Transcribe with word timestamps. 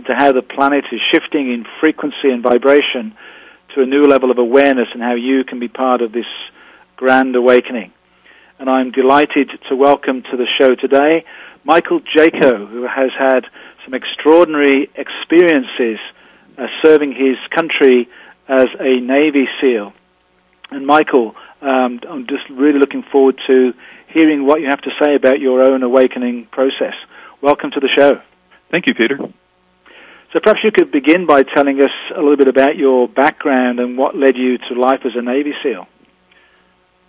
into 0.00 0.14
how 0.16 0.32
the 0.32 0.40
planet 0.40 0.84
is 0.90 1.00
shifting 1.12 1.52
in 1.52 1.66
frequency 1.78 2.32
and 2.32 2.42
vibration 2.42 3.14
to 3.74 3.82
a 3.82 3.86
new 3.86 4.04
level 4.04 4.30
of 4.30 4.38
awareness 4.38 4.88
and 4.94 5.02
how 5.02 5.14
you 5.14 5.44
can 5.44 5.60
be 5.60 5.68
part 5.68 6.00
of 6.00 6.10
this 6.10 6.24
grand 6.96 7.36
awakening. 7.36 7.92
And 8.58 8.70
I'm 8.70 8.92
delighted 8.92 9.50
to 9.68 9.76
welcome 9.76 10.22
to 10.22 10.36
the 10.38 10.46
show 10.58 10.74
today 10.74 11.24
Michael 11.64 12.00
Jaco, 12.00 12.66
who 12.66 12.84
has 12.84 13.10
had 13.18 13.44
some 13.84 13.92
extraordinary 13.92 14.88
experiences 14.96 15.98
uh, 16.56 16.66
serving 16.82 17.12
his 17.12 17.36
country 17.54 18.08
as 18.48 18.68
a 18.80 19.00
Navy 19.00 19.44
SEAL. 19.60 19.92
And 20.70 20.86
Michael, 20.86 21.34
um, 21.60 22.00
I'm 22.08 22.26
just 22.26 22.48
really 22.50 22.78
looking 22.78 23.04
forward 23.12 23.38
to 23.48 23.72
hearing 24.08 24.46
what 24.46 24.62
you 24.62 24.68
have 24.70 24.80
to 24.80 24.90
say 24.98 25.14
about 25.14 25.40
your 25.40 25.62
own 25.62 25.82
awakening 25.82 26.48
process. 26.50 26.94
Welcome 27.42 27.70
to 27.72 27.80
the 27.80 27.90
show. 27.94 28.22
Thank 28.70 28.86
you, 28.86 28.94
Peter. 28.94 29.18
So 30.32 30.38
perhaps 30.38 30.60
you 30.62 30.70
could 30.70 30.92
begin 30.92 31.26
by 31.26 31.42
telling 31.42 31.80
us 31.80 31.90
a 32.14 32.20
little 32.20 32.36
bit 32.36 32.48
about 32.48 32.76
your 32.76 33.08
background 33.08 33.80
and 33.80 33.98
what 33.98 34.14
led 34.14 34.36
you 34.36 34.58
to 34.58 34.80
life 34.80 35.00
as 35.04 35.12
a 35.16 35.22
Navy 35.22 35.52
SEAL. 35.62 35.88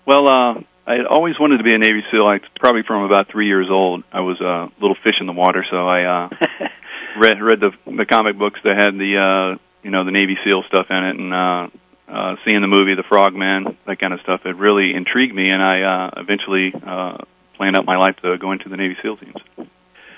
Well, 0.08 0.28
uh, 0.28 0.53
I 0.88 0.94
had 0.97 1.05
always 1.05 1.36
wanted 1.39 1.58
to 1.58 1.63
be 1.63 1.75
a 1.75 1.78
Navy 1.78 2.02
SEAL. 2.11 2.25
I 2.25 2.39
probably 2.59 2.81
from 2.88 3.03
about 3.03 3.28
three 3.31 3.45
years 3.45 3.67
old. 3.69 4.03
I 4.11 4.22
was 4.22 4.41
a 4.41 4.69
little 4.81 4.97
fish 5.03 5.22
in 5.22 5.28
the 5.28 5.33
water, 5.33 5.63
so 5.69 5.88
I 5.88 6.25
uh, 6.25 6.30
read 7.22 7.39
read 7.41 7.59
the 7.59 7.72
the 7.86 8.05
comic 8.05 8.39
books 8.39 8.59
that 8.63 8.75
had 8.75 8.97
the 8.97 9.13
uh, 9.16 9.59
you 9.83 9.91
know 9.91 10.03
the 10.03 10.11
Navy 10.11 10.38
SEAL 10.44 10.63
stuff 10.67 10.88
in 10.89 10.97
it, 10.97 11.16
and 11.19 11.33
uh, 11.33 11.67
uh, 12.11 12.35
seeing 12.44 12.61
the 12.61 12.67
movie 12.67 12.95
The 12.95 13.06
Frogman, 13.07 13.78
that 13.85 14.00
kind 14.00 14.13
of 14.13 14.22
stuff. 14.22 14.41
It 14.45 14.57
really 14.57 14.94
intrigued 14.95 15.35
me, 15.35 15.51
and 15.51 15.62
I 15.62 15.81
uh, 15.81 16.22
eventually 16.22 16.74
uh, 16.74 17.18
planned 17.56 17.78
out 17.78 17.85
my 17.85 17.97
life 17.97 18.16
to 18.24 18.38
go 18.40 18.51
into 18.51 18.68
the 18.68 18.78
Navy 18.78 18.97
SEAL 19.03 19.18
teams. 19.18 19.38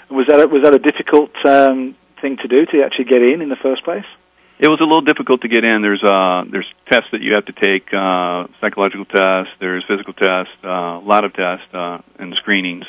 Was 0.09 0.27
that 0.29 0.39
a, 0.39 0.47
was 0.47 0.63
that 0.63 0.73
a 0.73 0.79
difficult 0.79 1.31
um, 1.45 1.95
thing 2.23 2.37
to 2.41 2.47
do 2.47 2.65
to 2.65 2.83
actually 2.87 3.05
get 3.11 3.21
in 3.21 3.43
in 3.43 3.49
the 3.49 3.59
first 3.61 3.83
place? 3.83 4.07
It 4.59 4.69
was 4.69 4.79
a 4.79 4.87
little 4.87 5.03
difficult 5.03 5.41
to 5.41 5.49
get 5.49 5.65
in. 5.65 5.81
There's 5.83 6.01
uh, 6.01 6.47
there's 6.49 6.69
tests 6.87 7.11
that 7.11 7.21
you 7.21 7.35
have 7.35 7.45
to 7.51 7.53
take, 7.53 7.91
uh, 7.91 8.47
psychological 8.61 9.03
tests. 9.03 9.51
There's 9.59 9.83
physical 9.83 10.13
tests, 10.13 10.55
uh, 10.63 11.03
a 11.03 11.05
lot 11.05 11.25
of 11.25 11.33
tests 11.33 11.67
uh, 11.73 11.99
and 12.17 12.33
screenings. 12.39 12.85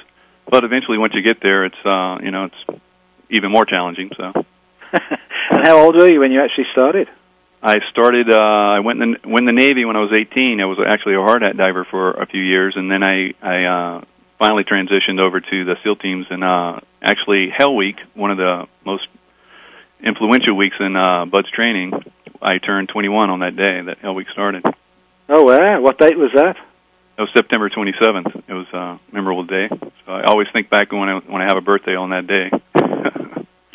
But 0.48 0.62
eventually, 0.62 0.98
once 0.98 1.14
you 1.16 1.22
get 1.22 1.42
there, 1.42 1.64
it's 1.64 1.82
uh, 1.84 2.22
you 2.22 2.30
know 2.30 2.46
it's 2.46 2.80
even 3.28 3.50
more 3.50 3.64
challenging. 3.64 4.10
So. 4.16 4.32
and 5.50 5.66
how 5.66 5.82
old 5.82 5.96
were 5.96 6.06
you 6.06 6.20
when 6.20 6.30
you 6.30 6.40
actually 6.40 6.68
started? 6.72 7.08
I 7.62 7.76
started. 7.90 8.30
Uh, 8.30 8.76
I 8.76 8.80
went 8.80 9.02
in 9.02 9.10
the, 9.12 9.28
went 9.28 9.48
in 9.48 9.56
the 9.56 9.58
Navy 9.58 9.84
when 9.86 9.96
I 9.96 10.00
was 10.00 10.12
18. 10.12 10.60
I 10.60 10.66
was 10.66 10.78
actually 10.86 11.14
a 11.14 11.22
hard 11.22 11.42
hat 11.42 11.56
diver 11.56 11.86
for 11.90 12.12
a 12.12 12.26
few 12.26 12.42
years, 12.42 12.74
and 12.76 12.90
then 12.90 13.02
I 13.02 13.32
I 13.40 13.56
uh, 13.64 14.04
finally 14.38 14.64
transitioned 14.64 15.18
over 15.18 15.40
to 15.40 15.64
the 15.64 15.74
SEAL 15.82 15.96
teams. 15.96 16.26
And 16.30 16.44
uh, 16.44 16.80
actually, 17.02 17.48
Hell 17.56 17.74
Week, 17.74 17.96
one 18.12 18.30
of 18.30 18.36
the 18.36 18.66
most 18.84 19.08
influential 20.04 20.56
weeks 20.56 20.76
in 20.78 20.96
uh, 20.96 21.24
BUD/S 21.26 21.50
training. 21.54 21.92
I 22.42 22.58
turned 22.58 22.88
21 22.90 23.30
on 23.30 23.40
that 23.40 23.56
day 23.56 23.80
that 23.86 23.98
Hell 24.00 24.14
Week 24.14 24.28
started. 24.32 24.62
Oh, 25.28 25.44
wow. 25.44 25.80
What 25.80 25.98
date 25.98 26.18
was 26.18 26.30
that? 26.34 26.56
It 27.16 27.20
was 27.20 27.30
September 27.34 27.70
27th. 27.70 28.42
It 28.48 28.52
was 28.52 28.66
a 28.72 29.00
memorable 29.12 29.44
day. 29.44 29.68
So 29.70 30.12
I 30.12 30.24
always 30.24 30.48
think 30.52 30.68
back 30.68 30.92
when 30.92 31.08
I 31.08 31.18
when 31.20 31.40
I 31.40 31.46
have 31.46 31.56
a 31.56 31.60
birthday 31.60 31.94
on 31.94 32.10
that 32.10 32.26
day. 32.26 32.50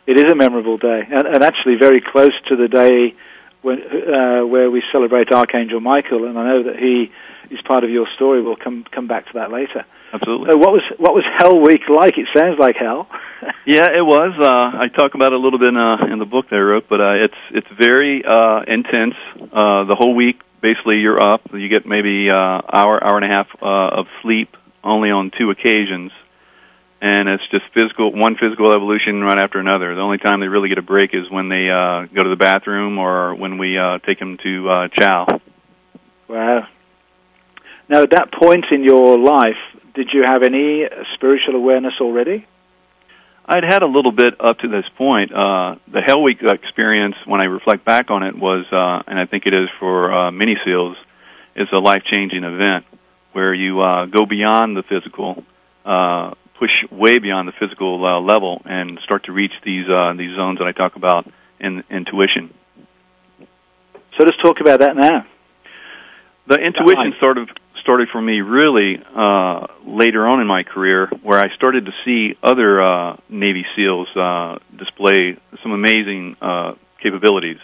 it 0.06 0.18
is 0.18 0.32
a 0.32 0.36
memorable 0.36 0.78
day, 0.78 1.02
and, 1.10 1.26
and 1.26 1.44
actually 1.44 1.76
very 1.80 2.02
close 2.02 2.34
to 2.50 2.56
the 2.56 2.68
day 2.68 3.16
when 3.62 3.80
uh, 3.80 4.46
where 4.46 4.70
we 4.70 4.84
celebrate 4.92 5.32
Archangel 5.32 5.80
Michael. 5.80 6.26
And 6.26 6.38
I 6.38 6.44
know 6.48 6.64
that 6.64 6.76
he 6.76 7.12
is 7.50 7.62
part 7.68 7.84
of 7.84 7.90
your 7.90 8.08
story. 8.16 8.44
We'll 8.44 8.58
come 8.58 8.86
come 8.92 9.08
back 9.08 9.26
to 9.28 9.34
that 9.36 9.52
later. 9.52 9.86
Absolutely. 10.14 10.52
So 10.52 10.58
what 10.58 10.72
was 10.74 10.84
what 10.98 11.14
was 11.14 11.24
Hell 11.38 11.62
Week 11.62 11.82
like? 11.88 12.18
It 12.18 12.28
sounds 12.36 12.58
like 12.60 12.76
hell. 12.76 13.08
yeah, 13.66 13.94
it 13.94 14.02
was. 14.02 14.34
Uh, 14.38 14.82
I 14.82 14.88
talk 14.90 15.14
about 15.14 15.34
it 15.34 15.40
a 15.40 15.42
little 15.42 15.60
bit 15.60 15.70
in, 15.70 15.78
uh, 15.78 16.12
in 16.12 16.20
the 16.20 16.26
book 16.26 16.50
that 16.50 16.56
I 16.56 16.66
wrote, 16.66 16.90
but 16.90 17.00
uh, 17.00 17.26
it's 17.26 17.42
it's 17.52 17.68
very 17.78 18.24
uh, 18.26 18.66
intense. 18.66 19.16
Uh, 19.38 19.86
the 19.86 19.96
whole 19.98 20.16
week, 20.16 20.42
basically, 20.62 20.98
you're 20.98 21.22
up. 21.22 21.42
You 21.54 21.70
get 21.70 21.86
maybe 21.86 22.30
uh, 22.30 22.62
hour 22.66 22.98
hour 22.98 23.18
and 23.22 23.26
a 23.26 23.34
half 23.34 23.48
uh, 23.62 24.02
of 24.02 24.08
sleep, 24.24 24.50
only 24.84 25.10
on 25.12 25.32
two 25.38 25.52
occasions, 25.52 26.12
and 27.02 27.30
it's 27.30 27.46
just 27.52 27.66
physical 27.74 28.12
one 28.12 28.34
physical 28.36 28.74
evolution 28.74 29.22
right 29.22 29.38
after 29.38 29.60
another. 29.60 29.94
The 29.94 30.02
only 30.02 30.18
time 30.18 30.40
they 30.40 30.48
really 30.50 30.70
get 30.70 30.80
a 30.80 30.86
break 30.86 31.14
is 31.14 31.30
when 31.30 31.50
they 31.50 31.70
uh, 31.70 32.10
go 32.10 32.24
to 32.24 32.30
the 32.34 32.40
bathroom 32.40 32.98
or 32.98 33.36
when 33.36 33.58
we 33.58 33.78
uh, 33.78 34.00
take 34.06 34.18
them 34.18 34.38
to 34.42 34.70
uh, 34.70 34.88
chow. 34.98 35.28
Wow. 36.28 36.68
Now, 37.90 38.04
at 38.04 38.12
that 38.12 38.32
point 38.32 38.66
in 38.72 38.84
your 38.84 39.18
life, 39.18 39.58
did 39.96 40.10
you 40.14 40.22
have 40.26 40.44
any 40.44 40.86
spiritual 41.16 41.56
awareness 41.56 41.94
already? 42.00 42.46
I'd 43.46 43.64
had 43.64 43.82
a 43.82 43.88
little 43.88 44.12
bit 44.12 44.36
up 44.40 44.60
to 44.60 44.68
this 44.68 44.86
point. 44.96 45.32
Uh, 45.32 45.76
the 45.92 46.02
Hell 46.06 46.22
Week 46.22 46.38
experience, 46.40 47.16
when 47.26 47.42
I 47.42 47.46
reflect 47.46 47.84
back 47.84 48.12
on 48.12 48.22
it, 48.22 48.38
was, 48.38 48.66
uh, 48.72 49.10
and 49.10 49.20
I 49.20 49.26
think 49.26 49.48
it 49.48 49.56
is 49.56 49.70
for 49.80 50.14
uh, 50.14 50.32
many 50.32 50.56
SEALs, 50.64 50.98
is 51.56 51.68
a 51.74 51.80
life 51.80 52.04
changing 52.14 52.44
event 52.44 52.86
where 53.34 53.54
you 53.56 53.82
uh, 53.82 54.06
go 54.06 54.28
beyond 54.28 54.78
the 54.78 54.84
physical, 54.84 55.44
uh, 55.84 56.36
push 56.60 56.70
way 56.92 57.18
beyond 57.18 57.48
the 57.48 57.54
physical 57.60 58.06
uh, 58.06 58.22
level, 58.22 58.62
and 58.66 59.00
start 59.04 59.26
to 59.26 59.32
reach 59.32 59.54
these 59.66 59.90
uh, 59.90 60.14
these 60.16 60.36
zones 60.36 60.60
that 60.60 60.68
I 60.68 60.72
talk 60.72 60.96
about 60.96 61.26
in 61.60 61.84
intuition. 61.90 62.54
So 64.18 64.26
let's 64.26 64.38
talk 64.44 64.58
about 64.62 64.82
that 64.82 64.96
now. 64.96 65.26
The 66.48 66.56
intuition 66.56 67.14
sort 67.20 67.38
of 67.40 67.50
started 67.90 68.08
for 68.12 68.22
me 68.22 68.42
really 68.42 68.98
uh, 69.02 69.66
later 69.84 70.28
on 70.28 70.40
in 70.42 70.46
my 70.46 70.62
career, 70.62 71.10
where 71.24 71.40
I 71.40 71.48
started 71.56 71.88
to 71.88 71.92
see 72.06 72.38
other 72.44 72.80
uh, 72.80 73.18
Navy 73.30 73.66
SEALs 73.76 74.08
uh, 74.16 74.60
display 74.78 75.40
some 75.64 75.72
amazing 75.72 76.38
uh, 76.40 76.74
capabilities. 77.02 77.58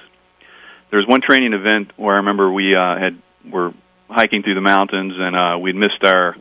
There 0.89 0.97
was 0.97 1.07
one 1.07 1.21
training 1.21 1.53
event 1.53 1.91
where 1.95 2.15
I 2.15 2.17
remember 2.17 2.51
we 2.51 2.75
uh, 2.75 2.97
had 2.97 3.21
were 3.47 3.71
hiking 4.09 4.41
through 4.41 4.55
the 4.55 4.61
mountains 4.61 5.13
and 5.15 5.35
uh, 5.35 5.59
we'd 5.59 5.75
missed 5.75 6.03
our 6.03 6.35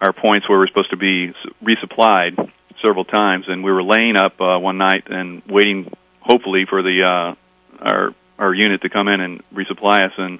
our 0.00 0.12
points 0.12 0.48
where 0.48 0.56
we 0.58 0.62
were 0.62 0.68
supposed 0.68 0.90
to 0.90 0.96
be 0.96 1.32
resupplied 1.60 2.38
several 2.80 3.04
times, 3.04 3.46
and 3.48 3.64
we 3.64 3.72
were 3.72 3.82
laying 3.82 4.16
up 4.16 4.40
uh, 4.40 4.56
one 4.60 4.78
night 4.78 5.08
and 5.10 5.42
waiting, 5.48 5.90
hopefully, 6.20 6.66
for 6.70 6.82
the 6.82 7.02
uh, 7.02 7.82
our 7.82 8.14
our 8.38 8.54
unit 8.54 8.82
to 8.82 8.88
come 8.88 9.08
in 9.08 9.20
and 9.20 9.42
resupply 9.52 10.06
us 10.06 10.12
and 10.18 10.38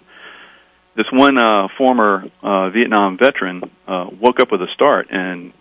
this 0.98 1.06
one 1.12 1.38
uh, 1.38 1.68
former 1.78 2.24
uh, 2.42 2.70
Vietnam 2.70 3.16
veteran 3.16 3.62
uh, 3.86 4.06
woke 4.20 4.40
up 4.40 4.50
with 4.50 4.60
a 4.60 4.66
start 4.74 5.06
and 5.10 5.52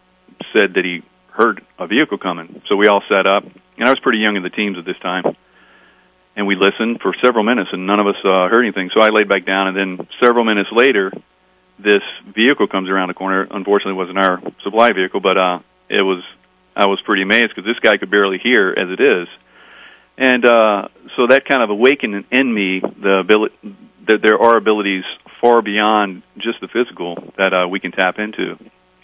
said 0.52 0.74
that 0.74 0.84
he 0.84 1.04
heard 1.30 1.62
a 1.78 1.86
vehicle 1.86 2.18
coming. 2.18 2.64
So 2.68 2.76
we 2.76 2.88
all 2.88 3.04
sat 3.08 3.30
up, 3.30 3.44
and 3.44 3.88
I 3.88 3.92
was 3.92 4.00
pretty 4.02 4.18
young 4.18 4.36
in 4.36 4.42
the 4.42 4.50
teams 4.50 4.80
at 4.80 4.86
this 4.86 4.98
time. 4.98 5.24
And 6.36 6.48
we 6.48 6.56
listened 6.56 7.02
for 7.02 7.14
several 7.24 7.44
minutes, 7.44 7.70
and 7.72 7.86
none 7.86 8.00
of 8.00 8.08
us 8.08 8.18
uh, 8.26 8.50
heard 8.50 8.64
anything. 8.64 8.90
So 8.94 9.00
I 9.00 9.10
laid 9.10 9.30
back 9.30 9.46
down, 9.46 9.68
and 9.68 9.78
then 9.78 10.08
several 10.24 10.44
minutes 10.44 10.70
later, 10.72 11.12
this 11.78 12.02
vehicle 12.26 12.68
comes 12.68 12.90
around 12.90 13.10
the 13.10 13.14
corner. 13.14 13.48
Unfortunately, 13.50 13.94
it 13.94 14.02
wasn't 14.02 14.18
our 14.18 14.42
supply 14.64 14.90
vehicle, 14.92 15.22
but 15.22 15.38
uh, 15.38 15.60
it 15.88 16.02
was 16.02 16.24
I 16.76 16.88
was 16.88 17.00
pretty 17.06 17.22
amazed 17.22 17.50
because 17.56 17.66
this 17.66 17.80
guy 17.80 17.98
could 17.98 18.10
barely 18.10 18.40
hear 18.42 18.70
as 18.70 18.90
it 18.90 19.02
is, 19.02 19.28
and 20.18 20.46
uh, 20.46 20.88
so 21.16 21.28
that 21.30 21.44
kind 21.48 21.62
of 21.62 21.70
awakened 21.70 22.26
in 22.32 22.54
me 22.54 22.82
the 22.82 23.20
ability 23.22 23.56
that 24.08 24.20
there 24.24 24.40
are 24.40 24.58
abilities 24.58 25.04
far 25.42 25.62
beyond 25.62 26.24
just 26.38 26.60
the 26.62 26.68
physical 26.68 27.16
that 27.38 27.54
uh, 27.54 27.68
we 27.68 27.80
can 27.80 27.92
tap 27.92 28.20
into. 28.20 28.56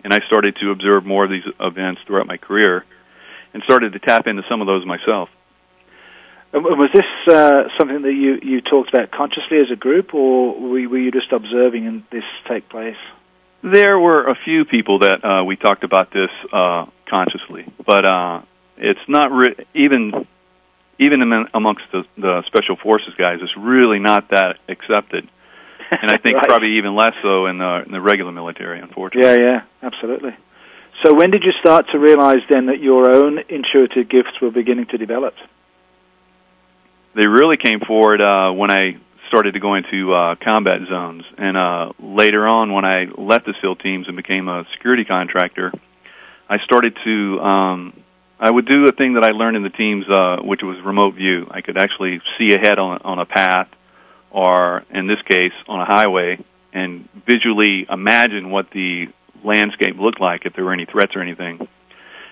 And 0.04 0.14
I 0.14 0.20
started 0.28 0.56
to 0.62 0.72
observe 0.72 1.06
more 1.06 1.24
of 1.24 1.30
these 1.30 1.44
events 1.60 2.02
throughout 2.08 2.28
my 2.28 2.38
career, 2.38 2.86
and 3.54 3.64
started 3.64 3.94
to 3.94 4.00
tap 4.00 4.28
into 4.28 4.44
some 4.50 4.62
of 4.62 4.68
those 4.68 4.86
myself. 4.86 5.30
Was 6.54 6.90
this 6.94 7.34
uh, 7.34 7.64
something 7.80 8.04
that 8.04 8.14
you, 8.14 8.38
you 8.44 8.62
talked 8.62 8.94
about 8.94 9.12
consciously 9.12 9.58
as 9.58 9.72
a 9.72 9.76
group, 9.76 10.14
or 10.14 10.60
were, 10.60 10.88
were 10.88 10.98
you 11.00 11.12
just 11.12 11.32
observing 11.32 12.04
this 12.12 12.24
take 12.48 12.70
place? 12.70 12.98
There 13.64 13.98
were 13.98 14.30
a 14.30 14.36
few 14.44 14.66
people 14.66 15.00
that 15.00 15.24
uh, 15.24 15.44
we 15.46 15.56
talked 15.56 15.84
about 15.84 16.12
this 16.12 16.30
uh, 16.52 16.86
consciously, 17.10 17.66
but 17.86 18.06
uh, 18.06 18.42
it's 18.78 19.00
not 19.08 19.32
re- 19.32 19.66
even 19.74 20.28
even 21.00 21.22
amongst 21.54 21.84
the, 21.92 22.04
the 22.18 22.44
special 22.48 22.76
forces 22.76 23.14
guys. 23.18 23.40
It's 23.42 23.58
really 23.58 24.00
not 24.00 24.30
that 24.30 24.58
accepted, 24.70 25.28
and 25.92 26.12
I 26.12 26.18
think 26.18 26.36
right. 26.36 26.48
probably 26.48 26.78
even 26.78 26.96
less 26.96 27.14
so 27.22 27.48
in 27.48 27.58
the, 27.58 27.84
in 27.86 27.92
the 27.92 28.02
regular 28.02 28.32
military, 28.32 28.80
unfortunately. 28.80 29.30
Yeah, 29.30 29.38
yeah, 29.38 29.62
absolutely. 29.82 30.36
So 31.04 31.14
when 31.14 31.32
did 31.32 31.44
you 31.44 31.52
start 31.60 31.88
to 31.92 32.00
realize 32.00 32.42
then 32.50 32.68
that 32.68 32.80
your 32.80 33.12
own 33.12 33.40
intuitive 33.50 34.10
gifts 34.10 34.40
were 34.42 34.52
beginning 34.52 34.86
to 34.92 34.98
develop? 34.98 35.34
They 37.16 37.26
really 37.26 37.58
came 37.58 37.80
forward 37.80 38.22
uh, 38.22 38.54
when 38.54 38.72
I 38.72 38.98
started 39.28 39.54
to 39.54 39.60
go 39.60 39.76
into 39.76 40.14
uh, 40.14 40.36
combat 40.36 40.80
zones. 40.88 41.24
And 41.38 41.58
uh, 41.58 41.92
later 42.00 42.48
on, 42.48 42.72
when 42.72 42.86
I 42.86 43.06
left 43.18 43.46
the 43.46 43.54
SEAL 43.62 43.78
teams 43.78 44.08
and 44.08 44.16
became 44.16 44.48
a 44.48 44.64
security 44.74 45.06
contractor, 45.06 45.74
I 46.50 46.58
started 46.64 46.96
to. 47.04 47.40
Um, 47.40 48.03
I 48.44 48.52
would 48.52 48.66
do 48.66 48.86
a 48.86 48.92
thing 48.92 49.14
that 49.14 49.24
I 49.24 49.32
learned 49.32 49.56
in 49.56 49.64
the 49.64 49.70
teams, 49.70 50.06
uh, 50.10 50.44
which 50.44 50.60
was 50.64 50.78
remote 50.86 51.16
view. 51.16 51.48
I 51.50 51.62
could 51.62 51.78
actually 51.78 52.20
see 52.38 52.54
ahead 52.54 52.78
on 52.78 53.00
on 53.04 53.20
a 53.20 53.26
path, 53.26 53.70
or 54.32 54.84
in 54.94 55.08
this 55.08 55.22
case, 55.28 55.56
on 55.68 55.80
a 55.80 55.86
highway, 55.86 56.44
and 56.74 57.08
visually 57.26 57.88
imagine 57.90 58.50
what 58.50 58.70
the 58.72 59.06
landscape 59.44 59.96
looked 59.98 60.20
like 60.20 60.42
if 60.46 60.54
there 60.56 60.66
were 60.66 60.74
any 60.74 60.86
threats 60.86 61.16
or 61.16 61.22
anything. 61.22 61.68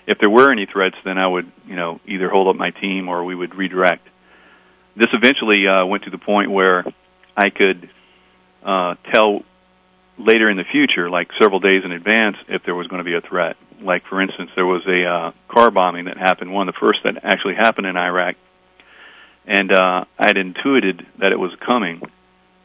If 0.06 0.18
there 0.20 0.30
were 0.30 0.52
any 0.52 0.66
threats, 0.66 0.96
then 1.06 1.18
I 1.18 1.28
would, 1.28 1.50
you 1.66 1.76
know, 1.76 2.02
either 2.06 2.30
hold 2.30 2.48
up 2.50 2.56
my 2.56 2.72
team 2.72 3.08
or 3.08 3.24
we 3.24 3.36
would 3.36 3.56
redirect 3.56 4.08
this 4.96 5.08
eventually 5.14 5.66
uh, 5.68 5.86
went 5.86 6.04
to 6.04 6.10
the 6.10 6.18
point 6.18 6.52
where 6.52 6.84
I 7.36 7.50
could 7.50 7.90
uh, 8.64 8.96
tell 9.14 9.44
later 10.18 10.50
in 10.50 10.58
the 10.58 10.66
future, 10.72 11.10
like 11.10 11.30
several 11.42 11.60
days 11.60 11.84
in 11.86 11.92
advance, 11.92 12.38
if 12.48 12.64
there 12.66 12.76
was 12.76 12.88
going 12.88 13.00
to 13.00 13.04
be 13.04 13.16
a 13.16 13.22
threat. 13.22 13.56
Like, 13.82 14.04
for 14.10 14.22
instance, 14.22 14.52
there 14.56 14.66
was 14.66 14.84
a 14.88 15.06
uh, 15.06 15.32
car 15.54 15.72
bombing 15.72 16.06
that 16.06 16.18
happened, 16.18 16.54
one 16.54 16.68
of 16.68 16.76
the 16.76 16.80
first 16.80 17.00
that 17.04 17.24
actually 17.24 17.56
happened 17.56 17.88
in 17.88 17.98
Iraq, 17.98 18.36
and 19.46 19.72
uh, 19.72 20.06
I 20.20 20.26
had 20.28 20.38
intuited 20.38 21.06
that 21.20 21.32
it 21.32 21.40
was 21.40 21.52
coming. 21.66 22.02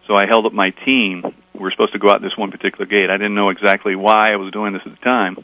So 0.07 0.15
I 0.15 0.27
held 0.29 0.47
up 0.47 0.53
my 0.53 0.71
team. 0.85 1.23
We 1.55 1.61
were 1.61 1.71
supposed 1.71 1.93
to 1.95 1.99
go 1.99 2.11
out 2.11 2.23
this 2.23 2.37
one 2.37 2.51
particular 2.51 2.87
gate. 2.87 3.11
I 3.11 3.17
didn't 3.17 3.35
know 3.35 3.51
exactly 3.51 3.97
why 3.97 4.31
I 4.33 4.37
was 4.37 4.53
doing 4.53 4.73
this 4.73 4.83
at 4.85 4.93
the 4.93 5.05
time, 5.05 5.37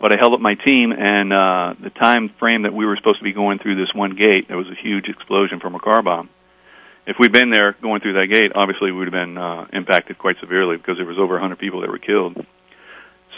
but 0.00 0.12
I 0.12 0.18
held 0.18 0.34
up 0.34 0.40
my 0.40 0.54
team, 0.54 0.92
and 0.92 1.32
uh, 1.32 1.74
the 1.80 1.90
time 1.90 2.30
frame 2.38 2.62
that 2.62 2.74
we 2.74 2.84
were 2.84 2.96
supposed 2.96 3.18
to 3.18 3.24
be 3.24 3.32
going 3.32 3.58
through 3.58 3.76
this 3.76 3.94
one 3.94 4.16
gate, 4.16 4.48
there 4.48 4.58
was 4.58 4.66
a 4.66 4.76
huge 4.82 5.08
explosion 5.08 5.60
from 5.60 5.74
a 5.74 5.80
car 5.80 6.02
bomb. 6.02 6.28
If 7.06 7.16
we'd 7.20 7.32
been 7.32 7.50
there 7.50 7.76
going 7.80 8.00
through 8.00 8.14
that 8.14 8.32
gate, 8.32 8.52
obviously 8.54 8.90
we 8.90 8.98
would 8.98 9.12
have 9.12 9.26
been 9.26 9.38
uh, 9.38 9.66
impacted 9.72 10.18
quite 10.18 10.36
severely 10.40 10.76
because 10.76 10.96
there 10.96 11.06
was 11.06 11.18
over 11.18 11.34
100 11.34 11.58
people 11.58 11.82
that 11.82 11.90
were 11.90 11.98
killed. 11.98 12.36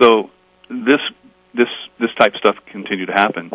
So 0.01 0.31
this 0.71 1.01
this 1.57 1.69
this 1.99 2.11
type 2.19 2.35
of 2.35 2.39
stuff 2.39 2.57
continue 2.67 3.07
to 3.07 3.13
happen. 3.13 3.51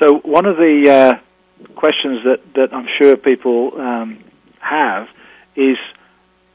So 0.00 0.18
one 0.18 0.46
of 0.46 0.56
the 0.56 0.74
uh, 0.88 1.74
questions 1.74 2.24
that 2.24 2.40
that 2.54 2.72
I'm 2.72 2.86
sure 2.98 3.16
people 3.16 3.72
um, 3.78 4.24
have 4.60 5.08
is 5.56 5.76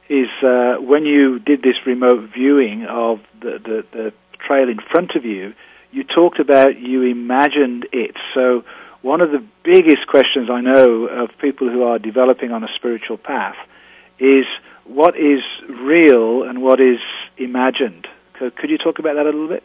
is 0.10 0.27
uh, 0.44 0.75
when 0.75 1.06
you 1.06 1.39
did 1.39 1.62
this 1.62 1.75
remote 1.86 2.30
viewing 2.33 2.86
of 2.86 3.19
the, 3.42 3.60
the, 3.63 3.86
the 3.92 4.13
trail 4.45 4.69
in 4.69 4.80
front 4.92 5.12
of 5.15 5.25
you, 5.25 5.54
you 5.92 6.04
talked 6.04 6.39
about 6.39 6.77
you 6.80 7.04
imagined 7.04 7.88
it. 7.92 8.15
So 8.33 8.63
one 9.01 9.21
of 9.21 9.31
the 9.31 9.44
biggest 9.63 10.07
questions 10.07 10.50
I 10.51 10.62
know 10.62 11.07
of 11.07 11.30
people 11.39 11.69
who 11.69 11.83
are 11.83 12.00
developing 12.00 12.51
on 12.51 12.63
a 12.63 12.68
spiritual 12.75 13.18
path 13.18 13.56
is 14.19 14.45
what 14.86 15.15
is 15.15 15.42
real 15.69 16.44
and 16.44 16.62
what 16.62 16.80
is 16.80 17.00
imagined. 17.38 18.07
Could 18.38 18.69
you 18.69 18.77
talk 18.77 19.00
about 19.00 19.15
that 19.15 19.25
a 19.25 19.31
little 19.31 19.48
bit? 19.48 19.63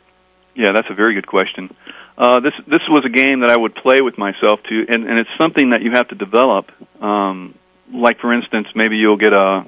Yeah, 0.59 0.75
that's 0.75 0.91
a 0.91 0.95
very 0.95 1.15
good 1.15 1.29
question. 1.29 1.71
Uh, 2.19 2.41
this 2.41 2.53
this 2.67 2.83
was 2.91 3.07
a 3.07 3.15
game 3.15 3.47
that 3.47 3.51
I 3.51 3.57
would 3.57 3.77
play 3.77 4.03
with 4.03 4.19
myself 4.19 4.59
too, 4.69 4.83
and, 4.89 5.07
and 5.07 5.21
it's 5.21 5.31
something 5.39 5.71
that 5.71 5.83
you 5.83 5.93
have 5.95 6.09
to 6.09 6.17
develop. 6.17 6.67
Um, 7.01 7.55
like 7.95 8.19
for 8.19 8.35
instance, 8.35 8.67
maybe 8.75 8.97
you'll 8.97 9.23
get 9.23 9.33
a 9.33 9.63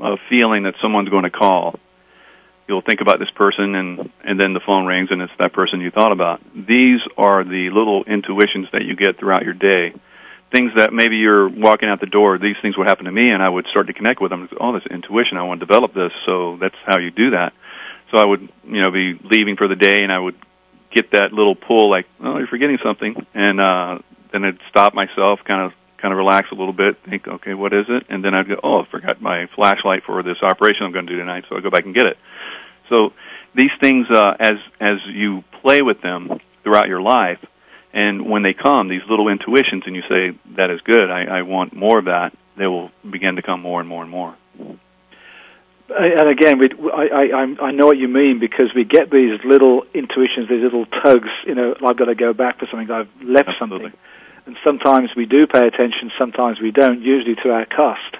a 0.00 0.16
feeling 0.30 0.62
that 0.62 0.74
someone's 0.80 1.08
going 1.08 1.24
to 1.24 1.34
call, 1.34 1.80
you'll 2.68 2.82
think 2.82 3.00
about 3.00 3.18
this 3.18 3.30
person 3.34 3.74
and 3.74 4.10
and 4.22 4.38
then 4.38 4.54
the 4.54 4.60
phone 4.64 4.86
rings 4.86 5.08
and 5.10 5.22
it's 5.22 5.32
that 5.38 5.52
person 5.52 5.80
you 5.80 5.90
thought 5.90 6.12
about. 6.12 6.40
These 6.54 7.00
are 7.18 7.42
the 7.42 7.70
little 7.74 8.04
intuitions 8.04 8.68
that 8.72 8.82
you 8.82 8.94
get 8.94 9.18
throughout 9.18 9.42
your 9.42 9.54
day. 9.54 9.94
Things 10.52 10.70
that 10.76 10.92
maybe 10.92 11.16
you're 11.16 11.48
walking 11.48 11.88
out 11.88 12.00
the 12.00 12.06
door 12.06 12.38
these 12.38 12.56
things 12.62 12.76
would 12.78 12.86
happen 12.86 13.06
to 13.06 13.12
me 13.12 13.30
and 13.30 13.42
i 13.42 13.48
would 13.48 13.66
start 13.70 13.88
to 13.88 13.92
connect 13.92 14.20
with 14.22 14.30
them. 14.30 14.48
Oh 14.60 14.72
this 14.72 14.86
intuition. 14.90 15.38
I 15.38 15.42
want 15.42 15.60
to 15.60 15.66
develop 15.66 15.94
this 15.94 16.12
so 16.24 16.56
that's 16.60 16.78
how 16.86 16.98
you 16.98 17.10
do 17.10 17.30
that 17.30 17.52
so 18.10 18.18
i 18.18 18.26
would 18.26 18.48
you 18.64 18.80
know 18.80 18.90
be 18.90 19.18
leaving 19.24 19.56
for 19.56 19.68
the 19.68 19.76
day 19.76 20.02
and 20.02 20.12
i 20.12 20.18
would 20.18 20.36
get 20.94 21.10
that 21.12 21.32
little 21.32 21.54
pull 21.54 21.90
like 21.90 22.06
oh 22.20 22.38
you're 22.38 22.46
forgetting 22.46 22.78
something 22.82 23.14
and 23.34 23.60
uh 23.60 23.98
then 24.32 24.44
i'd 24.44 24.58
stop 24.70 24.94
myself 24.94 25.40
kind 25.46 25.66
of 25.66 25.72
kind 26.00 26.12
of 26.12 26.18
relax 26.18 26.48
a 26.52 26.54
little 26.54 26.72
bit, 26.72 26.96
think, 27.08 27.26
okay, 27.26 27.54
what 27.54 27.72
is 27.72 27.86
it? 27.88 28.04
And 28.08 28.24
then 28.24 28.34
I'd 28.34 28.48
go, 28.48 28.56
oh, 28.62 28.82
I 28.82 28.90
forgot 28.90 29.20
my 29.20 29.46
flashlight 29.54 30.02
for 30.04 30.22
this 30.22 30.36
operation 30.42 30.84
I'm 30.84 30.92
going 30.92 31.06
to 31.06 31.12
do 31.12 31.18
tonight, 31.18 31.44
so 31.48 31.56
I 31.56 31.60
go 31.60 31.70
back 31.70 31.84
and 31.84 31.94
get 31.94 32.06
it. 32.06 32.16
So 32.90 33.10
these 33.54 33.72
things, 33.80 34.06
uh, 34.10 34.34
as 34.38 34.58
as 34.80 34.98
you 35.08 35.42
play 35.62 35.82
with 35.82 36.02
them 36.02 36.38
throughout 36.62 36.88
your 36.88 37.00
life, 37.00 37.38
and 37.92 38.30
when 38.30 38.42
they 38.42 38.52
come, 38.52 38.88
these 38.88 39.02
little 39.08 39.28
intuitions, 39.28 39.84
and 39.86 39.96
you 39.96 40.02
say 40.02 40.38
that 40.56 40.70
is 40.70 40.80
good, 40.82 41.10
I, 41.10 41.38
I 41.38 41.42
want 41.42 41.74
more 41.74 41.98
of 41.98 42.04
that. 42.04 42.30
They 42.56 42.66
will 42.66 42.90
begin 43.10 43.36
to 43.36 43.42
come 43.42 43.60
more 43.60 43.80
and 43.80 43.88
more 43.88 44.02
and 44.02 44.10
more. 44.10 44.36
And 45.88 46.28
again, 46.28 46.58
we, 46.58 46.66
I, 46.90 47.30
I, 47.30 47.66
I 47.66 47.70
know 47.70 47.86
what 47.86 47.96
you 47.96 48.08
mean 48.08 48.40
because 48.40 48.74
we 48.74 48.84
get 48.84 49.10
these 49.10 49.38
little 49.44 49.82
intuitions, 49.94 50.48
these 50.50 50.62
little 50.62 50.86
tugs. 50.86 51.30
You 51.46 51.54
know, 51.54 51.74
I've 51.86 51.96
got 51.96 52.06
to 52.06 52.14
go 52.14 52.32
back 52.32 52.58
for 52.58 52.66
something. 52.70 52.90
I've 52.90 53.08
left 53.22 53.48
Absolutely. 53.48 53.90
something, 53.90 53.98
and 54.46 54.56
sometimes 54.64 55.10
we 55.16 55.26
do 55.26 55.46
pay 55.46 55.62
attention, 55.62 56.10
sometimes 56.18 56.60
we 56.60 56.72
don't. 56.72 57.02
Usually 57.02 57.36
to 57.42 57.50
our 57.50 57.66
cost. 57.66 58.16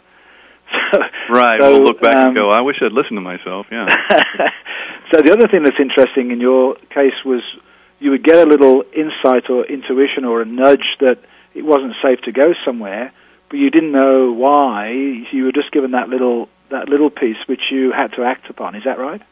right. 1.30 1.58
So, 1.60 1.72
we'll 1.72 1.84
look 1.84 2.00
back 2.00 2.16
um, 2.16 2.28
and 2.28 2.36
go, 2.36 2.50
I 2.50 2.60
wish 2.60 2.76
I'd 2.82 2.92
listened 2.92 3.16
to 3.16 3.20
myself. 3.20 3.66
Yeah. 3.70 3.86
so 5.12 5.22
the 5.22 5.32
other 5.32 5.48
thing 5.48 5.62
that's 5.62 5.78
interesting 5.80 6.30
in 6.30 6.40
your 6.40 6.76
case 6.90 7.18
was 7.24 7.42
you 7.98 8.10
would 8.10 8.24
get 8.24 8.36
a 8.36 8.48
little 8.48 8.84
insight 8.94 9.48
or 9.50 9.64
intuition 9.66 10.24
or 10.24 10.42
a 10.42 10.44
nudge 10.44 10.86
that 11.00 11.18
it 11.54 11.64
wasn't 11.64 11.94
safe 12.02 12.20
to 12.24 12.32
go 12.32 12.52
somewhere, 12.64 13.12
but 13.48 13.56
you 13.56 13.70
didn't 13.70 13.92
know 13.92 14.32
why. 14.32 14.90
You 15.32 15.44
were 15.44 15.52
just 15.52 15.72
given 15.72 15.92
that 15.92 16.08
little 16.08 16.48
that 16.70 16.88
little 16.88 17.10
piece 17.10 17.36
which 17.48 17.60
you 17.70 17.92
had 17.92 18.08
to 18.16 18.24
act 18.24 18.48
upon. 18.50 18.74
Is 18.74 18.84
that 18.84 18.98
right? 18.98 19.22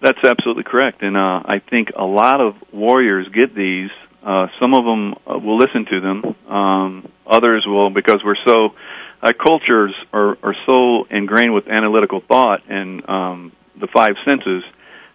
That's 0.00 0.18
absolutely 0.24 0.64
correct, 0.64 1.02
and 1.02 1.16
uh, 1.16 1.42
I 1.44 1.60
think 1.68 1.88
a 1.96 2.04
lot 2.04 2.40
of 2.40 2.54
warriors 2.72 3.26
get 3.34 3.54
these. 3.54 3.90
Uh, 4.22 4.46
some 4.60 4.74
of 4.74 4.84
them 4.84 5.14
uh, 5.26 5.38
will 5.38 5.58
listen 5.58 5.86
to 5.86 6.00
them. 6.00 6.52
Um, 6.52 7.12
others 7.26 7.64
will, 7.66 7.90
because 7.90 8.20
we're 8.24 8.36
so 8.46 8.74
our 9.22 9.32
cultures 9.32 9.94
are, 10.12 10.38
are 10.42 10.54
so 10.66 11.04
ingrained 11.10 11.52
with 11.52 11.66
analytical 11.66 12.22
thought 12.26 12.60
and 12.68 13.08
um, 13.08 13.52
the 13.80 13.88
five 13.92 14.12
senses 14.24 14.62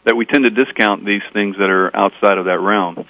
that 0.06 0.16
we 0.16 0.26
tend 0.26 0.44
to 0.44 0.50
discount 0.50 1.06
these 1.06 1.22
things 1.32 1.56
that 1.58 1.70
are 1.70 1.96
outside 1.96 2.38
of 2.38 2.46
that 2.46 2.60
realm. 2.60 3.08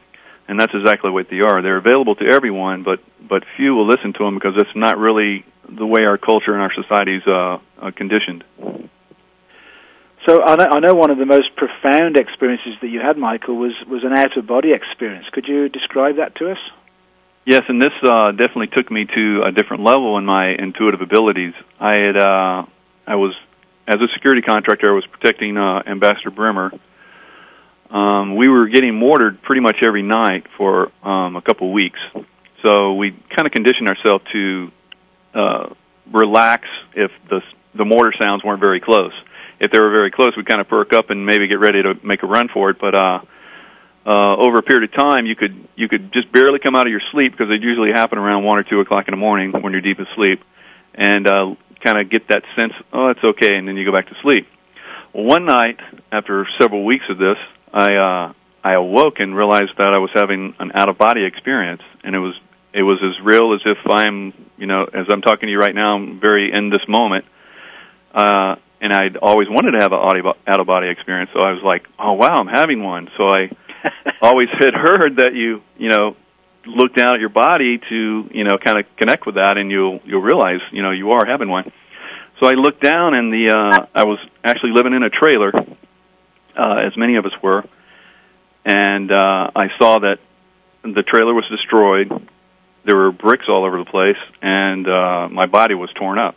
And 0.48 0.60
that's 0.60 0.74
exactly 0.76 1.10
what 1.10 1.28
they 1.32 1.40
are. 1.40 1.62
They're 1.62 1.78
available 1.78 2.16
to 2.16 2.26
everyone, 2.26 2.84
but 2.84 3.00
but 3.28 3.44
few 3.56 3.74
will 3.74 3.88
listen 3.88 4.14
to 4.14 4.26
them 4.26 4.36
because 4.36 4.54
it's 4.58 4.76
not 4.76 4.98
really 4.98 5.46
the 5.70 5.86
way 5.86 6.06
our 6.08 6.18
culture 6.18 6.54
and 6.54 6.62
our 6.62 6.74
society 6.74 7.18
is 7.18 7.24
uh, 7.28 7.58
uh, 7.82 7.92
conditioned. 7.96 8.44
So 10.28 10.42
I 10.42 10.56
know, 10.56 10.68
I 10.72 10.80
know 10.80 10.94
one 10.94 11.12
of 11.12 11.18
the 11.18 11.26
most 11.26 11.56
profound 11.58 12.18
experiences 12.18 12.76
that 12.82 12.88
you 12.88 13.02
had, 13.02 13.18
Michael, 13.18 13.58
was 13.58 13.74
was 13.88 14.04
an 14.04 14.14
out 14.18 14.38
of 14.38 14.48
body 14.48 14.72
experience. 14.72 15.26
Could 15.34 15.48
you 15.48 15.68
describe 15.68 16.16
that 16.18 16.36
to 16.36 16.52
us? 16.52 16.58
Yes, 17.46 17.64
and 17.68 17.82
this 17.82 17.92
uh, 18.04 18.32
definitely 18.32 18.68
took 18.68 18.90
me 18.90 19.06
to 19.06 19.44
a 19.46 19.52
different 19.52 19.84
level 19.84 20.18
in 20.18 20.26
my 20.26 20.54
intuitive 20.58 21.02
abilities. 21.02 21.54
I 21.78 22.00
had, 22.00 22.16
uh, 22.16 22.66
I 23.06 23.16
was, 23.16 23.36
as 23.86 23.96
a 23.96 24.08
security 24.14 24.42
contractor, 24.42 24.90
I 24.90 24.94
was 24.94 25.06
protecting 25.12 25.58
uh, 25.58 25.84
Ambassador 25.86 26.32
Bremer. 26.32 26.72
Um, 27.92 28.38
we 28.38 28.48
were 28.48 28.70
getting 28.70 28.96
mortared 28.96 29.42
pretty 29.42 29.60
much 29.60 29.76
every 29.86 30.04
night 30.04 30.46
for 30.58 30.90
um, 31.04 31.36
a 31.36 31.42
couple 31.42 31.74
weeks, 31.74 32.00
so 32.66 32.94
we 32.94 33.12
kind 33.12 33.46
of 33.46 33.52
conditioned 33.52 33.90
ourselves 33.90 34.24
to 34.32 34.72
uh, 35.34 35.74
relax 36.12 36.68
if 36.96 37.12
the 37.30 37.42
the 37.76 37.86
mortar 37.86 38.14
sounds 38.22 38.44
weren't 38.44 38.60
very 38.60 38.80
close. 38.80 39.14
If 39.60 39.72
they 39.72 39.80
were 39.80 39.92
very 39.92 40.12
close, 40.12 40.36
we'd 40.36 40.48
kind 40.48 40.62
of 40.62 40.68
perk 40.68 40.94
up 40.94 41.10
and 41.10 41.26
maybe 41.26 41.48
get 41.48 41.60
ready 41.60 41.82
to 41.82 41.94
make 42.04 42.22
a 42.22 42.28
run 42.28 42.50
for 42.54 42.70
it. 42.70 42.78
But 42.80 42.94
uh, 42.94 43.20
uh, 44.06 44.36
over 44.38 44.60
a 44.60 44.64
period 44.64 44.90
of 44.90 44.96
time, 44.96 45.26
you 45.26 45.36
could 45.36 45.56
you 45.76 45.88
could 45.88 46.12
just 46.14 46.32
barely 46.32 46.60
come 46.60 46.76
out 46.76 46.86
of 46.86 46.92
your 46.92 47.02
sleep 47.12 47.32
because 47.32 47.48
they 47.48 47.64
usually 47.64 47.92
happen 47.92 48.18
around 48.18 48.44
one 48.44 48.58
or 48.58 48.64
two 48.64 48.80
o'clock 48.80 49.08
in 49.08 49.14
the 49.14 49.18
morning 49.18 49.52
when 49.52 49.72
you're 49.72 49.82
deep 49.82 50.00
asleep, 50.00 50.42
and 50.94 51.28
uh, 51.28 51.56
kind 51.84 52.00
of 52.00 52.10
get 52.10 52.28
that 52.30 52.44
sense, 52.56 52.74
oh, 52.94 53.10
it's 53.10 53.24
okay, 53.24 53.56
and 53.56 53.68
then 53.68 53.76
you 53.76 53.86
go 53.86 53.96
back 53.96 54.08
to 54.08 54.16
sleep. 54.22 54.48
Well, 55.14 55.26
one 55.26 55.46
night 55.46 55.80
after 56.12 56.48
several 56.60 56.86
weeks 56.86 57.06
of 57.10 57.18
this, 57.18 57.38
I 57.74 57.96
uh, 57.96 58.34
I 58.64 58.74
awoke 58.74 59.20
and 59.20 59.36
realized 59.36 59.72
that 59.78 59.94
I 59.94 60.00
was 60.00 60.10
having 60.14 60.56
an 60.60 60.72
out 60.76 60.90
of 60.90 60.98
body 60.98 61.26
experience, 61.26 61.82
and 62.04 62.16
it 62.16 62.20
was 62.20 62.34
it 62.74 62.84
was 62.84 63.00
as 63.04 63.24
real 63.24 63.54
as 63.54 63.62
if 63.66 63.78
I'm 63.88 64.34
you 64.58 64.68
know 64.68 64.84
as 64.84 65.06
I'm 65.10 65.22
talking 65.22 65.48
to 65.48 65.52
you 65.52 65.60
right 65.60 65.76
now, 65.76 65.96
I'm 65.96 66.20
very 66.20 66.52
in 66.52 66.70
this 66.70 66.82
moment. 66.88 67.26
Uh, 68.14 68.56
and 68.82 68.92
I'd 68.92 69.16
always 69.16 69.48
wanted 69.50 69.72
to 69.72 69.80
have 69.80 69.94
an 69.94 70.34
out 70.46 70.60
of 70.60 70.68
body 70.68 70.90
experience, 70.90 71.32
so 71.34 71.40
I 71.40 71.54
was 71.54 71.64
like, 71.64 71.88
oh 71.98 72.14
wow, 72.14 72.36
I'm 72.36 72.48
having 72.48 72.84
one. 72.84 73.08
So 73.16 73.24
I 73.24 73.50
always 74.22 74.50
had 74.60 74.74
heard 74.74 75.18
that 75.18 75.34
you 75.34 75.62
you 75.78 75.90
know 75.90 76.16
look 76.66 76.96
down 76.96 77.14
at 77.14 77.20
your 77.20 77.30
body 77.30 77.80
to 77.90 78.30
you 78.32 78.44
know 78.44 78.58
kind 78.64 78.80
of 78.80 78.86
connect 78.98 79.26
with 79.26 79.36
that, 79.36 79.58
and 79.58 79.72
you'll 79.72 80.00
you'll 80.04 80.22
realize 80.22 80.60
you 80.72 80.84
know 80.84 80.92
you 80.92 81.12
are 81.12 81.26
having 81.26 81.50
one. 81.50 81.72
So 82.42 82.48
I 82.48 82.54
looked 82.54 82.84
down, 82.84 83.14
and 83.14 83.32
the 83.32 83.52
uh, 83.52 83.86
I 83.96 84.04
was 84.04 84.20
actually 84.44 84.72
living 84.74 84.94
in 84.94 85.04
a 85.04 85.10
trailer, 85.10 85.54
uh, 85.56 86.88
as 86.88 86.98
many 86.98 87.16
of 87.16 87.26
us 87.26 87.34
were, 87.42 87.64
and 88.66 89.12
uh, 89.12 89.52
I 89.56 89.68
saw 89.80 90.00
that 90.00 90.18
the 90.84 91.04
trailer 91.04 91.34
was 91.34 91.46
destroyed. 91.50 92.12
There 92.86 92.98
were 92.98 93.12
bricks 93.12 93.46
all 93.48 93.66
over 93.66 93.78
the 93.78 93.90
place, 93.90 94.18
and 94.42 94.88
uh, 94.88 95.30
my 95.30 95.46
body 95.46 95.76
was 95.76 95.90
torn 95.98 96.20
up. 96.20 96.36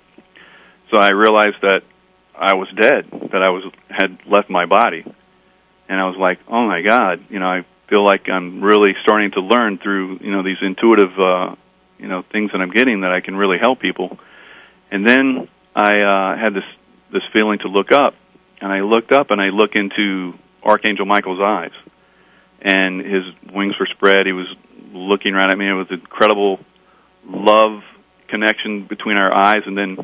So 0.93 1.01
I 1.01 1.11
realized 1.11 1.57
that 1.63 1.83
I 2.35 2.55
was 2.55 2.69
dead, 2.81 3.11
that 3.33 3.43
I 3.43 3.51
was 3.51 3.65
had 3.91 4.19
left 4.27 4.49
my 4.49 4.67
body 4.67 5.05
and 5.89 6.01
I 6.01 6.05
was 6.05 6.17
like, 6.19 6.39
oh 6.49 6.67
my 6.67 6.83
god, 6.83 7.25
you 7.31 7.39
know, 7.39 7.47
I 7.47 7.67
feel 7.89 8.05
like 8.05 8.29
I'm 8.29 8.63
really 8.63 8.93
starting 9.03 9.31
to 9.33 9.41
learn 9.41 9.79
through 9.79 10.19
you 10.21 10.31
know 10.31 10.43
these 10.43 10.59
intuitive 10.61 11.13
uh, 11.19 11.55
you 11.99 12.09
know 12.09 12.23
things 12.33 12.51
that 12.53 12.61
I'm 12.61 12.71
getting 12.71 13.03
that 13.03 13.13
I 13.13 13.21
can 13.21 13.37
really 13.37 13.59
help 13.61 13.81
people. 13.81 14.19
And 14.91 15.07
then 15.07 15.49
I 15.75 16.01
uh, 16.01 16.39
had 16.39 16.55
this 16.55 16.65
this 17.13 17.23
feeling 17.33 17.59
to 17.61 17.69
look 17.69 17.93
up, 17.93 18.15
and 18.61 18.73
I 18.73 18.81
looked 18.81 19.13
up 19.13 19.31
and 19.31 19.41
I 19.41 19.51
look 19.51 19.75
into 19.75 20.35
Archangel 20.63 21.07
Michael's 21.07 21.41
eyes, 21.41 21.75
and 22.67 23.01
his 23.01 23.23
wings 23.55 23.75
were 23.79 23.87
spread. 23.95 24.27
He 24.27 24.33
was 24.33 24.49
looking 24.93 25.33
right 25.35 25.49
at 25.49 25.57
me. 25.57 25.71
It 25.71 25.73
was 25.73 25.87
an 25.91 26.01
incredible 26.01 26.59
love 27.25 27.83
connection 28.29 28.87
between 28.89 29.19
our 29.19 29.31
eyes, 29.35 29.63
and 29.67 29.79
then 29.79 29.97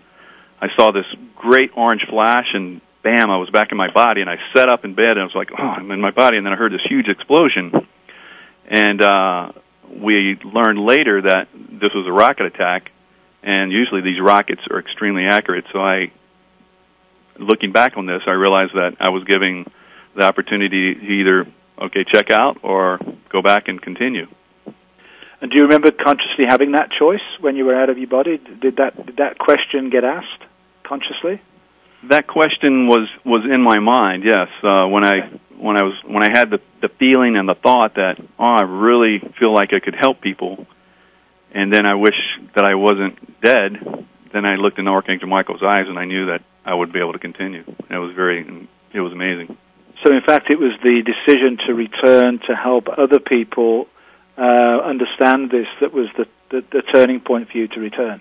I 0.61 0.69
saw 0.79 0.93
this 0.93 1.07
great 1.37 1.71
orange 1.77 2.03
flash 2.09 2.47
and 2.55 2.81
bam, 3.03 3.31
I 3.31 3.39
was 3.39 3.51
back 3.51 3.73
in 3.73 3.77
my 3.77 3.93
body, 3.93 4.21
and 4.21 4.31
I 4.31 4.37
sat 4.55 4.69
up 4.69 4.85
in 4.85 4.95
bed, 4.95 5.19
and 5.19 5.21
I 5.21 5.25
was 5.25 5.35
like, 5.35 5.51
oh, 5.53 5.63
I'm 5.63 5.91
in 5.91 6.01
my 6.01 6.13
body, 6.13 6.37
and 6.37 6.47
then 6.47 6.53
I 6.53 6.57
heard 6.57 6.73
this 6.73 6.87
huge 6.89 7.09
explosion, 7.09 7.73
and 8.71 9.03
uh, 9.03 9.53
we 9.91 10.39
learned 10.45 10.79
later 10.79 11.23
that 11.23 11.49
this 11.53 11.91
was 11.95 12.07
a 12.07 12.13
rocket 12.13 12.47
attack, 12.47 12.91
and 13.43 13.73
usually 13.73 14.03
these 14.03 14.21
rockets 14.23 14.61
are 14.71 14.79
extremely 14.79 15.25
accurate. 15.29 15.65
So 15.73 15.81
I, 15.81 16.13
looking 17.41 17.73
back 17.73 17.97
on 17.97 18.07
this, 18.07 18.23
I 18.29 18.33
realized 18.33 18.75
that 18.75 18.99
I 19.01 19.11
was 19.11 19.25
giving 19.25 19.69
the 20.15 20.23
opportunity 20.23 20.95
to 20.95 21.01
either 21.01 21.53
okay 21.81 22.05
check 22.13 22.31
out 22.31 22.59
or 22.63 22.99
go 23.31 23.43
back 23.43 23.69
and 23.69 23.81
continue. 23.81 24.27
And 25.41 25.51
do 25.51 25.57
you 25.57 25.65
remember 25.65 25.91
consciously 25.91 26.45
having 26.49 26.73
that 26.73 26.91
choice 26.97 27.25
when 27.41 27.57
you 27.57 27.65
were 27.65 27.75
out 27.75 27.91
of 27.91 27.99
your 27.99 28.09
body? 28.09 28.39
Did 28.39 28.77
that 28.77 29.07
did 29.07 29.17
that 29.17 29.39
question 29.39 29.91
get 29.91 30.05
asked 30.05 30.45
consciously? 30.85 31.41
that 32.11 32.27
question 32.27 32.89
was 32.89 33.09
was 33.25 33.45
in 33.45 33.63
my 33.63 33.79
mind. 33.79 34.25
Yes, 34.25 34.49
uh, 34.63 34.87
when 34.89 35.05
I 35.05 35.31
when 35.57 35.77
I 35.77 35.83
was 35.83 35.95
when 36.05 36.23
I 36.23 36.31
had 36.33 36.51
the 36.51 36.59
the 36.81 36.89
feeling 36.99 37.37
and 37.37 37.49
the 37.49 37.55
thought 37.55 37.95
that 37.95 38.17
oh, 38.39 38.45
I 38.45 38.63
really 38.63 39.21
feel 39.39 39.55
like 39.55 39.73
I 39.73 39.81
could 39.81 39.95
help 39.99 40.21
people, 40.21 40.67
and 41.53 41.73
then 41.73 41.87
I 41.87 41.95
wish 41.95 42.19
that 42.55 42.65
I 42.65 42.75
wasn't 42.75 43.41
dead. 43.41 44.07
Then 44.33 44.45
I 44.45 44.57
looked 44.57 44.79
in 44.79 44.89
Archangel 44.89 45.29
Michael's 45.29 45.63
eyes, 45.63 45.87
and 45.89 45.99
I 45.99 46.07
knew 46.07 46.27
that 46.27 46.41
I 46.65 46.75
would 46.75 46.93
be 46.93 47.01
able 47.01 47.13
to 47.13 47.19
continue. 47.19 47.65
it 47.67 47.99
was 47.99 48.15
very, 48.17 48.41
it 48.95 49.01
was 49.01 49.13
amazing. 49.13 49.57
So, 50.05 50.13
in 50.13 50.23
fact, 50.23 50.51
it 50.51 50.59
was 50.59 50.73
the 50.83 51.03
decision 51.03 51.59
to 51.67 51.75
return 51.75 52.41
to 52.49 52.57
help 52.57 52.87
other 52.89 53.21
people 53.21 53.87
uh, 54.37 54.81
understand 54.85 55.51
this 55.51 55.67
that 55.81 55.93
was 55.93 56.09
the, 56.17 56.27
the 56.51 56.65
the 56.73 56.83
turning 56.93 57.21
point 57.21 57.51
for 57.51 57.59
you 57.59 57.69
to 57.69 57.81
return. 57.81 58.21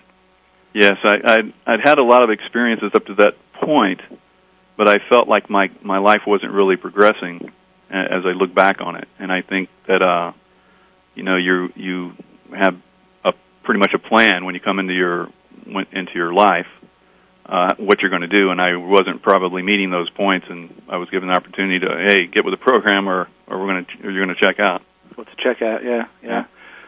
Yes, 0.74 0.96
I, 1.04 1.16
I'd, 1.24 1.52
I'd 1.66 1.80
had 1.84 1.98
a 1.98 2.02
lot 2.02 2.22
of 2.22 2.30
experiences 2.30 2.92
up 2.94 3.06
to 3.06 3.14
that 3.16 3.34
point, 3.62 4.00
but 4.76 4.88
I 4.88 4.96
felt 5.08 5.28
like 5.28 5.50
my 5.50 5.70
my 5.82 5.98
life 5.98 6.22
wasn't 6.26 6.52
really 6.52 6.76
progressing 6.76 7.50
as 7.90 8.24
I 8.24 8.32
look 8.32 8.54
back 8.54 8.80
on 8.80 8.96
it. 8.96 9.08
And 9.18 9.30
I 9.30 9.42
think 9.42 9.68
that 9.86 10.02
uh, 10.02 10.32
you 11.14 11.24
know 11.24 11.36
you 11.36 11.68
you 11.74 12.12
have 12.56 12.74
a 13.24 13.32
pretty 13.64 13.80
much 13.80 13.92
a 13.94 13.98
plan 13.98 14.44
when 14.44 14.54
you 14.54 14.60
come 14.60 14.78
into 14.78 14.94
your 14.94 15.28
into 15.66 16.12
your 16.14 16.32
life 16.32 16.66
uh, 17.46 17.74
what 17.76 18.00
you're 18.00 18.10
going 18.10 18.22
to 18.22 18.28
do. 18.28 18.50
And 18.50 18.60
I 18.60 18.76
wasn't 18.76 19.22
probably 19.22 19.62
meeting 19.62 19.90
those 19.90 20.10
points, 20.10 20.46
and 20.48 20.82
I 20.88 20.96
was 20.96 21.10
given 21.10 21.28
the 21.28 21.34
opportunity 21.34 21.80
to 21.80 22.06
hey 22.06 22.26
get 22.26 22.44
with 22.44 22.52
the 22.52 22.64
program 22.64 23.08
or 23.08 23.28
or 23.46 23.58
we're 23.58 23.66
going 23.66 23.84
to 23.84 23.92
you're 24.02 24.24
going 24.24 24.36
to 24.36 24.40
check 24.40 24.60
out. 24.60 24.82
What 25.14 25.28
to 25.28 25.36
check 25.36 25.62
out? 25.62 25.84
Yeah, 25.84 26.06
yeah. 26.22 26.28
yeah. 26.28 26.44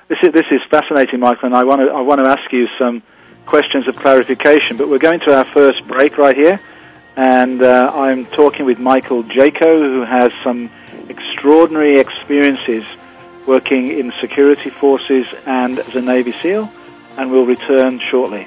This 0.08 0.18
is 0.22 0.32
this 0.32 0.46
is 0.50 0.60
fascinating, 0.70 1.20
Michael, 1.20 1.46
and 1.46 1.56
I 1.56 1.64
want 1.64 1.80
to 1.80 1.88
I 1.88 2.00
want 2.00 2.22
to 2.22 2.30
ask 2.30 2.52
you 2.52 2.68
some 2.78 3.02
questions 3.46 3.88
of 3.88 3.96
clarification. 3.96 4.76
But 4.76 4.88
we're 4.88 4.98
going 4.98 5.20
to 5.20 5.36
our 5.36 5.44
first 5.46 5.86
break 5.86 6.18
right 6.18 6.36
here, 6.36 6.60
and 7.16 7.62
uh, 7.62 7.92
I'm 7.94 8.26
talking 8.26 8.66
with 8.66 8.78
Michael 8.78 9.24
Jaco, 9.24 9.80
who 9.80 10.04
has 10.04 10.32
some 10.42 10.70
extraordinary 11.08 11.98
experiences 11.98 12.84
working 13.46 13.88
in 13.88 14.12
security 14.20 14.70
forces 14.70 15.26
and 15.46 15.78
as 15.78 15.96
a 15.96 16.00
Navy 16.00 16.32
SEAL, 16.32 16.70
and 17.16 17.30
we'll 17.30 17.46
return 17.46 18.00
shortly. 18.10 18.46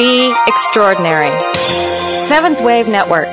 Be 0.00 0.34
extraordinary. 0.46 1.30
Seventh 1.52 2.64
Wave 2.64 2.88
Network. 2.88 3.28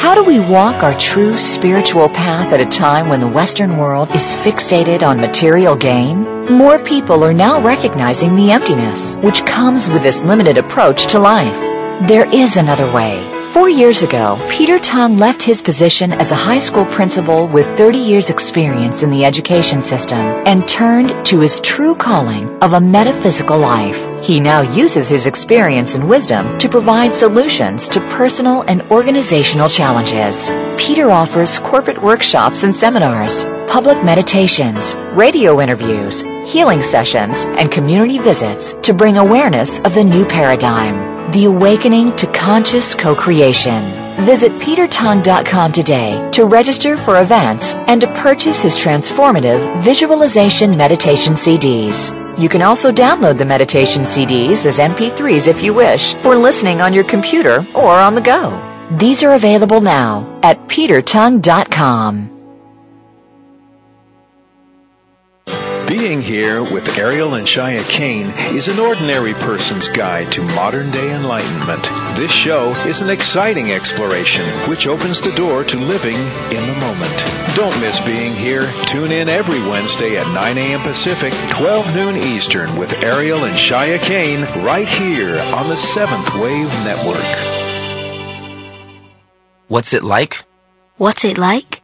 How 0.00 0.16
do 0.16 0.24
we 0.24 0.40
walk 0.40 0.82
our 0.82 0.98
true 0.98 1.34
spiritual 1.34 2.08
path 2.08 2.52
at 2.52 2.60
a 2.60 2.66
time 2.66 3.08
when 3.08 3.20
the 3.20 3.28
Western 3.28 3.76
world 3.76 4.10
is 4.10 4.34
fixated 4.34 5.04
on 5.04 5.20
material 5.20 5.76
gain? 5.76 6.24
More 6.50 6.80
people 6.80 7.22
are 7.22 7.32
now 7.32 7.60
recognizing 7.60 8.34
the 8.34 8.50
emptiness 8.50 9.14
which 9.18 9.46
comes 9.46 9.86
with 9.86 10.02
this 10.02 10.24
limited 10.24 10.58
approach 10.58 11.06
to 11.12 11.20
life. 11.20 11.54
There 12.08 12.28
is 12.34 12.56
another 12.56 12.90
way. 12.92 13.33
Four 13.54 13.68
years 13.68 14.02
ago, 14.02 14.36
Peter 14.50 14.80
Tongue 14.80 15.16
left 15.16 15.40
his 15.40 15.62
position 15.62 16.12
as 16.12 16.32
a 16.32 16.34
high 16.34 16.58
school 16.58 16.84
principal 16.86 17.46
with 17.46 17.78
30 17.78 17.98
years 17.98 18.28
experience 18.28 19.04
in 19.04 19.10
the 19.10 19.24
education 19.24 19.80
system 19.80 20.18
and 20.18 20.68
turned 20.68 21.24
to 21.26 21.38
his 21.38 21.60
true 21.60 21.94
calling 21.94 22.48
of 22.64 22.72
a 22.72 22.80
metaphysical 22.80 23.56
life. 23.56 23.96
He 24.24 24.40
now 24.40 24.62
uses 24.62 25.08
his 25.08 25.28
experience 25.28 25.94
and 25.94 26.08
wisdom 26.08 26.58
to 26.58 26.68
provide 26.68 27.14
solutions 27.14 27.86
to 27.90 28.00
personal 28.10 28.62
and 28.62 28.82
organizational 28.90 29.68
challenges. 29.68 30.50
Peter 30.76 31.12
offers 31.12 31.60
corporate 31.60 32.02
workshops 32.02 32.64
and 32.64 32.74
seminars, 32.74 33.44
public 33.70 34.02
meditations, 34.02 34.96
radio 35.12 35.60
interviews, 35.60 36.22
healing 36.44 36.82
sessions, 36.82 37.44
and 37.44 37.70
community 37.70 38.18
visits 38.18 38.72
to 38.82 38.92
bring 38.92 39.16
awareness 39.16 39.78
of 39.82 39.94
the 39.94 40.02
new 40.02 40.26
paradigm. 40.26 41.13
The 41.32 41.46
Awakening 41.46 42.14
to 42.16 42.26
Conscious 42.32 42.94
Co-Creation. 42.94 43.82
Visit 44.24 44.52
petertongue.com 44.60 45.72
today 45.72 46.30
to 46.32 46.44
register 46.44 46.96
for 46.96 47.20
events 47.20 47.74
and 47.74 48.00
to 48.02 48.06
purchase 48.18 48.62
his 48.62 48.76
transformative 48.76 49.82
visualization 49.82 50.76
meditation 50.76 51.32
CDs. 51.32 52.12
You 52.38 52.48
can 52.48 52.62
also 52.62 52.92
download 52.92 53.38
the 53.38 53.44
meditation 53.44 54.02
CDs 54.02 54.66
as 54.66 54.78
MP3s 54.78 55.48
if 55.48 55.62
you 55.62 55.72
wish 55.72 56.14
for 56.16 56.36
listening 56.36 56.80
on 56.80 56.92
your 56.92 57.04
computer 57.04 57.64
or 57.74 57.94
on 57.94 58.14
the 58.14 58.20
go. 58.20 58.52
These 58.98 59.22
are 59.22 59.32
available 59.32 59.80
now 59.80 60.40
at 60.42 60.68
petertongue.com. 60.68 62.33
Being 65.86 66.22
here 66.22 66.62
with 66.62 66.98
Ariel 66.98 67.34
and 67.34 67.46
Shya 67.46 67.86
Kane 67.90 68.26
is 68.56 68.68
an 68.68 68.78
ordinary 68.78 69.34
person's 69.34 69.86
guide 69.86 70.32
to 70.32 70.42
modern 70.42 70.90
day 70.90 71.14
enlightenment. 71.14 71.84
This 72.16 72.32
show 72.32 72.70
is 72.86 73.02
an 73.02 73.10
exciting 73.10 73.70
exploration 73.70 74.48
which 74.68 74.86
opens 74.86 75.20
the 75.20 75.32
door 75.32 75.62
to 75.64 75.76
living 75.76 76.16
in 76.16 76.66
the 76.66 76.76
moment. 76.80 77.24
Don't 77.54 77.78
miss 77.82 78.04
being 78.06 78.32
here. 78.32 78.66
Tune 78.86 79.12
in 79.12 79.28
every 79.28 79.60
Wednesday 79.68 80.16
at 80.16 80.26
9 80.32 80.56
a.m. 80.56 80.80
Pacific, 80.80 81.34
12 81.50 81.94
noon 81.94 82.16
Eastern 82.16 82.74
with 82.78 83.02
Ariel 83.02 83.44
and 83.44 83.54
Shya 83.54 84.00
Kane 84.00 84.42
right 84.64 84.88
here 84.88 85.36
on 85.54 85.68
the 85.68 85.76
Seventh 85.76 86.34
Wave 86.36 86.72
Network. 86.84 87.22
What's 89.68 89.92
it 89.92 90.02
like? 90.02 90.44
What's 90.96 91.26
it 91.26 91.36
like? 91.36 91.82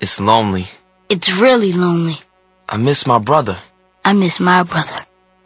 It's 0.00 0.20
lonely. 0.20 0.68
It's 1.10 1.38
really 1.38 1.72
lonely. 1.72 2.20
I 2.68 2.76
miss 2.76 3.06
my 3.06 3.18
brother. 3.18 3.56
I 4.04 4.12
miss 4.12 4.40
my 4.40 4.62
brother. 4.62 4.96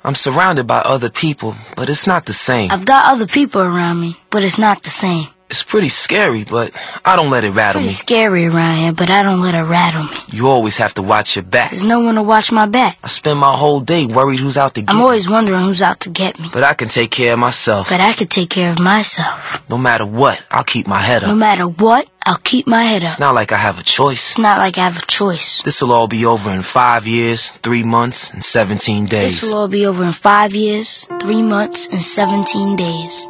I'm 0.02 0.14
surrounded 0.14 0.66
by 0.66 0.78
other 0.78 1.10
people, 1.10 1.54
but 1.76 1.88
it's 1.90 2.06
not 2.06 2.24
the 2.26 2.32
same. 2.32 2.70
I've 2.70 2.86
got 2.86 3.12
other 3.12 3.26
people 3.26 3.60
around 3.60 4.00
me, 4.00 4.16
but 4.30 4.42
it's 4.42 4.58
not 4.58 4.82
the 4.82 4.88
same. 4.90 5.26
It's 5.50 5.64
pretty 5.64 5.88
scary, 5.88 6.44
but 6.44 6.70
I 7.04 7.16
don't 7.16 7.28
let 7.28 7.42
it 7.42 7.50
rattle 7.50 7.80
Pretty 7.80 7.88
me. 7.88 7.92
scary 7.92 8.46
around 8.46 8.76
here, 8.78 8.92
but 8.92 9.10
I 9.10 9.24
don't 9.24 9.42
let 9.42 9.56
it 9.56 9.62
rattle 9.64 10.04
me. 10.04 10.16
You 10.30 10.46
always 10.48 10.76
have 10.78 10.94
to 10.94 11.02
watch 11.02 11.34
your 11.34 11.42
back. 11.42 11.70
There's 11.70 11.84
no 11.84 11.98
one 12.00 12.14
to 12.14 12.22
watch 12.22 12.52
my 12.52 12.66
back. 12.66 12.98
I 13.02 13.08
spend 13.08 13.40
my 13.40 13.52
whole 13.52 13.80
day 13.80 14.06
worried 14.06 14.38
who's 14.38 14.56
out 14.56 14.74
to 14.74 14.80
get 14.82 14.92
me. 14.92 14.94
I'm 14.94 15.02
always 15.02 15.28
wondering 15.28 15.60
who's 15.62 15.82
out 15.82 16.00
to 16.00 16.10
get 16.10 16.38
me. 16.38 16.48
But 16.52 16.62
I 16.62 16.74
can 16.74 16.86
take 16.86 17.10
care 17.10 17.32
of 17.32 17.40
myself. 17.40 17.88
But 17.90 18.00
I 18.00 18.12
could 18.12 18.30
take 18.30 18.48
care 18.48 18.70
of 18.70 18.78
myself. 18.78 19.68
No 19.68 19.76
matter 19.76 20.06
what, 20.06 20.40
I'll 20.52 20.62
keep 20.64 20.86
my 20.86 21.00
head 21.00 21.24
up. 21.24 21.28
No 21.30 21.34
matter 21.34 21.66
what, 21.66 22.08
I'll 22.30 22.38
keep 22.44 22.68
my 22.68 22.84
head 22.84 23.02
up. 23.02 23.08
It's 23.08 23.18
not 23.18 23.34
like 23.34 23.50
I 23.50 23.56
have 23.56 23.80
a 23.80 23.82
choice. 23.82 24.30
It's 24.30 24.38
not 24.38 24.58
like 24.58 24.78
I 24.78 24.84
have 24.84 25.02
a 25.02 25.06
choice. 25.06 25.62
This'll 25.62 25.90
all 25.90 26.06
be 26.06 26.24
over 26.26 26.48
in 26.52 26.62
five 26.62 27.04
years, 27.04 27.50
three 27.50 27.82
months, 27.82 28.30
and 28.30 28.44
17 28.44 29.06
days. 29.06 29.22
This 29.22 29.40
days. 29.40 29.52
will 29.52 29.62
all 29.62 29.66
be 29.66 29.84
over 29.84 30.04
in 30.04 30.12
five 30.12 30.54
years, 30.54 31.08
three 31.20 31.42
months, 31.42 31.88
and 31.88 32.00
17 32.00 32.76
days. 32.76 33.26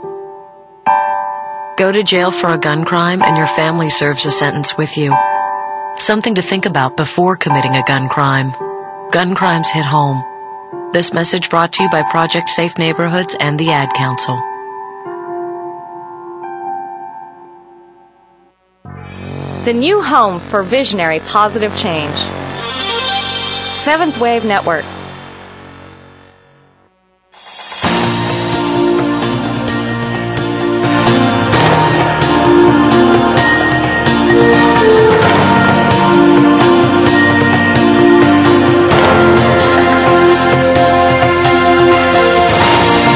Go 1.79 1.91
to 1.91 2.03
jail 2.03 2.31
for 2.31 2.51
a 2.51 2.59
gun 2.59 2.85
crime 2.85 3.23
and 3.23 3.39
your 3.39 3.47
family 3.47 3.89
serves 3.89 4.27
a 4.27 4.31
sentence 4.31 4.77
with 4.77 4.99
you. 4.99 5.17
Something 5.97 6.35
to 6.35 6.43
think 6.43 6.67
about 6.67 6.99
before 6.99 7.39
committing 7.39 7.77
a 7.77 7.85
gun 7.85 8.11
crime. 8.11 8.53
Gun 9.13 9.35
crimes 9.35 9.71
hit 9.71 9.87
home. 9.87 10.23
This 10.93 11.15
message 11.15 11.49
brought 11.49 11.73
to 11.73 11.85
you 11.85 11.89
by 11.89 12.03
Project 12.03 12.51
Safe 12.51 12.77
Neighborhoods 12.77 13.35
and 13.41 13.59
the 13.59 13.71
Ad 13.71 13.95
Council. 13.95 14.50
The 19.65 19.75
new 19.75 20.01
home 20.01 20.41
for 20.41 20.63
visionary 20.63 21.21
positive 21.21 21.77
change. 21.77 22.17
Seventh 23.85 24.19
Wave 24.19 24.43
Network. 24.43 24.87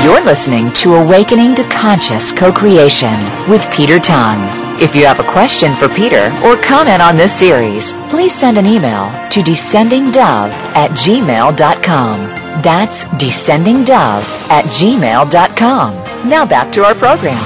You're 0.04 0.22
listening 0.22 0.70
to 0.74 0.96
Awakening 0.96 1.54
to 1.54 1.64
Conscious 1.70 2.32
Co-Creation 2.32 3.14
with 3.48 3.66
Peter 3.72 3.98
Tongue. 3.98 4.63
If 4.76 4.96
you 4.96 5.06
have 5.06 5.20
a 5.20 5.30
question 5.30 5.72
for 5.76 5.88
Peter 5.88 6.32
or 6.44 6.56
comment 6.56 7.00
on 7.00 7.16
this 7.16 7.32
series, 7.32 7.92
please 8.10 8.34
send 8.34 8.58
an 8.58 8.66
email 8.66 9.08
to 9.30 9.40
descendingdove 9.40 10.50
at 10.74 10.90
gmail.com. 10.90 12.20
That's 12.60 13.04
descendingdove 13.04 14.50
at 14.50 14.64
gmail.com. 14.64 16.28
Now 16.28 16.44
back 16.44 16.72
to 16.72 16.84
our 16.84 16.94
program. 16.96 17.40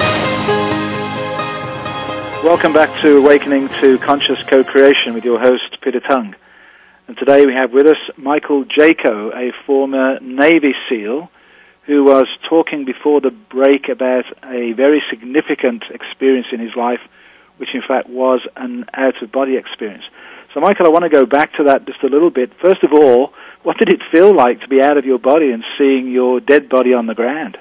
Welcome 2.43 2.73
back 2.73 2.99
to 3.03 3.19
Awakening 3.19 3.69
to 3.81 3.99
Conscious 3.99 4.43
Co-Creation 4.45 5.13
with 5.13 5.27
your 5.27 5.39
host, 5.39 5.83
Peter 5.83 6.01
Tongue. 6.01 6.35
And 7.09 7.17
today 7.19 7.45
we 7.45 7.53
have 7.53 7.75
with 7.75 7.87
us 7.87 7.99
Michael 8.17 8.65
Jaco, 8.65 9.35
a 9.35 9.53
former 9.67 10.19
Navy 10.21 10.73
SEAL, 10.89 11.31
who 11.85 12.05
was 12.05 12.27
talking 12.49 12.87
before 12.87 13.21
the 13.21 13.31
break 13.31 13.91
about 13.91 14.25
a 14.45 14.73
very 14.73 15.03
significant 15.11 15.85
experience 15.91 16.47
in 16.53 16.61
his 16.61 16.75
life, 16.75 17.01
which 17.59 17.71
in 17.75 17.83
fact 17.87 18.09
was 18.09 18.41
an 18.57 18.87
out-of-body 18.95 19.57
experience. 19.57 20.05
So 20.55 20.61
Michael, 20.61 20.87
I 20.87 20.89
want 20.89 21.05
to 21.05 21.11
go 21.11 21.27
back 21.27 21.53
to 21.59 21.65
that 21.65 21.87
just 21.87 22.03
a 22.03 22.09
little 22.09 22.31
bit. 22.31 22.53
First 22.63 22.83
of 22.83 22.93
all, 22.93 23.33
what 23.63 23.77
did 23.79 23.93
it 23.93 24.01
feel 24.11 24.35
like 24.35 24.61
to 24.61 24.69
be 24.69 24.81
out 24.83 24.97
of 24.97 25.05
your 25.05 25.19
body 25.19 25.51
and 25.51 25.63
seeing 25.77 26.11
your 26.11 26.41
dead 26.41 26.69
body 26.69 26.95
on 26.95 27.07
the 27.07 27.15
ground? 27.15 27.59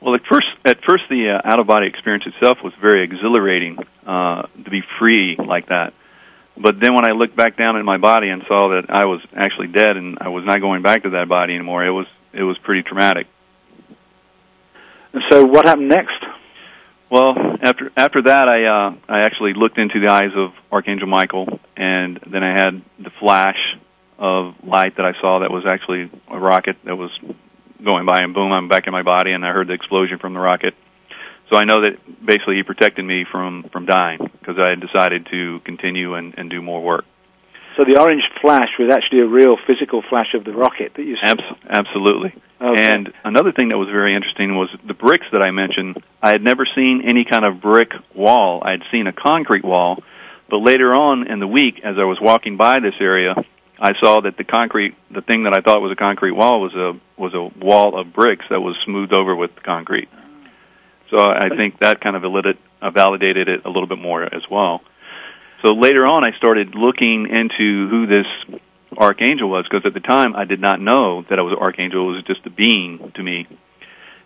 Well, 0.00 0.14
at 0.14 0.22
first, 0.28 0.46
at 0.64 0.78
first, 0.88 1.04
the 1.10 1.38
uh, 1.38 1.48
out 1.48 1.60
of 1.60 1.66
body 1.66 1.86
experience 1.86 2.24
itself 2.26 2.58
was 2.64 2.72
very 2.80 3.04
exhilarating 3.04 3.78
uh, 4.06 4.42
to 4.64 4.70
be 4.70 4.80
free 4.98 5.36
like 5.38 5.68
that. 5.68 5.92
But 6.56 6.80
then 6.80 6.94
when 6.94 7.04
I 7.04 7.12
looked 7.12 7.36
back 7.36 7.56
down 7.56 7.76
at 7.76 7.84
my 7.84 7.98
body 7.98 8.28
and 8.28 8.42
saw 8.48 8.70
that 8.70 8.90
I 8.90 9.06
was 9.06 9.20
actually 9.34 9.68
dead 9.68 9.96
and 9.96 10.18
I 10.20 10.28
was 10.28 10.44
not 10.44 10.60
going 10.60 10.82
back 10.82 11.04
to 11.04 11.10
that 11.10 11.28
body 11.28 11.54
anymore, 11.54 11.84
it 11.84 11.90
was 11.90 12.06
it 12.32 12.42
was 12.42 12.58
pretty 12.58 12.82
traumatic. 12.82 13.26
And 15.12 15.22
so 15.30 15.44
what 15.44 15.66
happened 15.66 15.88
next? 15.88 16.18
Well, 17.12 17.34
after 17.60 17.92
after 17.94 18.22
that, 18.22 18.48
I 18.48 18.64
uh, 18.64 18.96
I 19.06 19.26
actually 19.26 19.52
looked 19.54 19.76
into 19.76 20.00
the 20.00 20.10
eyes 20.10 20.32
of 20.34 20.52
Archangel 20.72 21.06
Michael, 21.06 21.46
and 21.76 22.18
then 22.24 22.42
I 22.42 22.52
had 22.52 22.80
the 22.98 23.10
flash 23.20 23.58
of 24.18 24.54
light 24.64 24.96
that 24.96 25.04
I 25.04 25.12
saw 25.20 25.40
that 25.40 25.50
was 25.50 25.64
actually 25.68 26.10
a 26.30 26.40
rocket 26.40 26.76
that 26.86 26.96
was 26.96 27.10
going 27.84 28.06
by, 28.06 28.20
and 28.22 28.32
boom, 28.32 28.50
I'm 28.50 28.68
back 28.68 28.86
in 28.86 28.94
my 28.94 29.02
body, 29.02 29.32
and 29.32 29.44
I 29.44 29.52
heard 29.52 29.68
the 29.68 29.74
explosion 29.74 30.20
from 30.20 30.32
the 30.32 30.40
rocket. 30.40 30.72
So 31.52 31.58
I 31.58 31.64
know 31.64 31.82
that 31.82 32.00
basically 32.24 32.56
he 32.56 32.62
protected 32.62 33.04
me 33.04 33.26
from 33.30 33.68
from 33.70 33.84
dying 33.84 34.18
because 34.40 34.56
I 34.58 34.70
had 34.70 34.80
decided 34.80 35.28
to 35.30 35.60
continue 35.66 36.14
and, 36.14 36.32
and 36.38 36.48
do 36.48 36.62
more 36.62 36.82
work. 36.82 37.04
So 37.76 37.84
the 37.84 37.98
orange 38.00 38.22
flash 38.40 38.68
was 38.78 38.92
actually 38.92 39.20
a 39.20 39.26
real 39.26 39.56
physical 39.66 40.02
flash 40.08 40.34
of 40.34 40.44
the 40.44 40.52
rocket 40.52 40.92
that 40.96 41.04
you 41.04 41.16
saw. 41.16 41.32
Abs- 41.32 41.58
absolutely. 41.68 42.34
Okay. 42.60 42.84
And 42.84 43.12
another 43.24 43.52
thing 43.52 43.70
that 43.70 43.78
was 43.78 43.88
very 43.88 44.14
interesting 44.14 44.56
was 44.56 44.68
the 44.86 44.94
bricks 44.94 45.26
that 45.32 45.40
I 45.40 45.50
mentioned. 45.50 45.96
I 46.22 46.30
had 46.32 46.42
never 46.42 46.66
seen 46.74 47.02
any 47.08 47.24
kind 47.24 47.44
of 47.44 47.62
brick 47.62 47.90
wall. 48.14 48.62
I 48.64 48.72
had 48.72 48.82
seen 48.92 49.06
a 49.06 49.12
concrete 49.12 49.64
wall, 49.64 50.02
but 50.50 50.58
later 50.58 50.92
on 50.92 51.26
in 51.30 51.40
the 51.40 51.46
week, 51.46 51.80
as 51.82 51.96
I 51.98 52.04
was 52.04 52.18
walking 52.20 52.56
by 52.56 52.78
this 52.80 52.94
area, 53.00 53.34
I 53.80 53.92
saw 54.00 54.20
that 54.20 54.36
the 54.36 54.44
concrete, 54.44 54.94
the 55.10 55.22
thing 55.22 55.44
that 55.44 55.54
I 55.56 55.60
thought 55.60 55.80
was 55.80 55.90
a 55.90 55.96
concrete 55.98 56.32
wall, 56.32 56.60
was 56.60 56.74
a 56.74 56.92
was 57.20 57.34
a 57.34 57.42
wall 57.58 57.98
of 57.98 58.12
bricks 58.12 58.44
that 58.50 58.60
was 58.60 58.76
smoothed 58.84 59.14
over 59.14 59.34
with 59.34 59.50
concrete. 59.64 60.08
So 61.10 61.18
I 61.18 61.48
think 61.56 61.80
that 61.80 62.00
kind 62.00 62.16
of 62.16 62.22
validated 62.94 63.48
it 63.48 63.64
a 63.64 63.68
little 63.68 63.88
bit 63.88 63.98
more 63.98 64.22
as 64.22 64.42
well. 64.50 64.82
So 65.64 65.74
later 65.74 66.04
on, 66.06 66.24
I 66.24 66.36
started 66.36 66.74
looking 66.74 67.28
into 67.30 67.88
who 67.88 68.06
this 68.06 68.60
archangel 68.98 69.48
was 69.48 69.64
because 69.64 69.86
at 69.86 69.94
the 69.94 70.00
time 70.00 70.34
I 70.34 70.44
did 70.44 70.60
not 70.60 70.80
know 70.80 71.22
that 71.30 71.38
I 71.38 71.42
was 71.42 71.54
an 71.56 71.62
archangel. 71.62 72.10
It 72.10 72.16
was 72.16 72.24
just 72.26 72.44
a 72.46 72.50
being 72.50 73.12
to 73.14 73.22
me, 73.22 73.46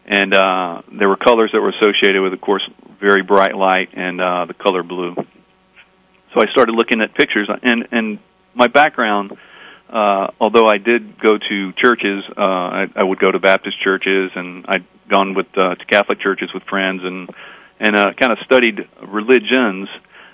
and 0.07 0.35
uh, 0.35 0.83
there 0.99 1.09
were 1.09 1.17
colors 1.17 1.51
that 1.53 1.61
were 1.61 1.75
associated 1.77 2.23
with, 2.23 2.33
of 2.33 2.41
course, 2.41 2.63
very 3.01 3.23
bright 3.23 3.55
light 3.55 3.91
and 3.93 4.21
uh, 4.21 4.47
the 4.47 4.55
color 4.55 4.83
blue. 4.83 5.15
So 5.15 6.41
I 6.41 6.51
started 6.53 6.73
looking 6.73 7.03
at 7.03 7.15
pictures, 7.15 7.49
and 7.63 7.89
and 7.93 8.19
my 8.55 8.69
background. 8.69 9.33
Uh, 9.89 10.33
although 10.41 10.67
I 10.67 10.79
did 10.79 11.21
go 11.21 11.39
to 11.39 11.73
churches, 11.81 12.25
uh, 12.37 12.43
I, 12.43 12.87
I 12.97 13.05
would 13.05 13.21
go 13.21 13.31
to 13.31 13.39
Baptist 13.39 13.77
churches, 13.85 14.33
and 14.35 14.67
I'd 14.67 14.85
gone 15.09 15.35
with 15.35 15.47
uh, 15.57 15.77
to 15.77 15.85
Catholic 15.85 16.19
churches 16.21 16.51
with 16.53 16.65
friends, 16.65 17.03
and 17.05 17.31
and 17.79 17.95
uh, 17.95 18.13
kind 18.19 18.33
of 18.33 18.39
studied 18.45 18.81
religions. 19.07 19.89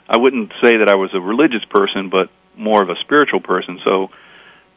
I 0.09 0.19
wouldn't 0.19 0.53
say 0.63 0.79
that 0.79 0.89
I 0.89 0.97
was 0.97 1.11
a 1.15 1.21
religious 1.21 1.65
person, 1.71 2.11
but 2.11 2.29
more 2.57 2.83
of 2.83 2.91
a 2.91 2.97
spiritual 3.01 3.41
person. 3.41 3.81
So 3.85 4.09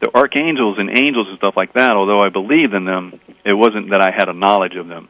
the 0.00 0.10
archangels 0.14 0.76
and 0.78 0.90
angels 0.90 1.28
and 1.28 1.38
stuff 1.38 1.54
like 1.56 1.74
that, 1.74 1.92
although 1.92 2.22
I 2.22 2.28
believed 2.28 2.74
in 2.74 2.84
them, 2.84 3.20
it 3.44 3.54
wasn't 3.54 3.90
that 3.90 4.00
I 4.00 4.10
had 4.16 4.28
a 4.28 4.32
knowledge 4.32 4.76
of 4.76 4.88
them. 4.88 5.08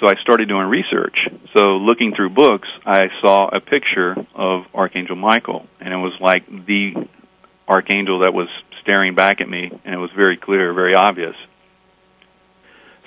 So 0.00 0.08
I 0.08 0.14
started 0.20 0.48
doing 0.48 0.66
research. 0.66 1.16
So 1.56 1.76
looking 1.76 2.12
through 2.14 2.30
books, 2.30 2.68
I 2.84 3.02
saw 3.20 3.48
a 3.48 3.60
picture 3.60 4.16
of 4.34 4.64
Archangel 4.74 5.16
Michael, 5.16 5.66
and 5.80 5.92
it 5.92 5.96
was 5.96 6.12
like 6.20 6.46
the 6.48 7.06
archangel 7.68 8.20
that 8.20 8.34
was 8.34 8.48
staring 8.82 9.14
back 9.14 9.40
at 9.40 9.48
me, 9.48 9.70
and 9.84 9.94
it 9.94 9.98
was 9.98 10.10
very 10.16 10.36
clear, 10.36 10.74
very 10.74 10.94
obvious. 10.94 11.36